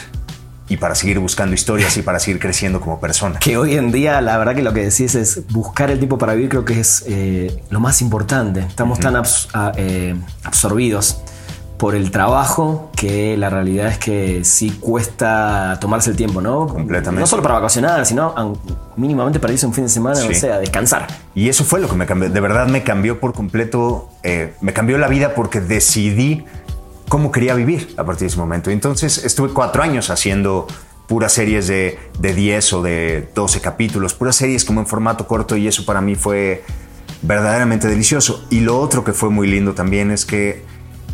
y 0.67 0.77
para 0.77 0.93
seguir 0.93 1.17
buscando 1.17 1.55
historias 1.55 1.97
y 1.97 2.03
para 2.03 2.19
seguir 2.19 2.39
creciendo 2.39 2.79
como 2.79 2.99
persona. 2.99 3.39
Que 3.39 3.57
hoy 3.57 3.73
en 3.73 3.91
día, 3.91 4.21
la 4.21 4.37
verdad 4.37 4.53
que 4.53 4.61
lo 4.61 4.71
que 4.71 4.81
decís 4.81 5.15
es 5.15 5.47
buscar 5.47 5.89
el 5.89 5.97
tiempo 5.97 6.19
para 6.19 6.35
vivir, 6.35 6.49
creo 6.49 6.63
que 6.63 6.79
es 6.79 7.03
eh, 7.07 7.63
lo 7.71 7.79
más 7.79 8.03
importante. 8.03 8.59
Estamos 8.59 8.99
tan 8.99 9.19
eh, 9.77 10.15
absorbidos 10.43 11.23
por 11.79 11.95
el 11.95 12.11
trabajo 12.11 12.91
que 12.93 13.37
la 13.37 13.49
realidad 13.49 13.87
es 13.87 13.97
que 13.97 14.43
sí 14.43 14.69
cuesta 14.81 15.77
tomarse 15.79 16.09
el 16.09 16.17
tiempo, 16.17 16.41
¿no? 16.41 16.67
Completamente. 16.67 17.21
No 17.21 17.25
solo 17.25 17.41
para 17.41 17.55
vacacionar, 17.55 18.05
sino 18.05 18.35
mínimamente 18.97 19.39
para 19.39 19.53
irse 19.53 19.65
un 19.65 19.73
fin 19.73 19.85
de 19.85 19.89
semana, 19.89 20.19
o 20.19 20.33
sea, 20.33 20.59
descansar. 20.59 21.07
Y 21.33 21.47
eso 21.47 21.63
fue 21.63 21.79
lo 21.79 21.87
que 21.87 21.95
me 21.95 22.05
cambió. 22.05 22.29
De 22.29 22.39
verdad 22.41 22.67
me 22.67 22.83
cambió 22.83 23.21
por 23.21 23.33
completo, 23.33 24.09
eh, 24.23 24.55
me 24.59 24.73
cambió 24.73 24.97
la 24.97 25.07
vida 25.07 25.33
porque 25.33 25.61
decidí 25.61 26.43
cómo 27.07 27.31
quería 27.31 27.55
vivir 27.55 27.95
a 27.95 28.03
partir 28.03 28.23
de 28.23 28.27
ese 28.27 28.37
momento. 28.37 28.69
Entonces 28.71 29.23
estuve 29.23 29.53
cuatro 29.53 29.81
años 29.81 30.09
haciendo 30.09 30.67
puras 31.07 31.31
series 31.31 31.67
de, 31.67 31.97
de 32.19 32.33
10 32.33 32.73
o 32.73 32.81
de 32.81 33.29
12 33.33 33.61
capítulos, 33.61 34.13
puras 34.13 34.35
series 34.35 34.65
como 34.65 34.81
en 34.81 34.85
formato 34.85 35.27
corto 35.27 35.55
y 35.55 35.65
eso 35.69 35.85
para 35.85 36.01
mí 36.01 36.15
fue 36.15 36.61
verdaderamente 37.21 37.87
delicioso. 37.87 38.45
Y 38.49 38.59
lo 38.59 38.77
otro 38.77 39.05
que 39.05 39.13
fue 39.13 39.29
muy 39.29 39.47
lindo 39.47 39.73
también 39.75 40.11
es 40.11 40.25
que 40.25 40.67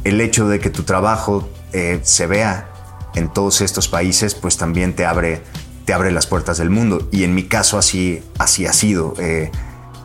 el 0.06 0.22
hecho 0.22 0.48
de 0.48 0.60
que 0.60 0.70
tu 0.70 0.84
trabajo 0.84 1.50
eh, 1.74 2.00
se 2.04 2.28
vea 2.28 2.70
en 3.16 3.34
todos 3.34 3.62
estos 3.62 3.88
países, 3.88 4.36
pues 4.36 4.56
también 4.56 4.96
te 4.96 5.06
abre, 5.06 5.42
te 5.84 5.94
abre 5.94 6.12
las 6.12 6.28
puertas 6.28 6.60
del 6.60 6.70
mundo. 6.70 7.10
Y 7.12 7.24
en 7.24 7.34
mi 7.34 7.44
caso 7.44 7.78
así, 7.78 8.24
así 8.38 8.68
ha 8.68 8.74
sido. 8.74 9.16
Eh, 9.18 9.52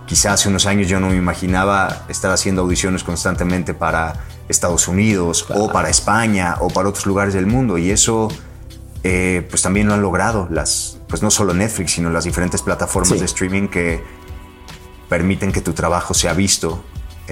quizás 0.06 0.40
hace 0.40 0.48
unos 0.48 0.64
años 0.66 0.88
yo 0.88 1.00
no 1.00 1.10
me 1.10 1.16
imaginaba 1.16 2.06
estar 2.08 2.32
haciendo 2.32 2.62
audiciones 2.62 3.04
constantemente 3.04 3.74
para 3.74 4.24
Estados 4.48 4.88
Unidos 4.88 5.46
o 5.50 5.70
para 5.70 5.90
España 5.90 6.56
o 6.60 6.68
para 6.68 6.88
otros 6.88 7.04
lugares 7.04 7.34
del 7.34 7.46
mundo. 7.46 7.76
Y 7.76 7.90
eso 7.90 8.28
eh, 9.04 9.46
pues 9.50 9.60
también 9.60 9.86
lo 9.86 9.92
han 9.92 10.00
logrado 10.00 10.48
las, 10.50 10.96
pues 11.08 11.22
no 11.22 11.30
solo 11.30 11.52
Netflix, 11.52 11.92
sino 11.92 12.08
las 12.08 12.24
diferentes 12.24 12.62
plataformas 12.62 13.20
de 13.20 13.26
streaming 13.26 13.68
que 13.68 14.02
permiten 15.10 15.52
que 15.52 15.60
tu 15.60 15.74
trabajo 15.74 16.14
sea 16.14 16.32
visto 16.32 16.82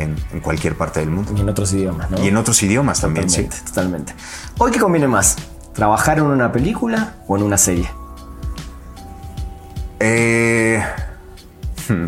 en, 0.03 0.41
cualquier 0.41 0.77
parte 0.77 1.01
del 1.01 1.11
mundo. 1.11 1.33
Y 1.37 1.41
en 1.41 1.49
otros 1.49 1.73
idiomas, 1.73 2.11
¿no? 2.11 2.23
Y 2.23 2.29
en 2.29 2.37
otros 2.37 2.63
idiomas 2.63 3.01
también, 3.01 3.29
sí. 3.29 3.49
Totalmente. 3.67 4.15
¿Hoy 4.59 4.71
qué 4.71 4.79
conviene 4.79 5.09
más? 5.09 5.37
¿Trabajar 5.75 6.19
en 6.19 6.25
una 6.25 6.53
película 6.53 7.17
o 7.27 7.37
en 7.37 7.43
una 7.43 7.59
serie? 7.59 7.89
Eh, 10.01 10.83
hmm. 11.89 12.07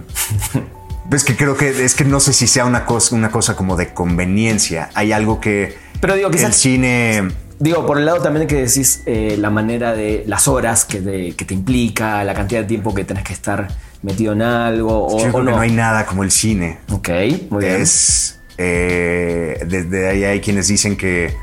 es 1.14 1.24
que 1.24 1.37
creo 1.37 1.57
que 1.57 1.85
es 1.85 1.94
que 1.94 2.05
no 2.05 2.20
sé 2.20 2.33
si 2.33 2.46
sea 2.46 2.64
una 2.64 2.87
cosa, 2.87 3.14
una 3.14 3.31
cosa 3.31 3.57
como 3.57 3.76
de 3.76 3.92
conveniencia. 3.92 4.90
Hay 4.94 5.12
algo 5.12 5.40
que. 5.40 5.76
Pero 6.00 6.14
digo, 6.14 6.31
que 6.31 6.42
el 6.42 6.53
cine. 6.53 7.29
Digo, 7.59 7.85
por 7.85 7.98
el 7.98 8.07
lado 8.07 8.22
también 8.22 8.46
que 8.46 8.57
decís 8.57 9.03
eh, 9.05 9.37
la 9.38 9.50
manera 9.50 9.92
de 9.92 10.24
las 10.26 10.48
horas 10.48 10.87
que, 10.87 11.35
que 11.37 11.44
te 11.44 11.53
implica, 11.53 12.24
la 12.24 12.33
cantidad 12.33 12.62
de 12.62 12.66
tiempo 12.66 12.94
que 12.94 13.05
tenés 13.05 13.22
que 13.22 13.35
estar 13.35 13.68
metido 14.02 14.32
en 14.32 14.42
algo 14.42 15.06
o, 15.06 15.42
no. 15.42 15.58
hay 15.58 15.72
nada 15.72 16.06
como 16.06 16.24
el 16.24 16.30
cine. 16.30 16.78
Ok, 16.90 17.08
muy 17.50 17.64
bien. 17.64 17.80
Es, 17.80 18.38
eh, 18.58 19.64
desde 19.66 20.08
ahí 20.08 20.24
hay 20.24 20.40
quienes 20.40 20.68
dicen 20.68 20.96
que 20.96 21.34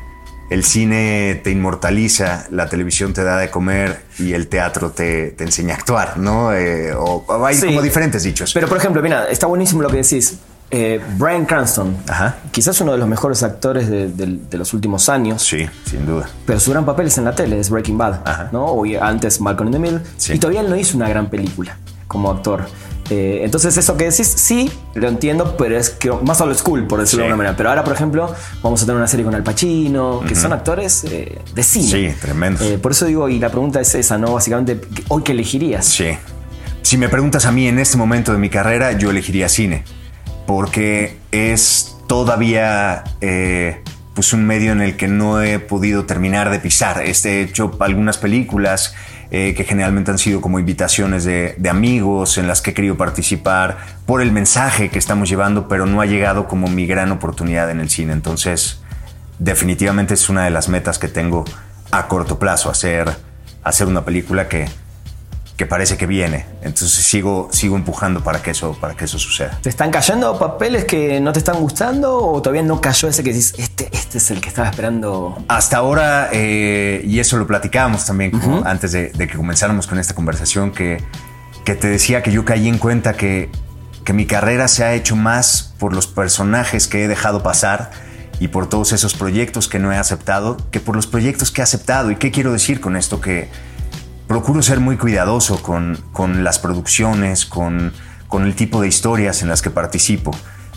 el 0.50 0.64
cine 0.64 1.42
te 1.44 1.52
inmortaliza, 1.52 2.46
la 2.52 2.70
televisión 2.70 3.14
te 3.14 3.24
da 3.24 3.38
de 3.38 3.50
comer 3.50 4.04
y 4.18 4.34
el 4.34 4.48
teatro 4.48 4.92
te, 4.92 5.32
te 5.32 5.44
enseña 5.44 5.74
a 5.74 5.78
actuar, 5.78 6.18
¿no? 6.18 6.54
Eh, 6.54 6.94
o, 6.94 7.26
hay 7.46 7.60
como 7.60 7.82
diferentes 7.82 8.24
dichos. 8.24 8.54
Pero 8.54 8.68
por 8.68 8.78
ejemplo, 8.78 9.02
mira, 9.02 9.26
está 9.30 9.48
buenísimo 9.48 9.82
lo 9.82 9.90
que 9.90 9.98
decís. 9.98 10.38
Eh, 10.70 11.02
Brian 11.18 11.46
Cranston, 11.46 11.96
quizás 12.52 12.82
uno 12.82 12.92
de 12.92 12.98
los 12.98 13.08
mejores 13.08 13.42
actores 13.42 13.90
de, 13.90 14.40
los 14.52 14.74
últimos 14.74 15.08
años. 15.08 15.42
Sí, 15.42 15.66
sin 15.86 16.06
duda. 16.06 16.30
Pero 16.46 16.60
su 16.60 16.72
gran 16.72 16.86
papel 16.86 17.08
es 17.08 17.18
en 17.18 17.24
la 17.24 17.34
tele, 17.34 17.58
es 17.58 17.70
Breaking 17.70 17.98
Bad, 17.98 18.52
¿no? 18.52 18.66
O 18.66 18.86
antes 19.02 19.40
Malcolm 19.40 19.70
in 19.70 19.74
the 19.74 19.80
Middle. 19.80 20.02
Y 20.28 20.40
todavía 20.40 20.62
él 20.62 20.70
no 20.70 20.76
hizo 20.76 20.98
una 20.98 21.08
gran 21.08 21.30
película 21.30 21.78
como 22.18 22.32
actor. 22.32 22.68
Eh, 23.10 23.42
entonces 23.44 23.78
eso 23.78 23.96
que 23.96 24.10
decís, 24.10 24.28
sí, 24.28 24.70
lo 24.96 25.08
entiendo, 25.08 25.56
pero 25.56 25.78
es 25.78 25.92
que 25.92 26.12
más 26.12 26.42
old 26.42 26.58
school, 26.58 26.88
por 26.88 27.00
decirlo 27.00 27.24
de 27.24 27.28
alguna 27.28 27.38
manera. 27.38 27.56
Pero 27.56 27.70
ahora, 27.70 27.84
por 27.84 27.94
ejemplo, 27.94 28.34
vamos 28.62 28.82
a 28.82 28.86
tener 28.86 28.98
una 28.98 29.08
serie 29.08 29.24
con 29.24 29.34
Al 29.34 29.44
Pacino, 29.44 30.22
que 30.28 30.36
son 30.36 30.52
actores 30.52 31.06
eh, 31.06 31.40
de 31.54 31.64
cine. 31.64 32.12
Sí, 32.12 32.20
tremendo. 32.20 32.64
Eh, 32.64 32.78
por 32.80 32.92
eso 32.92 33.06
digo, 33.06 33.30
y 33.30 33.40
la 33.40 33.50
pregunta 33.50 33.80
es 33.80 33.96
esa, 33.96 34.18
¿no? 34.18 34.34
Básicamente, 34.34 34.82
¿hoy 35.08 35.24
qué 35.24 35.32
elegirías? 35.32 35.86
Sí. 35.86 36.18
Si 36.82 36.98
me 36.98 37.08
preguntas 37.08 37.46
a 37.46 37.52
mí 37.52 37.68
en 37.68 37.80
este 37.80 37.98
momento 37.98 38.34
de 38.34 38.40
mi 38.40 38.50
carrera, 38.50 38.94
yo 38.94 39.12
elegiría 39.12 39.48
cine. 39.48 39.84
Porque 40.46 41.18
es 41.32 41.98
todavía 42.08 43.04
pues 44.14 44.34
un 44.34 44.46
medio 44.46 44.72
en 44.72 44.82
el 44.82 44.98
que 44.98 45.08
no 45.08 45.44
he 45.44 45.60
podido 45.60 46.06
terminar 46.06 46.50
de 46.50 46.60
pisar. 46.60 47.04
Este, 47.04 47.40
he 47.40 47.42
hecho 47.44 47.78
algunas 47.80 48.18
películas 48.18 48.96
eh, 49.30 49.54
que 49.56 49.64
generalmente 49.64 50.12
han 50.12 50.18
sido 50.18 50.40
como 50.40 50.60
invitaciones 50.60 51.24
de, 51.26 51.56
amigos 51.70 52.38
en 52.38 52.48
las 52.48 52.62
que 52.62 52.72
he 52.72 52.74
querido 52.74 52.96
participar 52.96 53.78
por 54.06 54.22
el 54.22 54.32
mensaje 54.32 54.90
que 54.90 55.00
estamos 55.00 55.28
llevando, 55.28 55.68
pero 55.68 55.86
no 55.86 56.02
ha 56.02 56.06
llegado 56.06 56.48
como 56.48 56.68
mi 56.68 56.86
gran 56.86 57.12
oportunidad 57.12 57.70
en 57.70 57.80
el 57.80 57.90
cine. 57.90 58.14
Entonces, 58.14 58.80
definitivamente 59.40 60.14
es 60.14 60.30
una 60.30 60.46
de 60.46 60.50
las 60.50 60.70
metas 60.70 60.98
que 60.98 61.08
tengo 61.08 61.44
a 61.92 62.08
corto 62.08 62.40
plazo, 62.40 62.70
hacer, 62.70 63.10
hacer 63.64 63.88
una 63.88 64.06
película 64.06 64.48
que, 64.48 64.68
que 65.58 65.66
parece 65.66 65.98
que 65.98 66.06
viene. 66.06 66.46
Entonces 66.62 66.92
sigo, 66.92 67.50
sigo 67.52 67.76
empujando 67.76 68.24
para 68.24 68.42
que, 68.44 68.52
eso, 68.52 68.78
para 68.80 68.94
que 68.94 69.06
eso 69.06 69.18
suceda. 69.18 69.58
¿Te 69.62 69.70
están 69.70 69.90
cayendo 69.90 70.38
papeles 70.38 70.86
que 70.86 71.20
no 71.20 71.34
te 71.34 71.40
están 71.40 71.60
gustando 71.60 72.16
o 72.16 72.42
todavía 72.44 72.62
no 72.62 72.80
cayó 72.80 73.10
ese 73.10 73.24
que 73.24 73.34
dices, 73.34 73.56
este, 73.58 73.90
este 73.92 74.20
es 74.20 74.30
el 74.30 74.40
que 74.40 74.50
estaba 74.50 74.70
esperando? 74.70 75.44
Hasta 75.48 75.78
ahora, 75.78 76.30
eh, 76.32 77.02
y 77.04 77.20
eso 77.20 77.38
lo 77.38 77.48
platicábamos 77.48 78.06
también 78.06 78.32
antes 78.66 78.92
de, 78.92 79.12
que 79.12 79.36
comenzáramos 79.36 79.88
con 79.88 79.98
esta 79.98 80.14
conversación, 80.14 80.72
que, 80.72 81.04
que 81.66 81.74
te 81.74 81.88
decía 81.88 82.22
que 82.22 82.32
yo 82.32 82.46
caí 82.46 82.68
en 82.68 82.78
cuenta 82.78 83.14
que, 83.14 83.50
que 84.06 84.14
mi 84.14 84.28
carrera 84.28 84.68
se 84.68 84.84
ha 84.84 84.94
hecho 84.94 85.16
más 85.16 85.74
por 85.80 85.92
los 85.92 86.06
personajes 86.06 86.88
que 86.88 87.04
he 87.04 87.08
dejado 87.08 87.42
pasar 87.42 87.90
y 88.40 88.50
por 88.50 88.70
todos 88.70 88.94
esos 88.94 89.16
proyectos 89.16 89.68
que 89.68 89.80
no 89.80 89.92
he 89.92 89.98
aceptado 89.98 90.58
que 90.70 90.80
por 90.80 90.96
los 90.96 91.08
proyectos 91.08 91.50
que 91.50 91.62
he 91.62 91.64
aceptado. 91.64 92.12
¿Y 92.12 92.18
qué 92.18 92.30
quiero 92.30 92.54
decir 92.54 92.80
con 92.80 92.96
esto? 92.96 93.20
Que 93.20 93.50
procuro 94.28 94.62
ser 94.62 94.80
muy 94.80 94.98
cuidadoso 94.98 95.62
con, 95.64 96.44
las 96.44 96.60
producciones, 96.60 97.46
con, 97.46 97.94
el 98.34 98.56
tipo 98.56 98.82
de 98.82 98.88
historias 98.88 99.42
en 99.42 99.50
las 99.50 99.62
que 99.62 99.70
participo. 99.70 100.32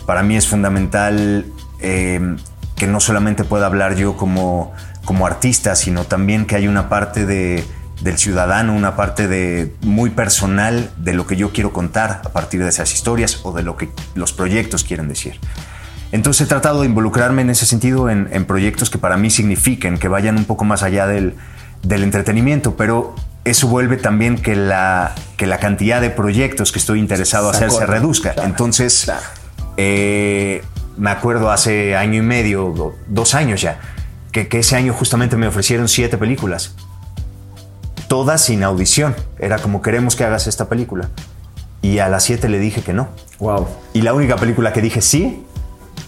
Para 0.05 0.23
mí 0.23 0.35
es 0.35 0.47
fundamental 0.47 1.45
em, 1.79 2.37
que 2.75 2.87
no 2.87 2.99
solamente 2.99 3.43
pueda 3.43 3.65
hablar 3.65 3.95
yo 3.95 4.17
como, 4.17 4.73
como 5.05 5.27
artista, 5.27 5.75
sino 5.75 6.05
también 6.05 6.45
que 6.45 6.55
hay 6.55 6.67
una 6.67 6.89
parte 6.89 7.25
de, 7.25 7.63
del 8.01 8.17
ciudadano, 8.17 8.73
una 8.73 8.95
parte 8.95 9.27
de, 9.27 9.75
muy 9.81 10.09
personal 10.09 10.89
de 10.97 11.13
lo 11.13 11.27
que 11.27 11.35
yo 11.35 11.51
quiero 11.51 11.73
contar 11.73 12.21
a 12.25 12.29
partir 12.29 12.63
de 12.63 12.69
esas 12.69 12.93
historias 12.93 13.41
o 13.43 13.51
de 13.51 13.63
lo 13.63 13.77
que 13.77 13.89
los 14.15 14.33
proyectos 14.33 14.83
quieren 14.83 15.07
decir. 15.07 15.39
Entonces 16.11 16.45
he 16.45 16.49
tratado 16.49 16.81
de 16.81 16.87
involucrarme 16.87 17.41
en 17.41 17.49
ese 17.49 17.65
sentido 17.65 18.09
en, 18.09 18.27
en 18.31 18.45
proyectos 18.45 18.89
que 18.89 18.97
para 18.97 19.15
mí 19.17 19.29
signifiquen, 19.29 19.97
que 19.97 20.07
vayan 20.07 20.37
un 20.37 20.45
poco 20.45 20.65
más 20.65 20.83
allá 20.83 21.07
del, 21.07 21.35
del 21.83 22.03
entretenimiento, 22.03 22.75
pero 22.75 23.15
eso 23.43 23.67
vuelve 23.67 23.97
también 23.97 24.37
que 24.37 24.55
la, 24.55 25.15
que 25.37 25.47
la 25.47 25.59
cantidad 25.59 26.01
de 26.01 26.09
proyectos 26.09 26.71
que 26.71 26.79
estoy 26.79 26.99
interesado 26.99 27.49
en 27.49 27.55
hacer 27.55 27.71
se 27.71 27.85
reduzca. 27.85 28.35
Entonces, 28.43 29.11
eh, 29.77 30.63
me 30.97 31.09
acuerdo 31.09 31.51
hace 31.51 31.95
año 31.95 32.19
y 32.19 32.25
medio, 32.25 32.95
dos 33.07 33.33
años 33.33 33.61
ya, 33.61 33.79
que, 34.31 34.47
ese 34.51 34.75
año 34.75 34.93
justamente 34.93 35.37
me 35.37 35.47
ofrecieron 35.47 35.87
siete 35.87 36.17
películas. 36.17 36.75
Todas 38.07 38.41
sin 38.41 38.63
audición. 38.63 39.15
Era 39.39 39.57
como 39.57 39.81
queremos 39.81 40.15
que 40.15 40.23
hagas 40.23 40.47
esta 40.47 40.69
película. 40.69 41.09
Y 41.81 41.99
a 41.99 42.09
las 42.09 42.23
siete 42.23 42.47
le 42.49 42.59
dije 42.59 42.81
que 42.81 42.93
no. 42.93 43.09
Wow. 43.39 43.67
Y 43.93 44.01
la 44.01 44.13
única 44.13 44.35
película 44.35 44.73
que 44.73 44.81
dije 44.81 45.01
sí 45.01 45.43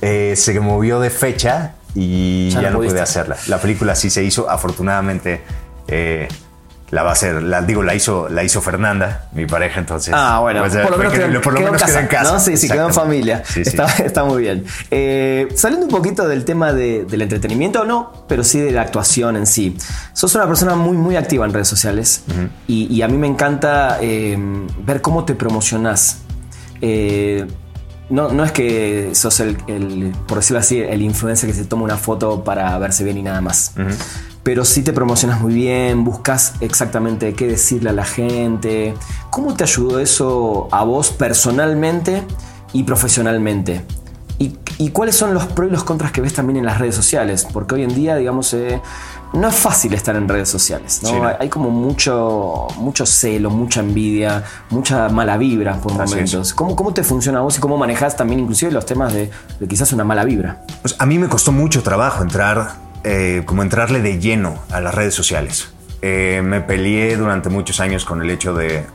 eh, 0.01 0.35
se 0.35 0.59
movió 0.59 0.99
de 0.99 1.09
fecha 1.09 1.75
y 1.95 2.49
ya, 2.49 2.69
no, 2.69 2.79
pude 2.79 3.01
hacerla. 3.01 3.37
La 3.47 3.59
película 3.59 3.95
sí 3.95 4.09
se 4.09 4.23
hizo, 4.23 4.49
afortunadamente. 4.49 5.41
Eh, 5.87 6.27
la 6.93 7.01
va 7.01 7.09
a 7.09 7.13
hacer, 7.13 7.41
la, 7.41 7.63
digo, 7.63 7.81
la 7.81 7.95
hizo, 7.95 8.29
la 8.29 8.43
hizo 8.43 8.61
Fernanda, 8.61 9.25
mi 9.31 9.47
pareja, 9.47 9.79
entonces. 9.79 10.13
Ah, 10.15 10.37
bueno, 10.41 10.59
pues, 10.59 10.77
por 10.77 10.91
lo 10.91 10.97
menos, 10.97 11.13
quedó, 11.13 11.41
por 11.41 11.53
lo 11.53 11.61
menos 11.61 11.81
quedó 11.81 11.97
en 11.97 12.05
casa. 12.05 12.33
¿no? 12.33 12.39
Sí, 12.39 12.55
sí, 12.55 12.69
quedó 12.69 12.85
en 12.85 12.93
familia. 12.93 13.41
está, 13.55 13.87
está, 14.05 14.23
muy 14.23 14.43
bien. 14.43 14.63
Eh, 14.91 15.47
saliendo 15.55 15.87
un 15.87 15.91
poquito 15.91 16.27
del 16.27 16.45
tema 16.45 16.71
del 16.71 17.19
entretenimiento, 17.19 17.83
no, 17.83 18.25
pero 18.27 18.43
sí 18.43 18.59
de 18.59 18.71
la 18.71 18.83
actuación 18.83 19.37
en 19.37 19.47
sí. 19.47 19.75
Sos 20.13 20.35
una 20.35 20.45
persona 20.45 20.75
muy, 20.75 20.95
muy 20.95 21.15
activa 21.15 21.47
en 21.47 21.53
redes 21.53 21.67
sociales 21.67 22.25
y, 22.67 23.01
a 23.01 23.07
mí 23.07 23.17
me 23.17 23.27
encanta 23.27 23.97
eh, 23.99 24.37
ver 24.85 25.01
cómo 25.01 25.25
te 25.25 25.33
promocionás. 25.33 26.19
Eh, 26.79 27.47
no, 28.11 28.29
no 28.29 28.43
es 28.43 28.51
que 28.51 29.15
sos 29.15 29.39
el, 29.39 29.57
el, 29.67 30.13
por 30.27 30.37
decirlo 30.37 30.59
así, 30.59 30.79
el 30.79 31.01
influencer 31.01 31.49
que 31.49 31.55
se 31.55 31.65
toma 31.65 31.83
una 31.83 31.97
foto 31.97 32.43
para 32.43 32.77
verse 32.77 33.03
bien 33.03 33.17
y 33.17 33.23
nada 33.23 33.41
más. 33.41 33.73
Pero 34.43 34.65
sí 34.65 34.83
te 34.83 34.91
promocionas 34.91 35.39
muy 35.39 35.53
bien, 35.53 36.03
buscas 36.03 36.55
exactamente 36.59 37.33
qué 37.33 37.47
decirle 37.47 37.89
a 37.89 37.93
la 37.93 38.05
gente. 38.05 38.93
¿Cómo 39.29 39.55
te 39.55 39.63
ayudó 39.63 39.99
eso 39.99 40.67
a 40.71 40.83
vos 40.83 41.11
personalmente 41.11 42.23
y 42.73 42.83
profesionalmente? 42.83 43.85
¿Y, 44.39 44.89
cuáles 44.89 45.15
son 45.15 45.33
los 45.33 45.45
pros 45.45 45.69
y 45.69 45.71
los 45.71 45.83
contras 45.83 46.11
que 46.11 46.19
ves 46.19 46.33
también 46.33 46.57
en 46.57 46.65
las 46.65 46.79
redes 46.79 46.95
sociales? 46.95 47.47
Porque 47.51 47.75
hoy 47.75 47.83
en 47.83 47.93
día, 47.93 48.15
digamos, 48.15 48.53
eh, 48.53 48.81
no 49.33 49.47
es 49.47 49.55
fácil 49.55 49.93
estar 49.93 50.15
en 50.15 50.27
redes 50.27 50.49
sociales. 50.49 51.01
¿no? 51.03 51.25
Hay 51.39 51.49
como 51.49 51.69
mucho, 51.69 52.67
mucho 52.77 53.05
celo, 53.05 53.49
mucha 53.49 53.79
envidia, 53.79 54.43
mucha 54.69 55.09
mala 55.09 55.37
vibra 55.37 55.75
por 55.75 55.93
momentos. 55.93 56.53
¿Cómo, 56.53 56.75
¿Cómo, 56.75 56.93
te 56.93 57.03
funciona 57.03 57.39
a 57.39 57.41
vos 57.41 57.57
y 57.57 57.61
cómo 57.61 57.77
manejas 57.77 58.15
también 58.15 58.39
inclusive 58.39 58.71
los 58.71 58.85
temas 58.85 59.13
de, 59.13 59.29
quizás 59.67 59.93
una 59.93 60.03
mala 60.03 60.23
vibra? 60.23 60.63
Pues 60.81 60.95
a 60.99 61.05
mí 61.05 61.17
me 61.17 61.27
costó 61.27 61.51
mucho 61.51 61.81
trabajo 61.81 62.21
entrar, 62.21 62.82
eh, 63.03 63.43
como 63.45 63.63
entrarle 63.63 64.01
de 64.01 64.19
lleno 64.19 64.61
a 64.71 64.81
las 64.81 64.93
redes 64.93 65.13
sociales. 65.13 65.73
Eh, 66.01 66.41
me 66.43 66.59
peleé 66.59 67.15
durante 67.15 67.49
muchos 67.49 67.79
años 67.79 68.03
con 68.03 68.21
el 68.21 68.29
hecho 68.29 68.53
de, 68.53 68.85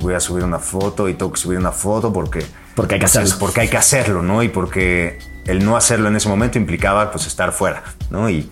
voy 0.00 0.14
a 0.14 0.20
subir 0.20 0.44
una 0.44 0.60
foto 0.60 1.08
y 1.08 1.14
tengo 1.14 1.32
que 1.32 1.40
subir 1.40 1.58
una 1.58 1.72
foto 1.72 2.12
porque... 2.12 2.46
Porque 2.76 2.94
hay 2.94 3.00
que 3.00 3.06
hacerlo. 3.06 3.34
Porque 3.40 3.60
hay 3.62 3.68
que 3.68 3.76
hacerlo, 3.76 4.22
¿no? 4.22 4.42
Y 4.42 4.48
porque 4.48 5.18
el 5.46 5.64
no 5.64 5.76
hacerlo 5.76 6.08
en 6.08 6.16
ese 6.16 6.28
momento 6.28 6.58
implicaba 6.58 7.10
pues 7.10 7.26
estar 7.26 7.52
fuera, 7.52 7.82
¿no? 8.10 8.30
Y 8.30 8.48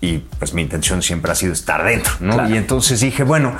y 0.00 0.18
pues 0.38 0.54
mi 0.54 0.62
intención 0.62 1.02
siempre 1.02 1.30
ha 1.30 1.34
sido 1.34 1.52
estar 1.52 1.84
dentro, 1.84 2.12
¿no? 2.20 2.48
Y 2.48 2.56
entonces 2.56 3.00
dije, 3.00 3.22
bueno, 3.22 3.54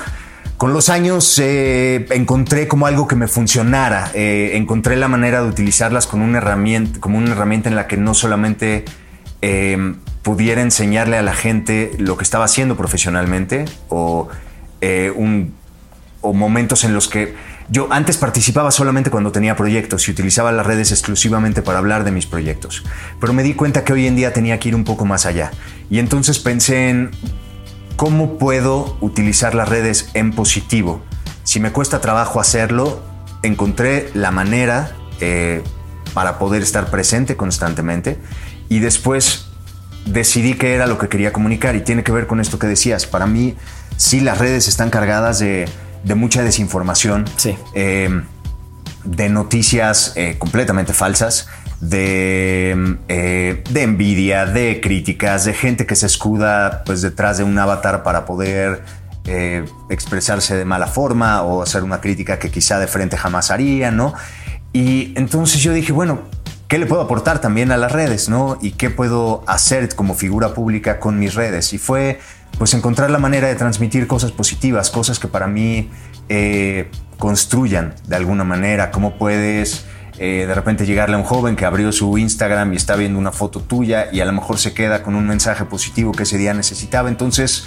con 0.56 0.72
los 0.72 0.88
años 0.88 1.38
eh, 1.38 2.06
encontré 2.10 2.66
como 2.66 2.86
algo 2.86 3.06
que 3.06 3.14
me 3.14 3.28
funcionara, 3.28 4.10
eh, 4.14 4.52
encontré 4.54 4.96
la 4.96 5.08
manera 5.08 5.42
de 5.42 5.48
utilizarlas 5.48 6.06
con 6.06 6.22
una 6.22 6.38
herramienta, 6.38 6.98
como 7.00 7.18
una 7.18 7.32
herramienta 7.32 7.68
en 7.68 7.76
la 7.76 7.86
que 7.86 7.98
no 7.98 8.14
solamente 8.14 8.84
eh, 9.42 9.94
pudiera 10.22 10.62
enseñarle 10.62 11.16
a 11.16 11.22
la 11.22 11.34
gente 11.34 11.92
lo 11.98 12.16
que 12.16 12.24
estaba 12.24 12.44
haciendo 12.44 12.76
profesionalmente 12.76 13.64
o, 13.88 14.28
un, 15.16 15.54
o 16.20 16.32
momentos 16.32 16.84
en 16.84 16.94
los 16.94 17.08
que 17.08 17.34
yo 17.72 17.86
antes 17.90 18.16
participaba 18.16 18.72
solamente 18.72 19.10
cuando 19.10 19.30
tenía 19.30 19.54
proyectos 19.54 20.08
y 20.08 20.10
utilizaba 20.10 20.50
las 20.50 20.66
redes 20.66 20.90
exclusivamente 20.90 21.62
para 21.62 21.78
hablar 21.78 22.02
de 22.02 22.10
mis 22.10 22.26
proyectos, 22.26 22.84
pero 23.20 23.32
me 23.32 23.44
di 23.44 23.54
cuenta 23.54 23.84
que 23.84 23.92
hoy 23.92 24.08
en 24.08 24.16
día 24.16 24.32
tenía 24.32 24.58
que 24.58 24.70
ir 24.70 24.74
un 24.74 24.82
poco 24.82 25.04
más 25.04 25.24
allá. 25.24 25.52
Y 25.88 26.00
entonces 26.00 26.40
pensé 26.40 26.90
en 26.90 27.12
cómo 27.94 28.38
puedo 28.38 28.96
utilizar 29.00 29.54
las 29.54 29.68
redes 29.68 30.10
en 30.14 30.32
positivo. 30.32 31.00
Si 31.44 31.60
me 31.60 31.70
cuesta 31.70 32.00
trabajo 32.00 32.40
hacerlo, 32.40 33.02
encontré 33.44 34.10
la 34.14 34.32
manera 34.32 34.96
eh, 35.20 35.62
para 36.12 36.40
poder 36.40 36.62
estar 36.62 36.90
presente 36.90 37.36
constantemente 37.36 38.18
y 38.68 38.80
después 38.80 39.49
decidí 40.06 40.54
qué 40.54 40.74
era 40.74 40.86
lo 40.86 40.98
que 40.98 41.08
quería 41.08 41.32
comunicar 41.32 41.76
y 41.76 41.80
tiene 41.80 42.02
que 42.02 42.12
ver 42.12 42.26
con 42.26 42.40
esto 42.40 42.58
que 42.58 42.66
decías. 42.66 43.06
Para 43.06 43.26
mí, 43.26 43.56
sí, 43.96 44.20
las 44.20 44.38
redes 44.38 44.68
están 44.68 44.90
cargadas 44.90 45.38
de 45.38 45.68
de 46.04 46.14
mucha 46.14 46.42
desinformación, 46.42 47.24
eh, 47.74 48.22
de 49.04 49.28
noticias 49.28 50.12
eh, 50.16 50.36
completamente 50.38 50.92
falsas, 50.92 51.48
de, 51.80 52.96
eh, 53.08 53.64
de, 53.70 53.82
envidia, 53.82 54.46
de 54.46 54.80
críticas, 54.80 55.44
de 55.44 55.54
gente 55.54 55.86
que 55.86 55.96
se 55.96 56.06
escuda 56.06 56.82
pues, 56.84 57.02
detrás 57.02 57.38
de 57.38 57.44
un 57.44 57.58
avatar 57.58 58.02
para 58.02 58.24
poder 58.24 58.82
expresarse 59.90 60.56
de 60.56 60.64
mala 60.64 60.88
forma 60.88 61.42
o 61.42 61.62
hacer 61.62 61.84
una 61.84 62.00
crítica 62.00 62.40
que 62.40 62.50
quizá 62.50 62.80
de 62.80 62.88
frente 62.88 63.16
jamás 63.16 63.52
haría, 63.52 63.92
¿no? 63.92 64.12
Y 64.72 65.12
entonces 65.16 65.60
yo 65.60 65.72
dije, 65.72 65.92
bueno, 65.92 66.22
¿qué 66.70 66.78
le 66.78 66.86
puedo 66.86 67.02
aportar 67.02 67.40
también 67.40 67.72
a 67.72 67.76
las 67.76 67.90
redes, 67.90 68.28
¿no? 68.28 68.56
Y 68.62 68.70
qué 68.70 68.90
puedo 68.90 69.42
hacer 69.48 69.92
como 69.96 70.14
figura 70.14 70.54
pública 70.54 71.00
con 71.00 71.18
mis 71.18 71.34
redes. 71.34 71.72
Y 71.72 71.78
fue 71.78 72.20
pues 72.58 72.74
encontrar 72.74 73.10
la 73.10 73.18
manera 73.18 73.48
de 73.48 73.56
transmitir 73.56 74.06
cosas 74.06 74.30
positivas, 74.30 74.88
cosas 74.88 75.18
que 75.18 75.26
para 75.26 75.48
mí 75.48 75.90
eh, 76.28 76.88
construyan 77.18 77.94
de 78.06 78.14
alguna 78.14 78.44
manera, 78.44 78.92
cómo 78.92 79.18
puedes 79.18 79.84
eh, 80.18 80.44
de 80.46 80.54
repente 80.54 80.86
llegarle 80.86 81.16
a 81.16 81.18
un 81.18 81.24
joven 81.24 81.56
que 81.56 81.64
abrió 81.64 81.90
su 81.90 82.16
Instagram 82.16 82.72
y 82.72 82.76
está 82.76 82.94
viendo 82.94 83.18
una 83.18 83.32
foto 83.32 83.60
tuya 83.60 84.06
y 84.12 84.20
a 84.20 84.24
lo 84.24 84.32
mejor 84.32 84.58
se 84.58 84.72
queda 84.72 85.02
con 85.02 85.16
un 85.16 85.26
mensaje 85.26 85.64
positivo 85.64 86.12
que 86.12 86.22
ese 86.22 86.38
día 86.38 86.54
necesitaba. 86.54 87.08
Entonces, 87.08 87.66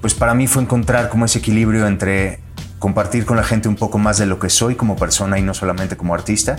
pues 0.00 0.12
para 0.12 0.34
mí 0.34 0.48
fue 0.48 0.62
encontrar 0.62 1.08
como 1.08 1.26
ese 1.26 1.38
equilibrio 1.38 1.86
entre 1.86 2.40
compartir 2.80 3.26
con 3.26 3.36
la 3.36 3.44
gente 3.44 3.68
un 3.68 3.76
poco 3.76 3.98
más 3.98 4.18
de 4.18 4.26
lo 4.26 4.40
que 4.40 4.50
soy 4.50 4.74
como 4.74 4.96
persona 4.96 5.38
y 5.38 5.42
no 5.42 5.54
solamente 5.54 5.96
como 5.96 6.14
artista 6.14 6.56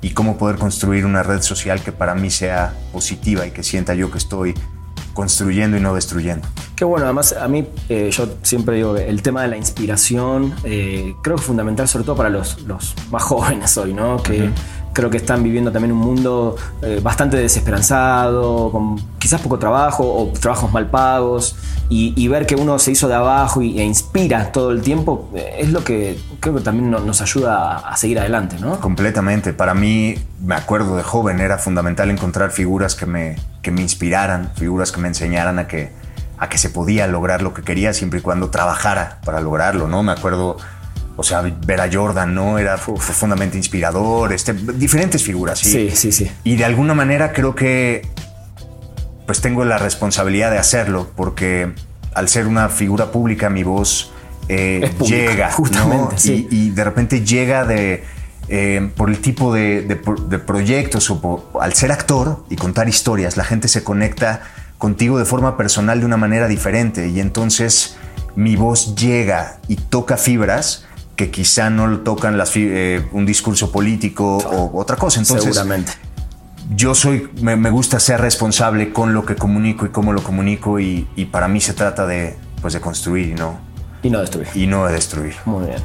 y 0.00 0.10
cómo 0.10 0.36
poder 0.36 0.56
construir 0.56 1.06
una 1.06 1.22
red 1.22 1.42
social 1.42 1.82
que 1.82 1.92
para 1.92 2.14
mí 2.14 2.30
sea 2.30 2.74
positiva 2.92 3.46
y 3.46 3.50
que 3.50 3.62
sienta 3.62 3.94
yo 3.94 4.10
que 4.10 4.18
estoy 4.18 4.54
construyendo 5.14 5.76
y 5.76 5.80
no 5.80 5.94
destruyendo. 5.94 6.46
Qué 6.76 6.84
bueno, 6.84 7.06
además 7.06 7.32
a 7.32 7.48
mí 7.48 7.66
eh, 7.88 8.10
yo 8.10 8.36
siempre 8.42 8.76
digo 8.76 8.94
que 8.94 9.08
el 9.08 9.22
tema 9.22 9.42
de 9.42 9.48
la 9.48 9.56
inspiración 9.56 10.54
eh, 10.64 11.14
creo 11.22 11.36
que 11.36 11.40
es 11.40 11.46
fundamental 11.46 11.88
sobre 11.88 12.04
todo 12.04 12.16
para 12.16 12.30
los, 12.30 12.62
los 12.62 12.94
más 13.10 13.22
jóvenes 13.22 13.76
hoy, 13.78 13.94
¿no? 13.94 14.22
Que 14.22 14.50
creo 14.94 15.10
que 15.10 15.18
están 15.18 15.42
viviendo 15.42 15.70
también 15.70 15.92
un 15.92 15.98
mundo 15.98 16.56
eh, 16.80 17.00
bastante 17.02 17.36
desesperanzado, 17.36 18.70
con 18.72 18.96
quizás 19.18 19.40
poco 19.42 19.58
trabajo 19.58 20.04
o 20.04 20.32
trabajos 20.38 20.72
mal 20.72 20.88
pagos 20.88 21.56
y, 21.90 22.28
ver 22.28 22.46
que 22.46 22.54
uno 22.54 22.78
se 22.78 22.92
hizo 22.92 23.08
de 23.08 23.14
abajo 23.14 23.60
y, 23.60 23.78
e 23.78 23.84
inspira 23.84 24.50
todo 24.50 24.70
el 24.70 24.80
tiempo 24.80 25.30
es 25.34 25.70
lo 25.70 25.84
que 25.84 26.18
creo 26.40 26.54
que 26.54 26.60
también 26.62 26.90
nos 26.90 27.20
ayuda 27.20 27.76
a, 27.76 27.96
seguir 27.96 28.18
adelante, 28.18 28.56
¿no? 28.58 28.80
Completamente. 28.80 29.52
Para 29.52 29.74
mí, 29.74 30.16
me 30.40 30.54
acuerdo 30.54 30.96
de 30.96 31.02
joven, 31.02 31.40
era 31.40 31.58
fundamental 31.58 32.10
encontrar 32.10 32.50
figuras 32.50 32.94
que 32.94 33.06
me, 33.06 33.36
que 33.62 33.70
me 33.70 33.82
inspiraran, 33.82 34.50
figuras 34.54 34.92
que 34.92 35.00
me 35.00 35.08
enseñaran 35.08 35.58
a 35.58 35.66
que, 35.66 35.92
a 36.38 36.48
que 36.48 36.58
se 36.58 36.70
podía 36.70 37.06
lograr 37.06 37.42
lo 37.42 37.54
que 37.54 37.62
quería 37.62 37.92
siempre 37.92 38.20
y 38.20 38.22
cuando 38.22 38.50
trabajara 38.50 39.18
para 39.24 39.40
lograrlo, 39.40 39.88
¿no? 39.88 40.02
Me 40.02 40.12
acuerdo 40.12 40.56
o 41.16 41.22
sea, 41.22 41.42
ver 41.42 41.80
a 41.80 41.90
Jordan, 41.92 42.34
¿no? 42.34 42.58
Era 42.58 42.76
profundamente 42.76 43.56
inspirador, 43.56 44.32
este, 44.32 44.52
diferentes 44.52 45.22
figuras, 45.22 45.58
¿sí? 45.58 45.70
Sí, 45.70 45.90
sí, 45.94 46.12
sí. 46.12 46.30
Y 46.44 46.56
de 46.56 46.64
alguna 46.64 46.94
manera 46.94 47.32
creo 47.32 47.54
que 47.54 48.02
pues 49.26 49.40
tengo 49.40 49.64
la 49.64 49.78
responsabilidad 49.78 50.50
de 50.50 50.58
hacerlo, 50.58 51.10
porque 51.16 51.72
al 52.14 52.28
ser 52.28 52.46
una 52.46 52.68
figura 52.68 53.10
pública 53.10 53.48
mi 53.48 53.62
voz 53.62 54.12
eh, 54.48 54.92
llega, 55.00 55.50
justamente, 55.50 56.18
sí. 56.18 56.46
y, 56.50 56.70
de 56.70 56.84
repente 56.84 57.24
llega 57.24 57.64
de... 57.64 58.04
Eh, 58.48 58.90
por 58.94 59.08
el 59.08 59.20
tipo 59.20 59.54
de, 59.54 59.98
proyectos 60.44 61.10
o 61.10 61.50
al 61.58 61.72
ser 61.72 61.90
actor 61.92 62.44
y 62.50 62.56
contar 62.56 62.90
historias, 62.90 63.38
la 63.38 63.44
gente 63.44 63.68
se 63.68 63.82
conecta 63.82 64.42
contigo 64.76 65.18
de 65.18 65.24
forma 65.24 65.56
personal 65.56 66.00
de 66.00 66.04
una 66.04 66.18
manera 66.18 66.46
diferente 66.46 67.08
y 67.08 67.20
entonces 67.20 67.96
mi 68.36 68.56
voz 68.56 68.96
llega 68.96 69.60
y 69.66 69.76
toca 69.76 70.18
fibras 70.18 70.84
que 71.16 71.30
quizá 71.30 71.70
no 71.70 71.86
lo 71.86 72.00
tocan 72.00 72.36
las, 72.36 72.52
eh, 72.56 73.04
un 73.12 73.26
discurso 73.26 73.70
político 73.70 74.38
o 74.38 74.80
otra 74.80 74.96
cosa. 74.96 75.20
Entonces, 75.20 75.54
Seguramente. 75.54 75.92
Yo 76.70 76.94
soy, 76.94 77.28
me, 77.42 77.70
gusta 77.70 78.00
ser 78.00 78.20
responsable 78.20 78.92
con 78.92 79.12
lo 79.12 79.26
que 79.26 79.36
comunico 79.36 79.84
y 79.84 79.90
cómo 79.90 80.14
lo 80.14 80.22
comunico 80.22 80.80
y, 80.80 81.06
para 81.30 81.46
mí 81.46 81.60
se 81.60 81.74
trata 81.74 82.06
de, 82.06 82.36
pues 82.62 82.72
de 82.72 82.80
construir 82.80 83.28
y 83.28 83.34
no... 83.34 83.58
Y 84.02 84.10
no 84.10 84.20
destruir. 84.20 84.48
Y 84.54 84.66
no 84.66 84.86
de 84.86 84.94
destruir. 84.94 85.34
Muy 85.44 85.66
bien. 85.66 85.82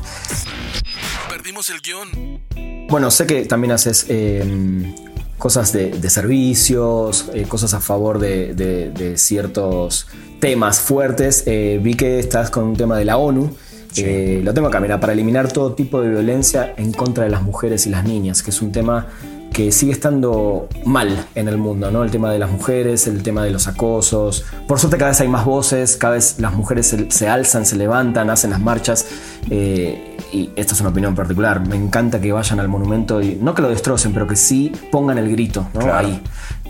Perdimos 1.30 1.70
el 1.70 1.82
guion. 1.82 2.88
Bueno, 2.90 3.12
sé 3.12 3.28
que 3.28 3.46
también 3.46 3.72
haces 3.72 4.06
em, 4.10 4.96
cosas 5.38 5.74
de, 5.74 6.10
servicios, 6.10 7.30
eh, 7.34 7.44
cosas 7.44 7.74
a 7.74 7.82
favor 7.82 8.20
de, 8.20 9.14
ciertos 9.18 10.08
temas 10.40 10.80
fuertes. 10.80 11.44
Eh, 11.46 11.80
vi 11.82 11.96
que 11.96 12.20
estás 12.20 12.50
con 12.50 12.64
un 12.64 12.76
tema 12.76 12.98
de 12.98 13.06
la 13.06 13.18
ONU. 13.18 13.56
Eh, 13.98 14.42
lo 14.44 14.54
tengo 14.54 14.68
acá, 14.68 14.80
mira, 14.80 15.00
para 15.00 15.14
eliminar 15.14 15.52
todo 15.52 15.74
tipo 15.74 16.02
de 16.02 16.10
violencia 16.10 16.74
en 16.78 16.94
contra 16.94 17.24
de 17.24 17.30
las 17.30 17.42
mujeres 17.42 17.88
y 17.88 17.90
las 17.90 18.04
niñas, 18.06 18.44
que 18.44 18.52
es 18.52 18.62
un 18.62 18.72
tema 18.72 19.08
que 19.54 19.72
sigue 19.72 19.92
estando 19.92 20.68
mal 20.86 21.26
en 21.36 21.48
el 21.48 21.58
mundo, 21.58 21.92
¿no? 21.92 22.04
El 22.04 22.12
tema 22.12 22.32
de 22.32 22.40
las 22.40 22.52
mujeres, 22.52 23.08
el 23.08 23.24
tema 23.24 23.44
de 23.44 23.52
los 23.52 23.68
acosos. 23.68 24.46
Por 24.68 24.80
suerte 24.80 24.98
cada 24.98 25.12
vez 25.12 25.22
hay 25.22 25.28
más 25.28 25.46
voces, 25.46 25.98
cada 25.98 26.14
vez 26.14 26.40
las 26.40 26.54
mujeres 26.54 26.96
se, 27.10 27.30
alzan, 27.30 27.66
se 27.66 27.76
levantan, 27.76 28.30
hacen 28.30 28.52
las 28.52 28.60
marchas. 28.60 29.06
Eh, 29.50 30.18
y 30.32 30.52
esta 30.56 30.74
es 30.74 30.82
una 30.82 30.90
opinión 30.90 31.16
particular. 31.16 31.68
Me 31.68 31.76
encanta 31.76 32.22
que 32.22 32.32
vayan 32.32 32.60
al 32.60 32.68
monumento 32.68 33.22
y 33.22 33.38
no 33.42 33.54
que 33.56 33.62
lo 33.62 33.70
destrocen, 33.70 34.14
pero 34.14 34.28
que 34.28 34.36
sí 34.36 34.72
pongan 34.92 35.18
el 35.18 35.30
grito, 35.32 35.68
¿no? 35.74 35.94
Ahí. 35.94 36.22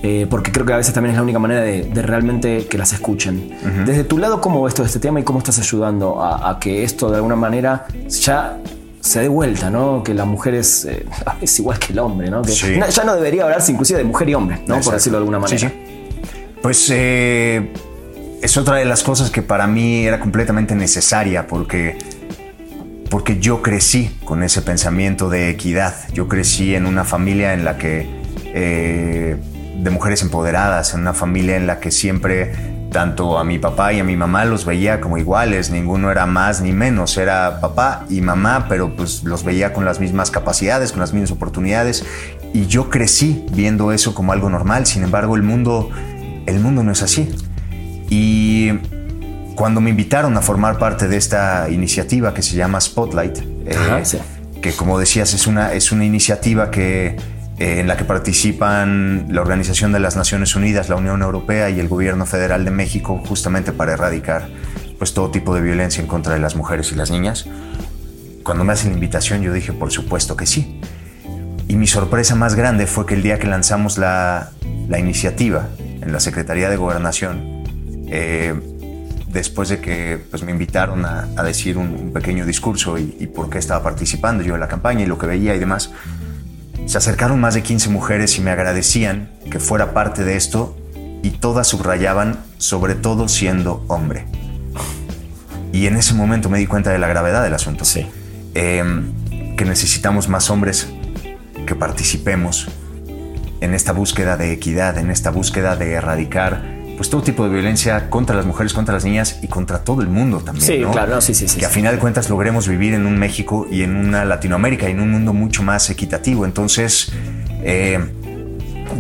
Eh, 0.01 0.27
porque 0.29 0.51
creo 0.51 0.65
que 0.65 0.73
a 0.73 0.77
veces 0.77 0.93
también 0.93 1.11
es 1.11 1.17
la 1.17 1.23
única 1.23 1.39
manera 1.39 1.61
de, 1.61 2.01
realmente 2.01 2.67
que 2.67 2.77
las 2.77 2.93
escuchen. 2.93 3.51
Desde 3.85 4.05
tu 4.05 4.17
lado, 4.17 4.39
¿cómo 4.39 4.63
ves 4.63 4.73
todo 4.73 4.85
este 4.85 4.99
tema 4.99 5.19
y 5.19 5.23
cómo 5.23 5.39
estás 5.39 5.59
ayudando 5.59 6.23
a, 6.23 6.57
que 6.59 6.83
esto 6.83 7.09
de 7.09 7.17
alguna 7.17 7.35
manera 7.35 7.85
ya 8.07 8.57
se 9.01 9.21
dé 9.21 9.27
vuelta, 9.27 9.69
¿no? 9.69 10.03
Que 10.03 10.13
la 10.13 10.25
mujer 10.25 10.55
es, 10.55 10.85
eh, 10.85 11.05
es 11.41 11.59
igual 11.59 11.79
que 11.79 11.93
el 11.93 11.99
hombre, 11.99 12.29
¿no? 12.29 12.41
Que 12.41 12.53
ya 12.53 13.03
no 13.03 13.15
debería 13.15 13.43
hablarse 13.43 13.71
inclusive 13.71 13.99
de 13.99 14.05
mujer 14.05 14.29
y 14.29 14.35
hombre, 14.35 14.61
¿no? 14.67 14.79
Por 14.81 14.93
decirlo 14.93 15.17
de 15.17 15.21
alguna 15.21 15.39
manera. 15.39 15.71
Pues 16.61 16.89
eh, 16.91 17.71
es 18.41 18.57
otra 18.57 18.75
de 18.75 18.85
las 18.85 19.03
cosas 19.03 19.31
que 19.31 19.41
para 19.41 19.67
mí 19.67 20.05
era 20.05 20.19
completamente 20.19 20.75
necesaria 20.75 21.47
porque 21.47 21.97
porque 23.09 23.39
yo 23.39 23.61
crecí 23.63 24.15
con 24.23 24.43
ese 24.43 24.61
pensamiento 24.61 25.29
de 25.29 25.49
equidad. 25.49 25.95
Yo 26.13 26.27
crecí 26.27 26.75
en 26.75 26.85
una 26.85 27.05
familia 27.05 27.53
en 27.53 27.65
la 27.65 27.77
que 27.77 28.07
eh, 28.53 29.35
de 29.77 29.89
mujeres 29.89 30.21
empoderadas, 30.21 30.93
en 30.93 31.01
una 31.01 31.13
familia 31.13 31.55
en 31.55 31.65
la 31.65 31.79
que 31.79 31.89
siempre 31.89 32.51
tanto 32.91 33.37
a 33.37 33.43
mi 33.43 33.59
papá 33.59 33.93
y 33.93 33.99
a 33.99 34.03
mi 34.03 34.15
mamá 34.15 34.45
los 34.45 34.65
veía 34.65 34.99
como 34.99 35.17
iguales, 35.17 35.69
ninguno 35.69 36.11
era 36.11 36.25
más 36.25 36.61
ni 36.61 36.71
menos, 36.71 37.17
era 37.17 37.59
papá 37.61 38.05
y 38.09 38.21
mamá, 38.21 38.65
pero 38.67 38.95
pues 38.95 39.23
los 39.23 39.43
veía 39.43 39.73
con 39.73 39.85
las 39.85 39.99
mismas 39.99 40.31
capacidades, 40.31 40.91
con 40.91 40.99
las 40.99 41.13
mismas 41.13 41.31
oportunidades 41.31 42.03
y 42.53 42.65
yo 42.65 42.89
crecí 42.89 43.45
viendo 43.51 43.91
eso 43.91 44.15
como 44.15 44.33
algo 44.33 44.49
normal, 44.49 44.85
sin 44.85 45.03
embargo 45.03 45.35
el 45.35 45.43
mundo 45.43 45.89
el 46.45 46.59
mundo 46.59 46.83
no 46.83 46.91
es 46.91 47.03
así. 47.03 47.29
Y 48.09 48.71
cuando 49.55 49.81
me 49.81 49.91
invitaron 49.91 50.35
a 50.35 50.41
formar 50.41 50.79
parte 50.79 51.07
de 51.07 51.17
esta 51.17 51.69
iniciativa 51.69 52.33
que 52.33 52.41
se 52.41 52.55
llama 52.55 52.81
Spotlight, 52.81 53.37
eh, 53.65 54.03
que 54.61 54.73
como 54.73 54.99
decías 54.99 55.33
es 55.33 55.47
una, 55.47 55.73
es 55.73 55.91
una 55.91 56.05
iniciativa 56.05 56.71
que 56.71 57.17
en 57.59 57.87
la 57.87 57.97
que 57.97 58.05
participan 58.05 59.27
la 59.29 59.41
Organización 59.41 59.91
de 59.91 59.99
las 59.99 60.15
Naciones 60.15 60.55
Unidas, 60.55 60.87
la 60.87 60.95
Unión 60.95 61.21
Europea 61.21 61.69
y 61.69 61.79
el 61.81 61.89
Gobierno 61.89 62.25
Federal 62.25 62.63
de 62.63 62.71
México 62.71 63.21
justamente 63.27 63.73
para 63.73 63.93
erradicar 63.93 64.47
pues 64.97 65.13
todo 65.13 65.29
tipo 65.29 65.53
de 65.53 65.61
violencia 65.61 66.01
en 66.01 66.07
contra 66.07 66.33
de 66.33 66.39
las 66.39 66.55
mujeres 66.55 66.91
y 66.93 66.95
las 66.95 67.11
niñas. 67.11 67.45
Cuando 68.43 68.63
me 68.63 68.71
hacen 68.71 68.91
la 68.91 68.95
invitación 68.95 69.41
yo 69.41 69.51
dije, 69.51 69.73
por 69.73 69.91
supuesto 69.91 70.37
que 70.37 70.45
sí. 70.45 70.79
Y 71.67 71.75
mi 71.75 71.85
sorpresa 71.85 72.33
más 72.33 72.55
grande 72.55 72.87
fue 72.87 73.05
que 73.05 73.15
el 73.15 73.21
día 73.21 73.39
que 73.39 73.47
lanzamos 73.47 73.97
la, 73.97 74.51
la 74.87 74.97
iniciativa 74.97 75.67
en 76.01 76.13
la 76.13 76.21
Secretaría 76.21 76.69
de 76.69 76.77
Gobernación, 76.77 77.63
eh, 78.07 78.53
después 79.27 79.69
de 79.69 79.79
que 79.79 80.19
pues, 80.31 80.43
me 80.43 80.51
invitaron 80.51 81.05
a, 81.05 81.25
decir 81.43 81.77
un, 81.77 82.11
pequeño 82.13 82.45
discurso 82.45 82.97
y, 82.97 83.15
y, 83.19 83.27
por 83.27 83.49
qué 83.49 83.59
estaba 83.59 83.83
participando 83.83 84.43
yo 84.43 84.55
en 84.55 84.61
la 84.61 84.67
campaña 84.67 85.03
y 85.03 85.05
lo 85.05 85.17
que 85.17 85.27
veía 85.27 85.53
y 85.55 85.59
demás, 85.59 85.91
se 86.85 86.97
acercaron 86.97 87.39
más 87.39 87.53
de 87.53 87.63
15 87.63 87.89
mujeres 87.89 88.37
y 88.37 88.41
me 88.41 88.51
agradecían 88.51 89.29
que 89.51 89.59
fuera 89.59 89.93
parte 89.93 90.23
de 90.23 90.35
esto 90.35 90.75
y 91.21 91.31
todas 91.31 91.67
subrayaban, 91.67 92.39
sobre 92.57 92.95
todo 92.95 93.27
siendo 93.27 93.83
hombre. 93.87 94.25
Y 95.71 95.87
en 95.87 95.95
ese 95.95 96.13
momento 96.13 96.49
me 96.49 96.57
di 96.57 96.65
cuenta 96.65 96.91
de 96.91 96.99
la 96.99 97.07
gravedad 97.07 97.43
del 97.43 97.53
asunto. 97.53 97.85
Sí. 97.85 98.07
Em, 98.55 99.13
que 99.55 99.65
necesitamos 99.65 100.29
más 100.29 100.49
hombres 100.49 100.87
que 101.65 101.75
participemos 101.75 102.69
en 103.61 103.73
esta 103.73 103.91
búsqueda 103.91 104.37
de 104.37 104.53
equidad, 104.53 104.97
en 104.97 105.11
esta 105.11 105.31
búsqueda 105.31 105.75
de 105.75 105.91
erradicar 105.91 106.78
pues 106.99 107.09
todo 107.09 107.21
tipo 107.21 107.45
de 107.45 107.49
violencia 107.49 108.09
contra 108.09 108.35
las 108.35 108.45
mujeres, 108.45 108.73
contra 108.73 108.93
las 108.93 109.05
niñas 109.05 109.39
y 109.41 109.47
contra 109.47 109.85
todo 109.85 110.01
el 110.01 110.09
mundo 110.09 110.39
también. 110.39 110.67
Sí, 110.67 110.83
claro, 110.91 111.21
sí, 111.21 111.33
sí, 111.33 111.47
sí. 111.47 111.57
Que 111.57 111.65
a 111.65 111.69
final 111.69 111.95
de 111.95 111.99
cuentas 112.01 112.29
logremos 112.29 112.67
vivir 112.67 112.93
en 112.93 113.05
un 113.05 113.17
México 113.17 113.65
y 113.71 113.83
en 113.83 113.95
una 113.95 114.25
Latinoamérica 114.25 114.89
y 114.89 114.91
en 114.91 114.99
un 114.99 115.09
mundo 115.09 115.31
mucho 115.31 115.63
más 115.63 115.89
equitativo. 115.89 116.43
Entonces, 116.43 117.13
eh, 117.63 118.05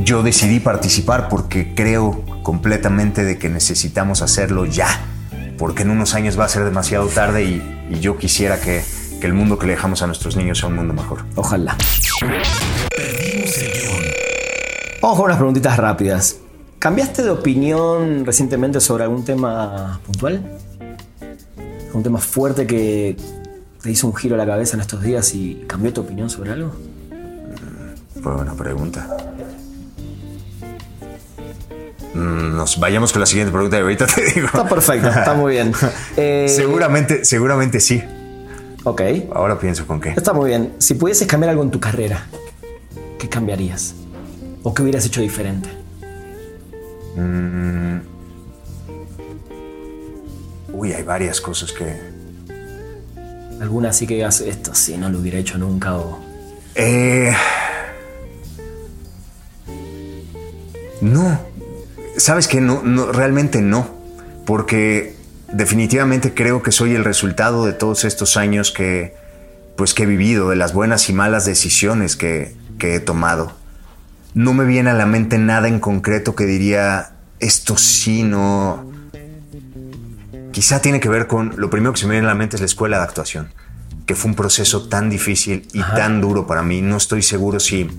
yo 0.05 0.23
decidí 0.23 0.61
participar 0.61 1.27
porque 1.27 1.73
creo 1.75 2.23
completamente 2.41 3.25
de 3.25 3.37
que 3.37 3.49
necesitamos 3.49 4.21
hacerlo 4.21 4.63
ya, 4.65 4.87
porque 5.57 5.81
en 5.81 5.89
unos 5.89 6.15
años 6.15 6.39
va 6.39 6.45
a 6.45 6.49
ser 6.49 6.63
demasiado 6.63 7.07
tarde 7.07 7.43
y, 7.43 7.99
yo 7.99 8.17
quisiera 8.17 8.61
que, 8.61 8.81
que 9.19 9.27
el 9.27 9.33
mundo 9.33 9.59
que 9.59 9.67
le 9.67 9.73
dejamos 9.73 10.01
a 10.03 10.07
nuestros 10.07 10.37
niños 10.37 10.59
sea 10.59 10.69
un 10.69 10.75
mundo 10.77 10.93
mejor. 10.93 11.25
Ojalá. 11.35 11.75
Vamos 15.01 15.17
con 15.17 15.25
unas 15.25 15.37
preguntitas 15.37 15.75
rápidas. 15.75 16.37
¿Cambiaste 16.79 17.23
de 17.23 17.29
opinión 17.29 18.25
recientemente 18.25 18.79
sobre 18.79 19.03
algún 19.03 19.25
tema 19.25 19.99
puntual? 20.05 20.41
¿Un 21.93 22.03
tema 22.03 22.19
fuerte 22.19 22.65
que 22.65 23.17
te 23.81 23.91
hizo 23.91 24.07
un 24.07 24.15
giro 24.15 24.35
a 24.35 24.37
la 24.37 24.45
cabeza 24.45 24.77
en 24.77 24.81
estos 24.81 25.01
días 25.01 25.35
y 25.35 25.65
cambió 25.67 25.91
tu 25.91 26.01
opinión 26.01 26.29
sobre 26.29 26.51
algo? 26.51 26.71
Fue 28.23 28.33
buena 28.33 28.53
pregunta. 28.53 29.17
Mm, 32.13 32.55
nos 32.55 32.79
vayamos 32.79 33.11
con 33.11 33.19
la 33.19 33.25
siguiente 33.25 33.51
pregunta 33.51 33.77
y 33.77 33.81
ahorita 33.81 34.07
te 34.07 34.23
digo. 34.33 34.47
Está 34.47 34.67
perfecto, 34.69 35.09
está 35.09 35.33
muy 35.33 35.53
bien. 35.53 35.73
Eh, 36.15 36.47
seguramente, 36.49 37.25
seguramente 37.25 37.81
sí. 37.81 38.01
Ok. 38.85 39.01
Ahora 39.33 39.59
pienso 39.59 39.85
con 39.85 39.99
qué. 39.99 40.11
Está 40.11 40.31
muy 40.31 40.49
bien. 40.49 40.73
Si 40.77 40.93
pudieses 40.93 41.27
cambiar 41.27 41.49
algo 41.49 41.63
en 41.63 41.71
tu 41.71 41.79
carrera, 41.81 42.25
¿qué 43.17 43.27
cambiarías? 43.27 43.95
¿O 44.63 44.73
qué 44.73 44.81
hubieras 44.81 45.05
hecho 45.05 45.19
diferente? 45.19 45.78
Mm. 47.19 47.99
Uy, 50.73 50.93
hay 50.93 51.03
varias 51.03 51.41
cosas 51.41 51.71
que. 51.71 51.95
¿Alguna 53.59 53.89
así 53.89 54.07
que 54.07 54.15
digas 54.15 54.39
esto 54.39 54.73
sí 54.73 54.95
no 54.97 55.09
lo 55.09 55.19
hubiera 55.19 55.37
hecho 55.37 55.57
nunca 55.57 55.95
o.? 55.95 56.19
Eh... 56.75 57.33
No. 61.01 61.39
¿Sabes 62.17 62.47
que 62.47 62.61
no, 62.61 62.81
no, 62.83 63.11
realmente 63.11 63.61
no. 63.61 63.89
Porque 64.45 65.15
definitivamente 65.51 66.33
creo 66.33 66.63
que 66.63 66.71
soy 66.71 66.95
el 66.95 67.03
resultado 67.03 67.65
de 67.65 67.73
todos 67.73 68.05
estos 68.05 68.37
años 68.37 68.71
que. 68.71 69.17
Pues 69.75 69.93
que 69.93 70.03
he 70.03 70.05
vivido, 70.05 70.49
de 70.49 70.57
las 70.57 70.73
buenas 70.73 71.09
y 71.09 71.13
malas 71.13 71.45
decisiones 71.45 72.17
que, 72.17 72.53
que 72.79 72.95
he 72.95 72.99
tomado 72.99 73.58
no 74.39 74.53
me 74.53 74.63
viene 74.63 74.89
a 74.89 74.93
la 74.93 75.05
mente 75.05 75.37
nada 75.37 75.67
en 75.67 75.81
concreto 75.81 76.33
que 76.33 76.45
diría, 76.45 77.11
esto 77.41 77.75
sí, 77.75 78.23
no... 78.23 78.89
Quizá 80.53 80.81
tiene 80.81 81.01
que 81.01 81.09
ver 81.09 81.27
con, 81.27 81.55
lo 81.57 81.69
primero 81.69 81.91
que 81.91 81.99
se 81.99 82.07
me 82.07 82.13
viene 82.13 82.25
a 82.27 82.29
la 82.29 82.35
mente 82.35 82.55
es 82.55 82.61
la 82.61 82.65
escuela 82.65 82.99
de 82.99 83.03
actuación, 83.03 83.51
que 84.05 84.15
fue 84.15 84.31
un 84.31 84.35
proceso 84.37 84.87
tan 84.87 85.09
difícil 85.09 85.67
y 85.73 85.81
tan 85.81 86.21
duro 86.21 86.47
para 86.47 86.63
mí. 86.63 86.81
No 86.81 86.95
estoy 86.95 87.21
seguro 87.21 87.59
si, 87.59 87.89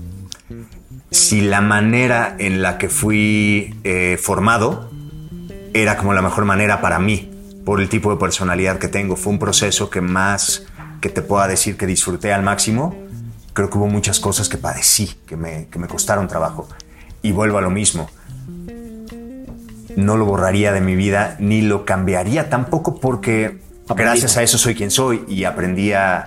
si 1.11 1.41
la 1.41 1.61
manera 1.61 2.35
en 2.39 2.63
la 2.63 2.79
que 2.79 2.89
fui 2.89 3.79
eh, 3.83 4.17
formado 4.19 4.89
era 5.75 5.95
como 5.95 6.11
la 6.15 6.23
mejor 6.23 6.45
manera 6.45 6.81
para 6.81 6.97
mí, 6.97 7.29
por 7.63 7.81
el 7.81 7.87
tipo 7.87 8.11
de 8.11 8.17
personalidad 8.17 8.79
que 8.79 8.87
tengo. 8.87 9.15
Fue 9.15 9.31
un 9.31 9.37
proceso 9.37 9.91
que 9.91 10.01
más 10.01 10.65
que 11.01 11.09
te 11.09 11.21
pueda 11.21 11.47
decir 11.47 11.77
que 11.77 11.85
disfruté 11.85 12.33
al 12.33 12.41
máximo, 12.41 12.95
creo 13.53 13.69
que 13.69 13.77
hubo 13.77 13.87
muchas 13.87 14.19
cosas 14.19 14.49
que 14.49 14.57
padecí, 14.57 15.13
que 15.25 15.35
me, 15.35 15.67
que 15.67 15.79
me 15.79 15.87
costaron 15.87 16.27
trabajo. 16.27 16.67
Y 17.21 17.31
vuelvo 17.31 17.57
a 17.57 17.61
lo 17.61 17.69
mismo. 17.69 18.09
No 19.95 20.17
lo 20.17 20.25
borraría 20.25 20.71
de 20.71 20.81
mi 20.81 20.95
vida 20.95 21.35
ni 21.39 21.61
lo 21.61 21.85
cambiaría 21.85 22.49
tampoco 22.49 22.99
porque 22.99 23.59
gracias 23.95 24.37
a 24.37 24.43
eso 24.43 24.57
soy 24.57 24.73
quien 24.73 24.89
soy 24.89 25.23
y 25.27 25.43
aprendí 25.43 25.91
a, 25.91 26.25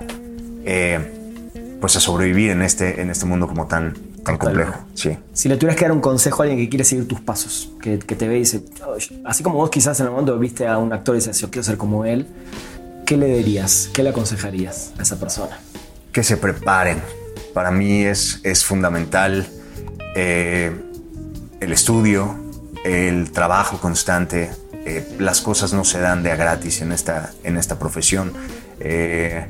eh, 0.66 1.78
pues 1.80 1.96
a 1.96 2.00
sobrevivir 2.00 2.50
en 2.50 2.62
este, 2.62 3.00
en 3.00 3.10
este 3.10 3.24
mundo 3.24 3.46
como 3.46 3.66
tan, 3.66 3.94
tan 4.22 4.36
complejo. 4.36 4.74
Sí. 4.94 5.16
Si 5.32 5.48
le 5.48 5.56
tuvieras 5.56 5.76
que 5.76 5.84
dar 5.84 5.92
un 5.92 6.00
consejo 6.00 6.42
a 6.42 6.44
alguien 6.44 6.62
que 6.62 6.68
quiere 6.68 6.84
seguir 6.84 7.08
tus 7.08 7.20
pasos, 7.20 7.70
que, 7.80 7.98
que 7.98 8.14
te 8.16 8.28
ve 8.28 8.36
y 8.36 8.40
dice, 8.40 8.64
así 9.24 9.42
como 9.42 9.56
vos 9.56 9.70
quizás 9.70 9.98
en 10.00 10.06
el 10.06 10.12
momento 10.12 10.38
viste 10.38 10.66
a 10.66 10.78
un 10.78 10.92
actor 10.92 11.14
y 11.14 11.18
dices, 11.18 11.40
yo 11.40 11.50
quiero 11.50 11.64
ser 11.64 11.78
como 11.78 12.04
él, 12.04 12.26
¿qué 13.06 13.16
le 13.16 13.26
dirías? 13.28 13.90
¿Qué 13.92 14.02
le 14.02 14.10
aconsejarías 14.10 14.92
a 14.98 15.02
esa 15.02 15.18
persona? 15.18 15.58
Que 16.14 16.22
se 16.22 16.38
preparen. 16.38 17.02
Para 17.52 17.70
mí 17.70 18.04
es, 18.04 18.40
es 18.44 18.64
fundamental 18.64 19.46
eh, 20.14 20.72
el 21.60 21.72
estudio, 21.72 22.36
el 22.84 23.32
trabajo 23.32 23.78
constante. 23.78 24.50
Eh, 24.86 25.16
las 25.18 25.40
cosas 25.40 25.72
no 25.72 25.84
se 25.84 25.98
dan 25.98 26.22
de 26.22 26.30
a 26.30 26.36
gratis 26.36 26.80
en 26.80 26.92
esta, 26.92 27.32
en 27.42 27.58
esta 27.58 27.78
profesión. 27.78 28.32
Eh, 28.80 29.44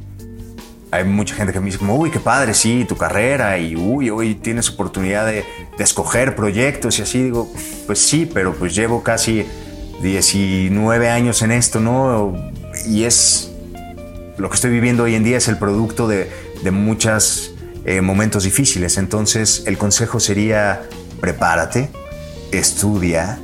hay 0.91 1.05
mucha 1.05 1.35
gente 1.35 1.53
que 1.53 1.61
me 1.61 1.67
dice 1.67 1.79
como, 1.79 1.97
uy, 1.97 2.11
qué 2.11 2.21
padre, 2.21 2.55
sí, 2.55 2.87
tu 2.89 2.97
carrera 2.97 3.59
y 3.59 3.77
uy, 3.77 4.11
hoy 4.11 4.35
tienes 4.37 4.71
oportunidad 4.71 5.27
de, 5.27 5.45
de 5.77 5.85
escoger 5.85 6.35
proyectos 6.35 6.99
y 6.99 7.03
así. 7.03 7.23
Digo, 7.23 7.53
pues 7.87 7.99
sí, 7.99 8.31
pero 8.33 8.55
pues 8.55 8.75
llevo 8.75 9.03
casi 9.03 9.45
19 10.01 11.11
años 11.11 11.43
en 11.43 11.53
esto, 11.53 11.81
¿no? 11.81 12.35
Y 12.87 13.05
es 13.05 13.51
lo 14.39 14.49
que 14.49 14.55
estoy 14.55 14.71
viviendo 14.71 15.05
hoy 15.05 15.15
en 15.15 15.25
día 15.25 15.37
es 15.37 15.49
el 15.49 15.59
producto 15.59 16.09
de, 16.09 16.44
de 16.65 16.71
muchos 16.71 17.55
eh, 17.85 18.01
momentos 18.01 18.45
difíciles. 18.45 18.97
Entonces 18.97 19.63
el 19.67 19.79
consejo 19.79 20.19
sería 20.19 20.83
prepárate, 21.21 21.91
estudia, 22.51 23.39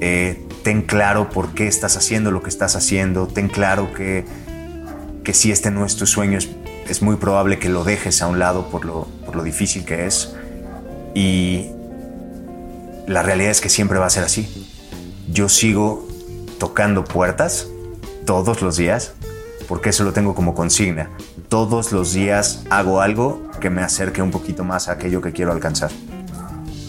eh, 0.00 0.44
ten 0.64 0.82
claro 0.82 1.30
por 1.30 1.54
qué 1.54 1.68
estás 1.68 1.96
haciendo 1.96 2.30
lo 2.32 2.42
que 2.42 2.48
estás 2.48 2.76
haciendo, 2.76 3.28
ten 3.28 3.48
claro 3.48 3.92
que, 3.94 4.24
que 5.24 5.32
si 5.32 5.52
este 5.52 5.70
no 5.70 5.86
es 5.86 5.96
tu 5.96 6.06
sueño 6.06 6.38
es, 6.38 7.02
muy 7.02 7.16
probable 7.16 7.58
que 7.58 7.68
lo 7.68 7.84
dejes 7.84 8.22
a 8.22 8.26
un 8.26 8.38
lado 8.38 8.70
por 8.70 8.84
lo, 8.84 9.06
por 9.24 9.36
lo 9.36 9.42
difícil 9.42 9.84
que 9.84 10.06
es. 10.06 10.34
Y 11.14 11.70
la 13.06 13.22
realidad 13.22 13.50
es 13.50 13.60
que 13.60 13.68
siempre 13.68 13.98
va 13.98 14.06
a 14.06 14.10
ser 14.10 14.24
así. 14.24 14.66
Yo 15.30 15.48
sigo 15.48 16.08
tocando 16.58 17.04
puertas 17.04 17.68
todos 18.24 18.62
los 18.62 18.76
días 18.76 19.12
porque 19.68 19.90
eso 19.90 20.02
lo 20.02 20.12
tengo 20.12 20.34
como 20.34 20.54
consigna. 20.54 21.10
Todos 21.48 21.92
los 21.92 22.12
días 22.12 22.64
hago 22.70 23.00
algo 23.00 23.42
que 23.60 23.70
me 23.70 23.82
acerque 23.82 24.20
un 24.20 24.30
poquito 24.30 24.64
más 24.64 24.88
a 24.88 24.92
aquello 24.92 25.20
que 25.20 25.32
quiero 25.32 25.52
alcanzar. 25.52 25.90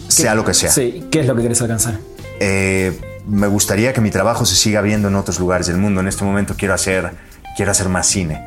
Sea 0.08 0.34
lo 0.34 0.44
que 0.44 0.54
sea. 0.54 0.70
Sí, 0.70 1.06
¿qué 1.10 1.20
es 1.20 1.26
lo 1.26 1.34
que 1.34 1.40
quieres 1.40 1.62
alcanzar? 1.62 1.98
Eh, 2.40 2.98
me 3.26 3.46
gustaría 3.46 3.92
que 3.92 4.00
mi 4.00 4.10
trabajo 4.10 4.44
se 4.44 4.56
siga 4.56 4.82
viendo 4.82 5.08
en 5.08 5.14
otros 5.16 5.38
lugares 5.40 5.66
del 5.66 5.78
mundo. 5.78 6.00
En 6.00 6.08
este 6.08 6.24
momento 6.24 6.54
quiero 6.58 6.74
hacer, 6.74 7.12
quiero 7.56 7.70
hacer 7.70 7.88
más 7.88 8.06
cine. 8.06 8.44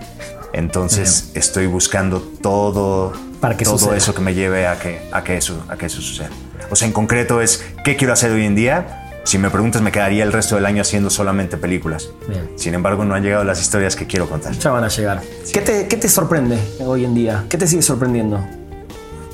Entonces 0.53 1.32
estoy 1.34 1.66
buscando 1.66 2.22
todo, 2.22 3.14
Para 3.39 3.57
que 3.57 3.66
todo 3.66 3.80
suceda. 3.80 3.97
eso 3.97 4.14
que 4.14 4.22
me 4.22 4.36
lleve 4.36 4.68
a 4.68 4.78
que, 4.78 5.09
a, 5.11 5.24
que 5.24 5.38
eso, 5.38 5.64
a 5.68 5.78
que 5.78 5.88
eso 5.88 5.99
suceda. 5.99 6.30
O 6.70 6.76
sea, 6.76 6.88
en 6.88 6.93
concreto 6.93 7.41
es, 7.41 7.64
¿qué 7.84 7.95
quiero 7.95 8.14
hacer 8.14 8.32
hoy 8.32 8.45
en 8.45 8.53
día? 8.53 9.03
Si 9.24 9.38
me 9.38 9.50
preguntas, 9.50 9.82
me 9.82 9.92
quedaría 9.92 10.24
el 10.24 10.32
resto 10.34 10.56
del 10.56 10.66
año 10.66 10.82
haciendo 10.82 11.10
solamente 11.10 11.58
películas. 11.58 12.10
Bien. 12.28 12.50
Sin 12.56 12.74
embargo, 12.74 13.06
no 13.06 13.16
han 13.16 13.24
llegado 13.24 13.44
las 13.44 13.62
historias 13.62 13.96
que 13.96 14.06
quiero 14.06 14.28
contar. 14.30 14.54
Ya 14.54 14.72
van 14.72 14.84
a 14.84 14.90
llegar. 14.90 15.22
¿Qué 15.52 15.62
te, 15.62 15.88
qué 15.88 15.98
te 15.98 16.10
sorprende 16.10 16.58
hoy 16.80 17.06
en 17.06 17.16
día? 17.16 17.46
¿Qué 17.50 17.58
te 17.58 17.66
sigue 17.66 17.82
sorprendiendo? 17.82 18.46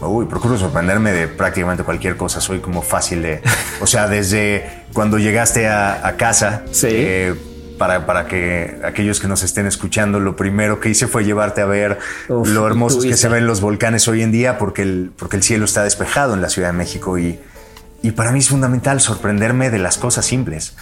Uy, 0.01 0.25
procuro 0.27 0.57
sorprenderme 0.57 1.11
de 1.11 1.27
prácticamente 1.27 1.83
cualquier 1.83 2.15
cosa. 2.17 2.39
Soy 2.39 2.59
como 2.59 2.81
fácil 2.81 3.21
de. 3.21 3.41
O 3.81 3.87
sea, 3.87 4.07
desde 4.07 4.83
cuando 4.93 5.17
llegaste 5.17 5.67
a, 5.67 6.07
a 6.07 6.15
casa. 6.17 6.63
Sí. 6.71 6.87
eh, 6.91 7.35
para, 7.79 8.05
para 8.05 8.27
que 8.27 8.77
aquellos 8.83 9.21
que 9.21 9.27
nos 9.29 9.41
estén 9.41 9.65
escuchando, 9.65 10.19
lo 10.19 10.35
primero 10.35 10.81
que 10.81 10.89
hice 10.89 11.07
fue 11.07 11.23
llevarte 11.23 11.61
a 11.61 11.65
ver 11.65 11.97
Uf, 12.27 12.47
lo 12.49 12.67
hermosos 12.67 13.05
que 13.05 13.15
se 13.15 13.29
ven 13.29 13.47
los 13.47 13.61
volcanes 13.61 14.05
hoy 14.09 14.21
en 14.21 14.33
día, 14.33 14.57
porque 14.57 14.81
el, 14.81 15.11
porque 15.17 15.37
el 15.37 15.43
cielo 15.43 15.63
está 15.63 15.83
despejado 15.83 16.33
en 16.33 16.41
la 16.41 16.49
Ciudad 16.49 16.67
de 16.69 16.77
México. 16.77 17.17
Y, 17.17 17.39
y 18.01 18.11
para 18.11 18.31
mí 18.31 18.39
es 18.39 18.49
fundamental 18.49 18.99
sorprenderme 19.01 19.69
de 19.69 19.79
las 19.79 19.97
cosas 19.97 20.25
simples, 20.25 20.75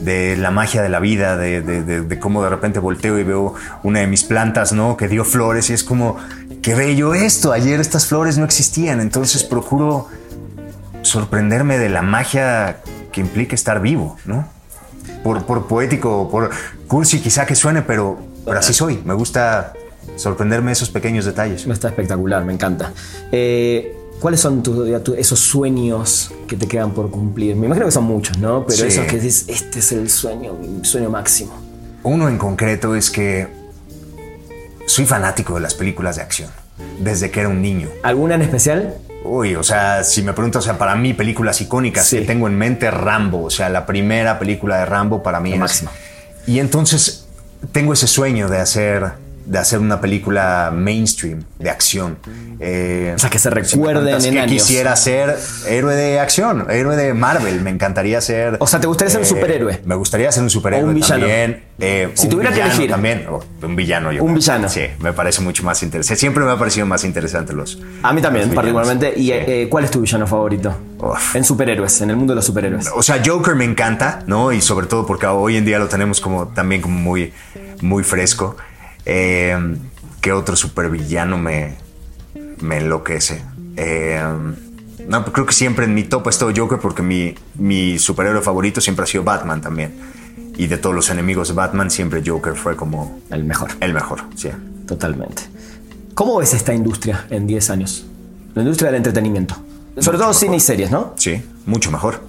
de 0.00 0.36
la 0.36 0.50
magia 0.50 0.80
de 0.82 0.88
la 0.88 1.00
vida, 1.00 1.36
de, 1.36 1.60
de- 1.60 1.82
de- 1.82 2.00
de 2.02 2.18
cómo 2.18 2.42
de 2.42 2.48
repente 2.48 2.78
volteo 2.78 3.18
y 3.18 3.24
veo 3.24 3.54
una 3.82 4.00
de 4.00 4.06
mis 4.06 4.24
plantas, 4.24 4.72
¿no? 4.72 4.96
Que 4.96 5.08
dio 5.08 5.24
flores 5.24 5.68
y 5.70 5.74
es 5.74 5.84
como, 5.84 6.16
qué 6.62 6.74
bello 6.74 7.14
esto, 7.14 7.52
ayer 7.52 7.80
estas 7.80 8.06
flores 8.06 8.38
no 8.38 8.44
existían, 8.44 9.00
entonces 9.00 9.44
procuro 9.44 10.08
sorprenderme 11.02 11.78
de 11.78 11.88
la 11.88 12.02
magia 12.02 12.78
que 13.10 13.20
implica 13.20 13.54
estar 13.54 13.80
vivo, 13.82 14.16
¿no? 14.24 14.48
Por, 15.22 15.44
por 15.44 15.66
poético, 15.66 16.30
por 16.30 16.50
cursi 16.86 17.20
quizá 17.20 17.44
que 17.46 17.54
suene, 17.54 17.82
pero, 17.82 18.18
pero 18.44 18.58
así 18.58 18.72
soy, 18.72 19.02
me 19.04 19.14
gusta 19.14 19.72
sorprenderme 20.16 20.68
de 20.68 20.72
esos 20.72 20.90
pequeños 20.90 21.24
detalles. 21.24 21.66
Está 21.66 21.88
espectacular, 21.88 22.44
me 22.44 22.52
encanta. 22.52 22.92
Eh, 23.30 23.96
¿Cuáles 24.22 24.38
son 24.40 24.62
tu- 24.62 24.84
esos 25.18 25.40
sueños 25.40 26.30
que 26.46 26.56
te 26.56 26.68
quedan 26.68 26.92
por 26.92 27.10
cumplir? 27.10 27.56
Me 27.56 27.66
imagino 27.66 27.86
que 27.86 27.92
son 27.92 28.04
muchos, 28.04 28.38
¿no? 28.38 28.64
Pero 28.64 28.78
Sí. 28.78 28.86
esos 28.86 29.04
que 29.06 29.18
dices, 29.18 29.46
este 29.48 29.80
es 29.80 29.90
el 29.90 30.08
sueño, 30.08 30.52
mi 30.54 30.84
sueño 30.84 31.10
máximo. 31.10 31.52
Uno 32.04 32.28
en 32.28 32.38
concreto 32.38 32.94
es 32.94 33.10
que 33.10 33.48
soy 34.86 35.06
fanático 35.06 35.54
de 35.56 35.60
las 35.60 35.74
películas 35.74 36.14
de 36.16 36.22
acción, 36.22 36.50
desde 37.00 37.32
que 37.32 37.40
era 37.40 37.48
un 37.48 37.60
niño. 37.60 37.88
¿Alguna 38.04 38.36
en 38.36 38.42
especial? 38.42 38.94
Uy, 39.24 39.56
o 39.56 39.64
sea, 39.64 40.04
si 40.04 40.22
me 40.22 40.32
preguntas, 40.34 40.62
o 40.62 40.66
sea, 40.66 40.78
para 40.78 40.94
mí 40.94 41.14
películas 41.14 41.60
icónicas 41.60 42.06
Sí. 42.06 42.18
que 42.20 42.24
tengo 42.24 42.46
en 42.46 42.56
mente, 42.56 42.92
Rambo, 42.92 43.42
o 43.42 43.50
sea, 43.50 43.68
la 43.70 43.86
primera 43.86 44.38
película 44.38 44.78
de 44.78 44.86
Rambo 44.86 45.24
para 45.24 45.40
mí 45.40 45.52
es- 45.52 45.58
máximo. 45.58 45.90
Y 46.46 46.60
entonces 46.60 47.26
tengo 47.72 47.92
ese 47.92 48.06
sueño 48.06 48.48
de 48.48 48.58
hacer, 48.58 49.14
de 49.44 49.58
hacer 49.58 49.78
una 49.80 50.00
película 50.00 50.70
mainstream 50.74 51.42
de 51.58 51.70
acción. 51.70 52.18
Eh, 52.60 53.12
O 53.14 53.18
sea, 53.18 53.28
que 53.30 53.38
se 53.38 53.48
si 53.48 53.54
recuerden 53.54 54.04
preguntas 54.04 54.24
en 54.26 54.34
qué 54.34 54.40
años. 54.40 54.52
quisiera 54.52 54.94
ser 54.96 55.36
héroe 55.66 55.94
de 55.96 56.20
acción, 56.20 56.66
héroe 56.70 56.96
de 56.96 57.14
Marvel. 57.14 57.60
Me 57.60 57.70
encantaría 57.70 58.20
ser. 58.20 58.56
O 58.60 58.66
sea, 58.66 58.80
¿te 58.80 58.86
gustaría 58.86 59.10
ser 59.10 59.20
un 59.20 59.26
superhéroe? 59.26 59.80
Me 59.84 59.94
gustaría 59.94 60.30
ser 60.32 60.42
un 60.42 60.50
superhéroe 60.50 60.84
O 60.84 60.88
un 60.88 60.94
villano. 60.94 61.20
también. 61.20 61.62
eh, 61.78 62.10
Si 62.14 62.26
un 62.26 62.30
tuviera 62.30 62.50
que 62.50 62.54
villano 62.56 62.72
elegir. 62.74 62.90
También, 62.90 63.26
oh, 63.30 63.42
un 63.62 63.76
villano. 63.76 64.12
Yo 64.12 64.22
Un 64.22 64.28
creo. 64.28 64.38
villano. 64.38 64.68
Sí, 64.68 64.82
me 65.00 65.12
parece 65.12 65.40
mucho 65.40 65.62
más 65.64 65.82
interesante. 65.82 66.18
Siempre 66.20 66.44
me 66.44 66.50
ha 66.50 66.58
parecido 66.58 66.86
más 66.86 67.04
interesante 67.04 67.52
los. 67.52 67.78
A 68.02 68.12
mí 68.12 68.20
también, 68.22 68.50
particularmente. 68.54 69.12
¿Y 69.16 69.26
Sí. 69.26 69.32
eh, 69.34 69.66
cuál 69.70 69.84
es 69.84 69.90
tu 69.90 70.00
villano 70.00 70.26
favorito? 70.26 70.74
Uf. 70.98 71.34
En 71.34 71.44
superhéroes, 71.44 72.00
en 72.02 72.10
el 72.10 72.16
mundo 72.16 72.32
de 72.32 72.36
los 72.36 72.44
superhéroes. 72.46 72.88
O 72.94 73.02
sea, 73.02 73.20
Joker 73.24 73.54
me 73.56 73.64
encanta, 73.64 74.22
¿no? 74.26 74.52
Y 74.52 74.60
sobre 74.60 74.86
todo 74.86 75.04
porque 75.06 75.26
hoy 75.26 75.56
en 75.56 75.64
día 75.64 75.78
lo 75.78 75.88
tenemos 75.88 76.20
como 76.20 76.46
también 76.48 76.80
como 76.80 76.96
muy, 76.98 77.32
muy 77.80 78.04
fresco. 78.04 78.56
Eh, 79.04 79.76
¿Qué 80.20 80.32
otro 80.32 80.54
supervillano 80.54 81.38
me, 81.38 81.76
me 82.60 82.78
enloquece? 82.78 83.42
Eh, 83.76 84.22
no, 85.08 85.24
creo 85.24 85.46
que 85.46 85.52
siempre 85.52 85.84
en 85.84 85.94
mi 85.94 86.04
top 86.04 86.28
ha 86.28 86.30
estado 86.30 86.52
Joker 86.54 86.78
porque 86.78 87.02
mi, 87.02 87.34
mi 87.56 87.98
superhéroe 87.98 88.40
favorito 88.42 88.80
siempre 88.80 89.02
ha 89.04 89.06
sido 89.06 89.24
Batman 89.24 89.60
también. 89.60 89.94
Y 90.56 90.66
de 90.66 90.76
todos 90.78 90.94
los 90.94 91.10
enemigos 91.10 91.48
de 91.48 91.54
Batman, 91.54 91.90
siempre 91.90 92.22
Joker 92.24 92.54
fue 92.54 92.76
como 92.76 93.20
El 93.30 93.44
mejor. 93.44 93.70
el 93.80 93.94
mejor, 93.94 94.20
sí. 94.36 94.50
Totalmente. 94.86 95.42
¿Cómo 96.14 96.36
ves 96.38 96.52
esta 96.54 96.74
industria 96.74 97.26
en 97.30 97.46
10 97.46 97.70
años? 97.70 98.04
La 98.54 98.62
industria 98.62 98.88
del 98.90 98.96
entretenimiento. 98.96 99.56
Sobre 99.98 100.18
todo 100.18 100.32
cine 100.34 100.56
y 100.56 100.60
series, 100.60 100.90
¿no? 100.90 101.14
Sí, 101.16 101.42
mucho 101.66 101.90
mejor. 101.90 102.20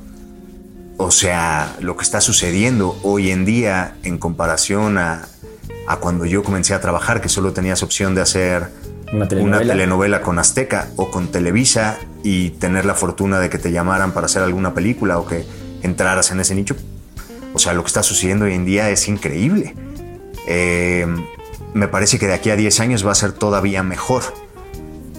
O 0.97 1.11
sea, 1.11 1.75
lo 1.81 1.97
que 1.97 2.03
está 2.03 2.21
sucediendo 2.21 2.97
hoy 3.03 3.31
en 3.31 3.45
día 3.45 3.97
en 4.03 4.17
comparación 4.17 4.97
a, 4.97 5.27
a 5.87 5.97
cuando 5.97 6.25
yo 6.25 6.43
comencé 6.43 6.73
a 6.73 6.81
trabajar, 6.81 7.21
que 7.21 7.29
solo 7.29 7.53
tenías 7.53 7.83
opción 7.83 8.15
de 8.15 8.21
hacer 8.21 8.69
Una 9.11 9.27
telenovela. 9.27 9.73
telenovela 9.73 10.21
con 10.21 10.39
Azteca 10.39 10.89
o 10.95 11.11
con 11.11 11.27
Televisa 11.27 11.97
y 12.23 12.51
tener 12.51 12.85
la 12.85 12.93
fortuna 12.93 13.39
de 13.39 13.49
que 13.49 13.57
te 13.57 13.71
llamaran 13.71 14.11
para 14.11 14.25
hacer 14.25 14.43
alguna 14.43 14.73
película 14.73 15.19
o 15.19 15.25
que 15.25 15.45
entraras 15.81 16.31
en 16.31 16.39
ese 16.39 16.55
nicho. 16.55 16.75
O 17.53 17.59
sea, 17.59 17.73
lo 17.73 17.83
que 17.83 17.87
está 17.87 18.03
sucediendo 18.03 18.45
hoy 18.45 18.53
en 18.53 18.65
día 18.65 18.89
es 18.89 19.07
increíble. 19.07 19.75
Eh, 20.47 21.05
me 21.73 21.87
parece 21.87 22.19
que 22.19 22.27
de 22.27 22.33
aquí 22.33 22.49
a 22.49 22.55
10 22.55 22.79
años 22.79 23.05
va 23.05 23.11
a 23.11 23.15
ser 23.15 23.31
todavía 23.31 23.83
mejor 23.83 24.23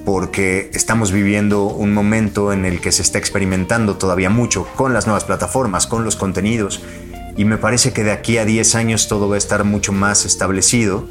porque 0.05 0.71
estamos 0.75 1.13
viviendo 1.13 1.65
un 1.65 1.95
momento 1.95 2.53
en 2.53 2.65
el 2.65 2.81
que 2.81 2.93
se 2.93 3.03
está 3.03 3.19
experimentando 3.19 3.97
todavía 3.97 4.29
mucho 4.29 4.67
con 4.77 4.93
las 4.93 5.07
nuevas 5.07 5.25
plataformas, 5.25 5.87
con 5.87 6.05
los 6.05 6.17
contenidos, 6.17 6.83
y 7.37 7.45
me 7.45 7.59
parece 7.59 7.93
que 7.93 8.05
de 8.05 8.13
aquí 8.13 8.39
a 8.39 8.45
10 8.45 8.75
años 8.75 9.09
todo 9.09 9.29
va 9.29 9.35
a 9.35 9.39
estar 9.39 9.65
mucho 9.65 9.93
más 9.93 10.25
establecido, 10.25 11.07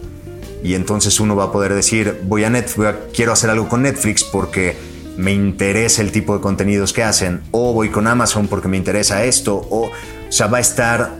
y 0.63 0.76
entonces 0.76 1.19
uno 1.19 1.36
va 1.36 1.45
a 1.45 1.51
poder 1.51 1.74
decir, 1.74 2.21
voy 2.24 2.43
a 2.45 2.49
Netflix, 2.49 2.95
quiero 3.13 3.34
hacer 3.34 3.49
algo 3.49 3.67
con 3.67 3.82
Netflix 3.82 4.24
porque 4.24 4.78
me 5.17 5.34
interesa 5.34 6.01
el 6.01 6.11
tipo 6.11 6.36
de 6.36 6.41
contenidos 6.41 6.93
que 6.93 7.03
hacen, 7.03 7.41
o 7.51 7.74
voy 7.74 7.89
con 7.89 8.07
Amazon 8.07 8.47
porque 8.47 8.67
me 8.67 8.78
interesa 8.78 9.24
esto, 9.26 9.55
o, 9.69 9.88
o 9.88 9.91
sea, 10.32 10.47
va 10.47 10.59
a 10.59 10.61
estar 10.61 11.15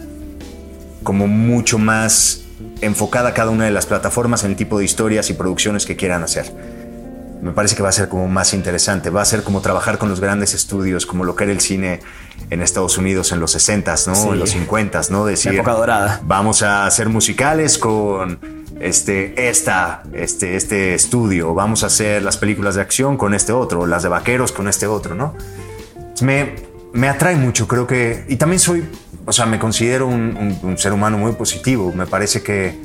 como 1.04 1.28
mucho 1.28 1.78
más 1.78 2.44
enfocada 2.80 3.34
cada 3.34 3.52
una 3.52 3.66
de 3.66 3.72
las 3.72 3.86
plataformas 3.86 4.44
en 4.44 4.52
el 4.52 4.58
tipo 4.58 4.80
de 4.80 4.86
historias 4.86 5.30
y 5.30 5.34
producciones 5.34 5.86
que 5.86 5.96
quieran 5.96 6.24
hacer 6.24 6.83
me 7.44 7.52
parece 7.52 7.76
que 7.76 7.84
va 7.84 7.90
a 7.90 7.94
ser 7.94 8.10
como 8.10 8.28
más 8.28 8.54
interesante. 8.54 9.10
Va 9.10 9.22
a 9.22 9.26
ser 9.26 9.44
como 9.44 9.62
trabajar 9.62 9.98
con 9.98 10.10
los 10.10 10.20
grandes 10.20 10.54
estudios, 10.54 11.06
como 11.06 11.24
lo 11.26 11.36
que 11.36 11.44
era 11.44 11.54
el 11.54 11.60
cine 11.62 12.00
en 12.50 12.62
Estados 12.62 12.98
Unidos 12.98 13.32
en 13.32 13.40
los 13.40 13.56
60s, 13.56 14.08
¿no? 14.08 14.16
Sí. 14.16 14.28
En 14.30 14.40
los 14.40 14.56
50s, 14.56 15.10
¿no? 15.10 15.26
Decir, 15.26 15.54
La 15.54 15.60
época 15.62 15.74
dorada. 15.74 16.22
Vamos 16.24 16.64
a 16.64 16.86
hacer 16.86 17.10
musicales 17.10 17.78
con 17.78 18.40
este, 18.80 19.50
esta, 19.50 20.04
este, 20.14 20.56
este 20.56 20.94
estudio. 20.96 21.54
Vamos 21.54 21.84
a 21.84 21.88
hacer 21.88 22.24
las 22.24 22.38
películas 22.38 22.76
de 22.76 22.82
acción 22.82 23.18
con 23.18 23.34
este 23.34 23.52
otro, 23.54 23.86
las 23.86 24.04
de 24.04 24.10
vaqueros 24.10 24.52
con 24.52 24.68
este 24.68 24.88
otro, 24.88 25.14
¿no? 25.16 25.36
Me, 26.22 26.56
me 26.94 27.10
atrae 27.10 27.36
mucho, 27.36 27.68
creo 27.68 27.88
que... 27.88 28.26
Y 28.30 28.36
también 28.38 28.60
soy, 28.60 28.86
o 29.26 29.32
sea, 29.32 29.46
me 29.46 29.60
considero 29.60 30.08
un, 30.08 30.38
un- 30.38 30.60
un 30.70 30.78
ser 30.78 30.94
humano 30.94 31.18
muy 31.18 31.34
positivo. 31.34 31.92
Me 31.94 32.06
parece 32.06 32.42
que, 32.44 32.80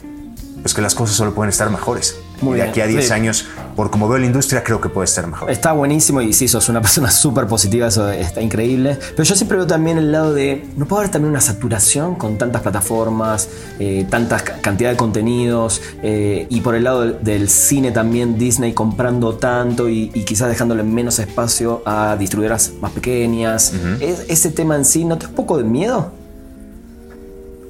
pues 0.62 0.74
que 0.74 0.80
las 0.82 0.94
cosas 0.94 1.16
solo 1.16 1.34
pueden 1.34 1.50
estar 1.50 1.68
mejores. 1.70 2.16
Muy 2.40 2.52
y 2.52 2.56
de 2.58 2.62
bien, 2.62 2.70
aquí 2.70 2.80
a 2.80 2.86
10 2.86 3.06
sí. 3.06 3.12
años, 3.12 3.46
por 3.74 3.90
como 3.90 4.08
veo 4.08 4.18
la 4.18 4.26
industria, 4.26 4.62
creo 4.62 4.80
que 4.80 4.88
puede 4.88 5.06
estar 5.06 5.26
mejor. 5.26 5.50
Está 5.50 5.72
buenísimo 5.72 6.20
y 6.22 6.32
sí, 6.32 6.46
sos 6.48 6.68
una 6.68 6.80
persona 6.82 7.10
súper 7.10 7.46
positiva, 7.46 7.88
eso 7.88 8.08
está 8.10 8.40
increíble. 8.40 8.98
Pero 9.16 9.22
yo 9.24 9.34
siempre 9.34 9.56
veo 9.58 9.66
también 9.66 9.98
el 9.98 10.12
lado 10.12 10.32
de, 10.34 10.64
¿no 10.76 10.86
puede 10.86 11.00
haber 11.02 11.12
también 11.12 11.30
una 11.30 11.40
saturación 11.40 12.14
con 12.14 12.38
tantas 12.38 12.62
plataformas, 12.62 13.48
eh, 13.78 14.06
tanta 14.08 14.38
ca- 14.40 14.60
cantidad 14.60 14.90
de 14.90 14.96
contenidos? 14.96 15.80
eh, 16.02 16.46
y 16.48 16.60
por 16.60 16.74
el 16.74 16.84
lado 16.84 17.00
del, 17.02 17.22
del 17.22 17.48
cine 17.48 17.90
también 17.90 18.38
Disney 18.38 18.72
comprando 18.72 19.34
tanto 19.34 19.88
y, 19.88 20.10
y 20.14 20.24
quizás 20.24 20.48
dejándole 20.48 20.82
menos 20.82 21.18
espacio 21.18 21.82
a 21.84 22.16
distribuidoras 22.18 22.72
más 22.80 22.92
pequeñas. 22.92 23.72
¿Es- 24.00 24.24
¿Ese 24.28 24.50
tema 24.50 24.76
en 24.76 24.84
sí 24.84 25.04
no 25.04 25.18
te 25.18 25.24
da 25.24 25.30
un 25.30 25.36
poco 25.36 25.58
de 25.58 25.64
miedo? 25.64 26.12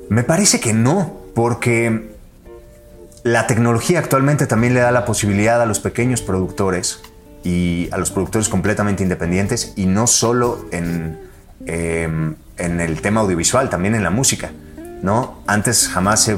Me 0.09 0.23
parece 0.25 0.61
que 0.61 0.73
no, 0.73 1.13
porque 1.35 2.17
la 3.33 3.47
tecnología 3.47 3.99
actualmente 3.99 4.47
también 4.47 4.75
le 4.75 4.81
da 4.81 4.91
la 4.91 5.05
posibilidad 5.05 5.61
a 5.61 5.67
los 5.67 5.81
pequeños 5.81 6.23
productores 6.23 7.01
y 7.45 7.89
a 7.93 7.99
los 7.99 8.11
productores 8.11 8.49
completamente 8.49 9.03
independientes 9.03 9.73
y 9.77 9.87
no 9.87 10.07
solo 10.07 10.67
en, 10.73 11.19
eh, 11.67 12.09
en 12.57 12.81
el 12.81 13.01
tema 13.01 13.21
audiovisual, 13.21 13.69
también 13.71 13.95
en 13.95 14.03
la 14.03 14.11
música. 14.11 14.51
¿no? 15.03 15.43
Antes 15.47 15.89
jamás 15.89 16.23
se 16.25 16.37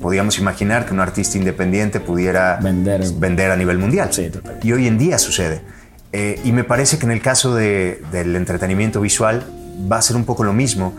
podíamos 0.00 0.38
imaginar 0.38 0.84
que 0.86 0.92
un 0.92 1.00
artista 1.00 1.38
independiente 1.38 2.00
pudiera 2.00 2.58
Vender. 2.60 3.02
vender 3.14 3.50
a 3.50 3.56
nivel 3.56 3.78
mundial. 3.78 4.08
Sí. 4.12 4.30
Y 4.62 4.72
hoy 4.72 4.86
en 4.86 4.98
día 4.98 5.18
sucede. 5.18 5.62
Eh, 6.12 6.40
y 6.44 6.52
me 6.52 6.64
parece 6.64 6.98
que 6.98 7.06
en 7.06 7.12
el 7.12 7.20
caso 7.22 7.54
de- 7.54 8.02
del 8.12 8.36
entretenimiento 8.36 9.00
visual 9.00 9.44
va 9.90 9.98
a 9.98 10.02
ser 10.02 10.16
un 10.16 10.24
poco 10.24 10.44
lo 10.44 10.52
mismo. 10.52 10.94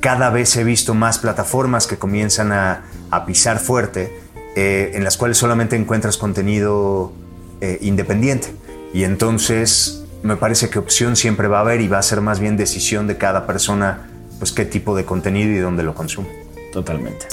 Cada 0.00 0.30
vez 0.30 0.56
he 0.56 0.64
visto 0.64 0.94
más 0.94 1.18
plataformas 1.18 1.86
que 1.86 1.96
comienzan 1.98 2.52
a, 2.52 2.82
a 3.10 3.26
pisar 3.26 3.58
fuerte, 3.58 4.12
eh, 4.56 4.92
en 4.94 5.04
las 5.04 5.16
cuales 5.16 5.38
solamente 5.38 5.76
encuentras 5.76 6.16
contenido 6.16 7.12
eh, 7.60 7.78
independiente. 7.82 8.52
Y 8.92 9.04
entonces 9.04 10.04
me 10.22 10.36
parece 10.36 10.70
que 10.70 10.78
opción 10.78 11.16
siempre 11.16 11.48
va 11.48 11.58
a 11.58 11.60
haber 11.60 11.80
y 11.80 11.88
va 11.88 11.98
a 11.98 12.02
ser 12.02 12.20
más 12.20 12.40
bien 12.40 12.56
decisión 12.56 13.06
de 13.06 13.16
cada 13.16 13.46
persona, 13.46 14.10
pues 14.38 14.52
qué 14.52 14.64
tipo 14.64 14.96
de 14.96 15.04
contenido 15.04 15.50
y 15.50 15.58
dónde 15.58 15.82
lo 15.82 15.94
consume. 15.94 16.28
Totalmente. 16.72 17.26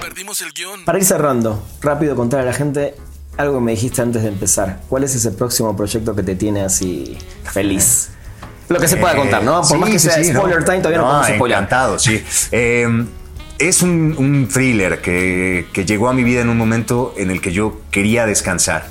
Perdimos 0.00 0.40
el 0.40 0.52
guion. 0.52 0.84
Para 0.84 0.98
ir 0.98 1.04
cerrando, 1.04 1.62
rápido 1.80 2.16
contar 2.16 2.40
a 2.40 2.44
la 2.44 2.52
gente 2.52 2.94
algo 3.36 3.54
que 3.54 3.60
me 3.60 3.70
dijiste 3.72 4.02
antes 4.02 4.22
de 4.22 4.28
empezar. 4.28 4.80
¿Cuál 4.88 5.04
es 5.04 5.14
ese 5.14 5.30
próximo 5.30 5.76
proyecto 5.76 6.14
que 6.14 6.22
te 6.22 6.34
tiene 6.34 6.62
así 6.62 7.16
feliz? 7.44 8.10
Lo 8.68 8.78
que 8.78 8.86
se 8.86 8.96
pueda 8.98 9.16
contar, 9.16 9.42
¿no? 9.42 9.56
Por 9.62 9.66
sí, 9.66 9.76
más 9.76 9.90
que 9.90 9.98
sea 9.98 10.14
sí, 10.22 10.32
spoiler 10.32 10.60
no. 10.60 10.64
time, 10.64 10.78
todavía 10.78 10.98
no, 10.98 11.04
No, 11.04 11.10
podemos 11.10 11.36
spoiler. 11.36 11.58
Encantado, 11.58 11.98
sí. 11.98 12.22
Eh, 12.52 12.86
es 13.60 13.82
un, 13.82 14.48
thriller 14.52 15.02
que, 15.02 15.66
llegó 15.86 16.08
a 16.08 16.14
mi 16.14 16.24
vida 16.24 16.40
en 16.40 16.48
un 16.48 16.56
momento 16.56 17.14
en 17.16 17.30
el 17.30 17.40
que 17.40 17.52
yo 17.52 17.80
quería 17.90 18.26
descansar. 18.26 18.88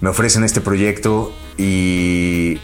Me 0.00 0.08
ofrecen 0.08 0.42
este 0.42 0.60
proyecto 0.62 1.32
y 1.58 2.58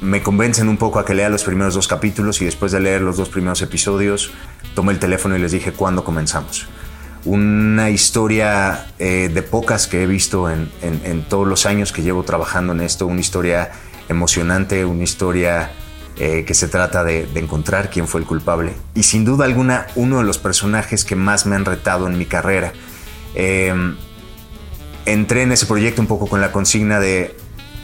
me 0.00 0.22
convencen 0.22 0.68
un 0.68 0.76
poco 0.76 1.00
a 1.00 1.04
que 1.04 1.14
lea 1.14 1.28
los 1.28 1.42
primeros 1.42 1.74
dos 1.74 1.88
capítulos 1.88 2.40
y 2.40 2.44
después 2.44 2.70
de 2.70 2.80
leer 2.80 3.02
los 3.02 3.16
dos 3.16 3.28
primeros 3.28 3.60
episodios 3.62 4.32
tomé 4.74 4.92
el 4.92 4.98
teléfono 4.98 5.36
y 5.36 5.40
les 5.40 5.52
dije 5.52 5.72
cuándo 5.72 6.04
comenzamos. 6.04 6.68
Una 7.24 7.90
historia 7.90 8.86
eh, 8.98 9.30
de 9.32 9.42
pocas 9.42 9.88
que 9.88 10.02
he 10.02 10.06
visto 10.06 10.48
en 10.50 11.24
todos 11.28 11.48
los 11.48 11.66
años 11.66 11.90
que 11.90 12.02
llevo 12.02 12.22
trabajando 12.22 12.72
en 12.72 12.80
esto, 12.80 13.06
una 13.06 13.20
historia 13.20 13.72
emocionante, 14.08 14.84
una 14.84 15.02
historia 15.02 15.72
eh, 16.18 16.44
que 16.46 16.54
se 16.54 16.68
trata 16.68 17.04
de, 17.04 17.26
de 17.26 17.40
encontrar 17.40 17.90
quién 17.90 18.06
fue 18.08 18.20
el 18.20 18.26
culpable. 18.26 18.72
Y 18.94 19.02
sin 19.02 19.24
duda 19.24 19.44
alguna, 19.44 19.86
uno 19.94 20.18
de 20.18 20.24
los 20.24 20.38
personajes 20.38 21.04
que 21.04 21.16
más 21.16 21.46
me 21.46 21.56
han 21.56 21.64
retado 21.64 22.06
en 22.06 22.18
mi 22.18 22.26
carrera. 22.26 22.72
Eh, 23.34 23.74
entré 25.06 25.42
en 25.42 25.52
ese 25.52 25.66
proyecto 25.66 26.00
un 26.00 26.08
poco 26.08 26.26
con 26.26 26.40
la 26.40 26.52
consigna 26.52 27.00
de 27.00 27.36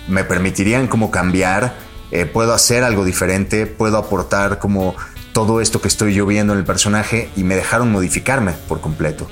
me 0.08 0.24
permitirían 0.24 0.86
como 0.86 1.10
cambiar, 1.10 1.74
eh, 2.10 2.26
puedo 2.26 2.52
hacer 2.52 2.82
algo 2.82 3.04
diferente, 3.04 3.66
puedo 3.66 3.96
aportar 3.96 4.58
como 4.58 4.94
todo 5.32 5.60
esto 5.60 5.80
que 5.80 5.88
estoy 5.88 6.14
yo 6.14 6.26
viendo 6.26 6.52
en 6.52 6.58
el 6.58 6.64
personaje 6.64 7.30
y 7.36 7.44
me 7.44 7.54
dejaron 7.54 7.90
modificarme 7.92 8.52
por 8.68 8.80
completo. 8.80 9.28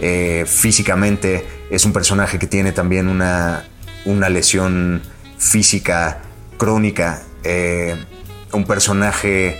Eh, 0.00 0.44
físicamente 0.46 1.46
es 1.70 1.84
un 1.84 1.92
personaje 1.92 2.38
que 2.38 2.46
tiene 2.46 2.72
también 2.72 3.08
una, 3.08 3.64
una 4.04 4.28
lesión 4.28 5.02
física 5.38 6.20
crónica, 6.56 7.22
eh, 7.44 7.96
un 8.52 8.64
personaje 8.64 9.58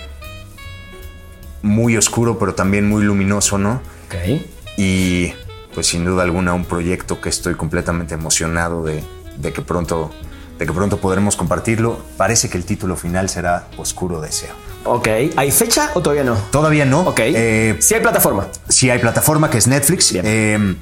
muy 1.61 1.97
oscuro 1.97 2.39
pero 2.39 2.55
también 2.55 2.87
muy 2.87 3.03
luminoso, 3.03 3.57
¿no? 3.57 3.81
Ok. 4.07 4.41
y 4.77 5.33
pues 5.73 5.87
sin 5.87 6.03
duda 6.03 6.23
alguna 6.23 6.53
un 6.53 6.65
proyecto 6.65 7.21
que 7.21 7.29
estoy 7.29 7.53
completamente 7.55 8.15
emocionado 8.15 8.83
de, 8.83 9.03
de 9.37 9.53
que 9.53 9.61
pronto 9.61 10.11
de 10.57 10.65
que 10.65 10.73
pronto 10.73 10.97
podremos 10.97 11.37
compartirlo. 11.37 11.99
Parece 12.17 12.49
que 12.49 12.57
el 12.57 12.65
título 12.65 12.97
final 12.97 13.29
será 13.29 13.67
Oscuro 13.77 14.19
Deseo. 14.19 14.53
Ok. 14.83 15.07
¿Hay 15.37 15.51
fecha 15.51 15.91
o 15.93 16.01
todavía 16.01 16.25
no? 16.25 16.35
Todavía 16.51 16.85
no. 16.85 17.01
Ok. 17.01 17.19
Eh, 17.23 17.77
si 17.79 17.93
hay 17.93 18.01
plataforma. 18.01 18.47
sí 18.67 18.89
hay 18.89 18.99
plataforma 18.99 19.49
que 19.49 19.57
es 19.57 19.67
Netflix. 19.67 20.13
Eh, 20.15 20.75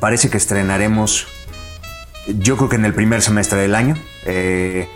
parece 0.00 0.30
que 0.30 0.36
estrenaremos, 0.36 1.28
yo 2.26 2.56
creo 2.56 2.68
que 2.68 2.76
en 2.76 2.84
el 2.84 2.94
primer 2.94 3.22
semestre 3.22 3.60
del 3.60 3.76
año. 3.76 3.96
Eh, 4.26 4.88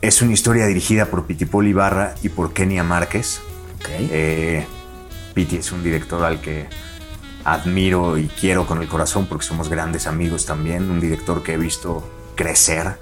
es 0.00 0.22
una 0.22 0.32
historia 0.32 0.66
dirigida 0.66 1.06
por 1.06 1.26
Pitipol 1.26 1.66
Ibarra 1.66 2.14
y 2.22 2.28
por 2.30 2.52
Kenia 2.52 2.82
Márquez. 2.82 3.40
Ok. 3.80 3.88
Eh, 3.90 4.66
Piti 5.34 5.56
es 5.56 5.72
un 5.72 5.82
director 5.82 6.24
al 6.24 6.40
que 6.40 6.66
admiro 7.44 8.18
y 8.18 8.26
quiero 8.28 8.66
con 8.66 8.80
el 8.82 8.88
corazón 8.88 9.26
porque 9.26 9.44
somos 9.44 9.68
grandes 9.68 10.06
amigos 10.06 10.46
también. 10.46 10.90
Un 10.90 11.00
director 11.00 11.42
que 11.42 11.54
he 11.54 11.56
visto 11.58 12.08
crecer 12.34 12.98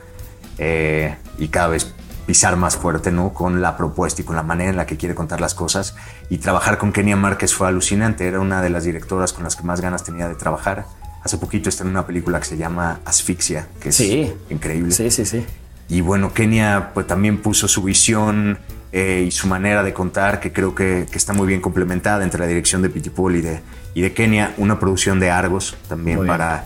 eh, 0.59 1.17
y 1.39 1.49
cada 1.49 1.69
vez 1.69 1.93
pisar 2.27 2.57
más 2.57 2.77
fuerte, 2.77 3.11
¿no? 3.11 3.33
Con 3.33 3.63
la 3.63 3.77
propuesta 3.77 4.21
y 4.21 4.25
con 4.25 4.37
la 4.37 4.43
manera 4.43 4.71
en 4.71 4.77
la 4.77 4.85
que 4.87 4.97
quiere 4.97 5.15
contar 5.15 5.41
las 5.41 5.55
cosas. 5.55 5.95
Y 6.29 6.39
trabajar 6.39 6.77
con 6.79 6.93
Kenia 6.93 7.17
Márquez 7.17 7.55
fue 7.55 7.69
alucinante. 7.69 8.27
Era 8.27 8.41
una 8.41 8.61
de 8.61 8.71
las 8.71 8.85
directoras 8.85 9.33
con 9.33 9.45
las 9.45 9.57
que 9.57 9.63
más 9.63 9.81
ganas 9.81 10.05
tenía 10.05 10.29
de 10.29 10.35
trabajar. 10.35 10.85
Hace 11.25 11.39
poquito 11.39 11.69
está 11.69 11.85
en 11.85 11.91
una 11.91 12.07
película 12.07 12.39
que 12.39 12.47
se 12.47 12.57
llama 12.57 13.01
Asfixia, 13.05 13.69
que 13.81 13.89
es 13.89 13.97
Sí. 13.97 14.33
increíble. 14.51 14.93
Sí, 14.93 15.11
sí, 15.11 15.25
sí. 15.25 15.45
Y 15.89 16.01
bueno, 16.03 16.33
Kenia 16.33 16.91
pues 16.93 17.07
también 17.07 17.39
puso 17.39 17.67
su 17.67 17.83
visión 17.83 18.59
eh, 18.93 19.25
y 19.27 19.31
su 19.31 19.47
manera 19.47 19.83
de 19.83 19.93
contar, 19.93 20.41
que 20.41 20.53
creo 20.53 20.75
que, 20.75 21.07
que 21.11 21.19
está 21.19 21.33
muy 21.33 21.47
bien 21.47 21.61
complementada 21.61 22.25
entre 22.25 22.41
la 22.41 22.47
dirección 22.47 22.83
de 22.83 22.91
Pitipol 22.91 23.37
y 23.37 23.41
de, 23.41 23.61
y 23.95 24.03
de 24.03 24.13
Kenia, 24.13 24.55
una 24.59 24.79
producción 24.79 25.19
de 25.21 25.31
Argos 25.31 25.77
también 25.89 26.27
para, 26.27 26.65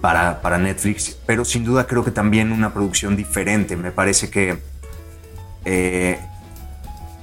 para, 0.00 0.40
para 0.40 0.58
Netflix, 0.58 1.16
pero 1.26 1.44
sin 1.44 1.64
duda 1.64 1.86
creo 1.86 2.04
que 2.04 2.10
también 2.10 2.52
una 2.52 2.72
producción 2.72 3.16
diferente. 3.16 3.76
Me 3.76 3.90
parece 3.90 4.30
que, 4.30 4.58
eh, 5.64 6.18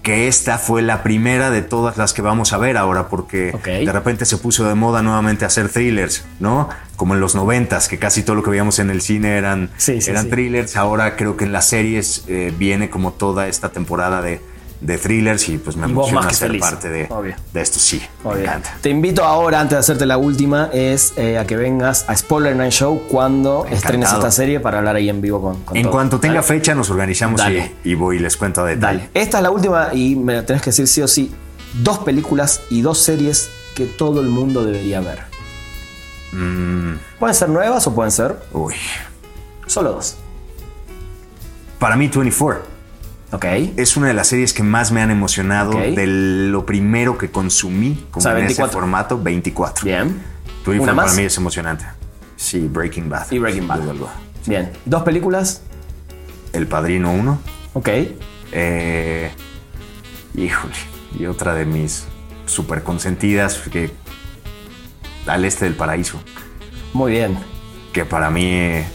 que 0.08 0.30
esta 0.30 0.58
fue 0.58 0.82
la 0.82 1.04
primera 1.04 1.52
de 1.52 1.62
todas 1.62 1.98
las 1.98 2.14
que 2.14 2.22
vamos 2.22 2.54
a 2.54 2.58
ver 2.58 2.78
ahora, 2.78 3.10
porque 3.10 3.52
de 3.66 3.92
repente 3.92 4.24
se 4.24 4.38
puso 4.38 4.66
de 4.66 4.74
moda 4.74 5.02
nuevamente 5.02 5.44
hacer 5.44 5.68
thrillers, 5.68 6.24
¿no? 6.40 6.70
Como 6.96 7.14
en 7.14 7.20
los 7.20 7.36
noventas, 7.36 7.90
que 7.90 8.00
casi 8.00 8.24
todo 8.24 8.38
lo 8.38 8.42
que 8.42 8.50
veíamos 8.52 8.80
en 8.80 8.90
el 8.90 9.02
cine 9.02 9.36
eran, 9.38 9.70
Sí, 9.76 10.00
sí, 10.00 10.10
eran 10.10 10.24
sí. 10.24 10.30
thrillers. 10.30 10.78
Ahora 10.78 11.18
creo 11.18 11.36
que 11.36 11.44
en 11.44 11.52
las 11.52 11.68
series 11.68 12.24
eh, 12.30 12.54
viene 12.58 12.90
como 12.90 13.12
toda 13.12 13.50
esta 13.50 13.74
temporada 13.74 14.22
de, 14.22 14.40
de 14.80 14.98
thrillers 14.98 15.50
y 15.50 15.58
pues 15.58 15.76
me 15.76 15.88
Y 15.88 15.92
emociona 15.92 16.22
más 16.22 16.30
que 16.30 16.36
ser 16.36 16.48
feliz. 16.50 16.62
parte 16.62 16.90
de, 16.90 17.10
de 17.54 17.62
esto. 17.62 17.80
Sí, 17.80 18.02
me 18.24 18.42
encanta. 18.42 18.78
Te 18.82 18.90
invito 18.90 19.24
ahora, 19.24 19.60
antes 19.60 19.76
de 19.76 19.80
hacerte 19.80 20.06
la 20.06 20.18
última, 20.18 20.70
es 20.72 21.14
eh, 21.18 21.38
a 21.40 21.48
que 21.48 21.56
vengas 21.56 22.06
a 22.08 22.16
Spoiler 22.16 22.56
Night 22.56 22.74
Show 22.74 23.04
cuando 23.10 23.60
Encantado. 23.66 23.76
estrenes 23.76 24.14
esta 24.14 24.32
serie 24.32 24.60
para 24.60 24.78
hablar 24.78 24.96
ahí 24.96 25.10
en 25.10 25.20
vivo 25.22 25.42
con, 25.42 25.64
con 25.64 25.76
En 25.76 25.84
todos. 25.84 25.96
cuanto 25.96 26.20
tenga 26.20 26.36
Dale. 26.36 26.48
fecha 26.48 26.76
nos 26.76 26.90
organizamos 26.92 27.42
y 27.84 27.94
voy 27.96 28.18
y 28.18 28.20
les 28.20 28.38
cuento 28.38 28.62
a 28.62 28.66
detalle. 28.66 29.00
Dale. 29.00 29.10
Esta 29.14 29.38
es 29.38 29.44
la 29.44 29.50
última 29.52 29.90
y 29.94 30.16
me 30.16 30.34
la 30.36 30.46
tenés 30.46 30.62
que 30.62 30.70
decir 30.70 30.88
sí 30.88 31.02
o 31.02 31.08
sí. 31.08 31.34
Dos 31.82 32.00
películas 32.00 32.62
y 32.70 32.82
dos 32.82 33.00
series 33.00 33.50
que 33.76 33.86
todo 33.86 34.22
el 34.22 34.28
mundo 34.28 34.64
debería 34.64 35.00
ver. 35.02 35.20
Mm, 36.34 36.96
Pueden 37.20 37.36
ser 37.36 37.50
nuevas 37.50 37.88
o 37.88 37.96
pueden 37.96 38.12
ser 38.12 38.36
uy. 38.54 38.74
solo 39.66 39.94
dos. 39.94 40.18
Para 41.80 41.96
mí 41.96 42.08
24 42.10 42.77
Ok. 43.32 43.46
es 43.76 43.98
una 43.98 44.08
de 44.08 44.14
las 44.14 44.28
series 44.28 44.54
que 44.54 44.64
más 44.64 44.92
me 44.92 45.02
han 45.02 45.12
emocionado 45.12 45.72
de 45.72 46.08
lo 46.08 46.66
primero 46.66 47.18
que 47.18 47.30
consumí 47.30 48.06
como 48.10 48.20
O 48.20 48.22
sea, 48.22 48.32
en 48.32 48.38
24. 48.38 48.66
ese 48.66 48.74
formato 48.74 49.22
24. 49.22 49.86
Bien. 49.86 50.22
24 50.66 50.84
¿Una 50.84 50.96
para 50.96 51.14
mí 51.14 51.24
es 51.24 51.38
emocionante. 51.38 51.86
Sí, 52.36 52.68
Breaking 52.68 53.10
Bad. 53.10 53.32
Y 53.32 53.40
Breaking 53.40 53.68
Bad. 53.68 53.80
Bien. 54.46 54.72
Dos 54.86 55.04
películas. 55.04 55.62
El 56.54 56.68
Padrino 56.68 57.12
1. 57.12 57.40
Ok. 57.74 57.90
Eh, 58.52 59.32
híjole. 60.36 60.74
Y 61.20 61.26
otra 61.26 61.54
de 61.54 61.66
mis 61.66 62.06
super 62.46 62.84
consentidas 62.84 63.58
que 63.72 63.92
al 65.26 65.46
este 65.46 65.66
del 65.66 65.76
paraíso. 65.76 66.20
Muy 66.94 67.12
bien. 67.12 67.38
Que 67.92 68.06
para 68.06 68.30
mí, 68.30 68.46
eh, 68.46 68.86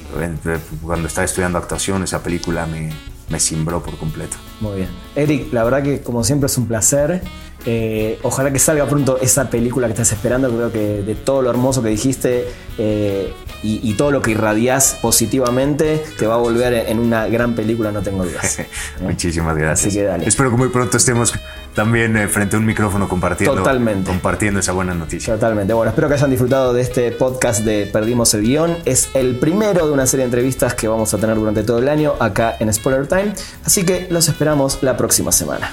cuando 0.82 1.08
estaba 1.08 1.24
estudiando 1.24 1.58
actuación, 1.58 2.02
esa 2.02 2.22
película 2.22 2.66
me, 2.66 2.90
me 3.28 3.40
cimbró 3.40 3.82
por 3.82 3.96
completo. 3.96 4.36
Muy 4.60 4.76
bien. 4.76 4.88
Eric, 5.14 5.52
la 5.52 5.64
verdad 5.64 5.82
que 5.82 6.00
como 6.02 6.24
siempre 6.24 6.46
es 6.46 6.58
un 6.58 6.66
placer. 6.66 7.22
Eh, 7.64 8.18
ojalá 8.22 8.52
que 8.52 8.58
salga 8.58 8.86
pronto 8.86 9.18
esa 9.20 9.48
película 9.48 9.86
que 9.86 9.92
estás 9.92 10.12
esperando. 10.12 10.50
Creo 10.50 10.72
que 10.72 11.02
de 11.02 11.14
todo 11.14 11.42
lo 11.42 11.50
hermoso 11.50 11.82
que 11.82 11.90
dijiste 11.90 12.48
eh, 12.78 13.32
y, 13.62 13.80
y 13.82 13.94
todo 13.94 14.10
lo 14.10 14.22
que 14.22 14.32
irradias 14.32 14.98
positivamente 15.00 16.04
te 16.18 16.26
va 16.26 16.34
a 16.34 16.38
volver 16.38 16.74
en 16.74 16.98
una 16.98 17.26
gran 17.28 17.54
película, 17.54 17.92
no 17.92 18.02
tengo 18.02 18.24
dudas. 18.24 18.58
Muchísimas 19.00 19.56
gracias. 19.56 19.88
Así 19.88 19.98
que 19.98 20.04
dale. 20.04 20.26
Espero 20.26 20.50
que 20.50 20.56
muy 20.56 20.68
pronto 20.68 20.96
estemos 20.96 21.34
también 21.74 22.16
eh, 22.16 22.28
frente 22.28 22.56
a 22.56 22.58
un 22.58 22.66
micrófono 22.66 23.08
compartiendo, 23.08 23.56
Totalmente. 23.56 24.10
compartiendo 24.10 24.60
esa 24.60 24.72
buena 24.72 24.94
noticia. 24.94 25.34
Totalmente. 25.34 25.72
Bueno, 25.72 25.90
espero 25.90 26.08
que 26.08 26.14
hayan 26.14 26.30
disfrutado 26.30 26.72
de 26.74 26.82
este 26.82 27.12
podcast 27.12 27.64
de 27.64 27.86
Perdimos 27.86 28.34
el 28.34 28.42
Guión. 28.42 28.76
Es 28.84 29.10
el 29.14 29.36
primero 29.36 29.86
de 29.86 29.92
una 29.92 30.06
serie 30.06 30.24
de 30.24 30.26
entrevistas 30.26 30.74
que 30.74 30.88
vamos 30.88 31.14
a 31.14 31.18
tener 31.18 31.36
durante 31.36 31.62
todo 31.62 31.78
el 31.78 31.88
año 31.88 32.14
acá 32.20 32.56
en 32.58 32.72
Spoiler 32.72 33.06
Time. 33.06 33.34
Así 33.64 33.84
que 33.84 34.06
los 34.10 34.28
esperamos 34.28 34.82
la 34.82 34.96
próxima 34.96 35.32
semana. 35.32 35.72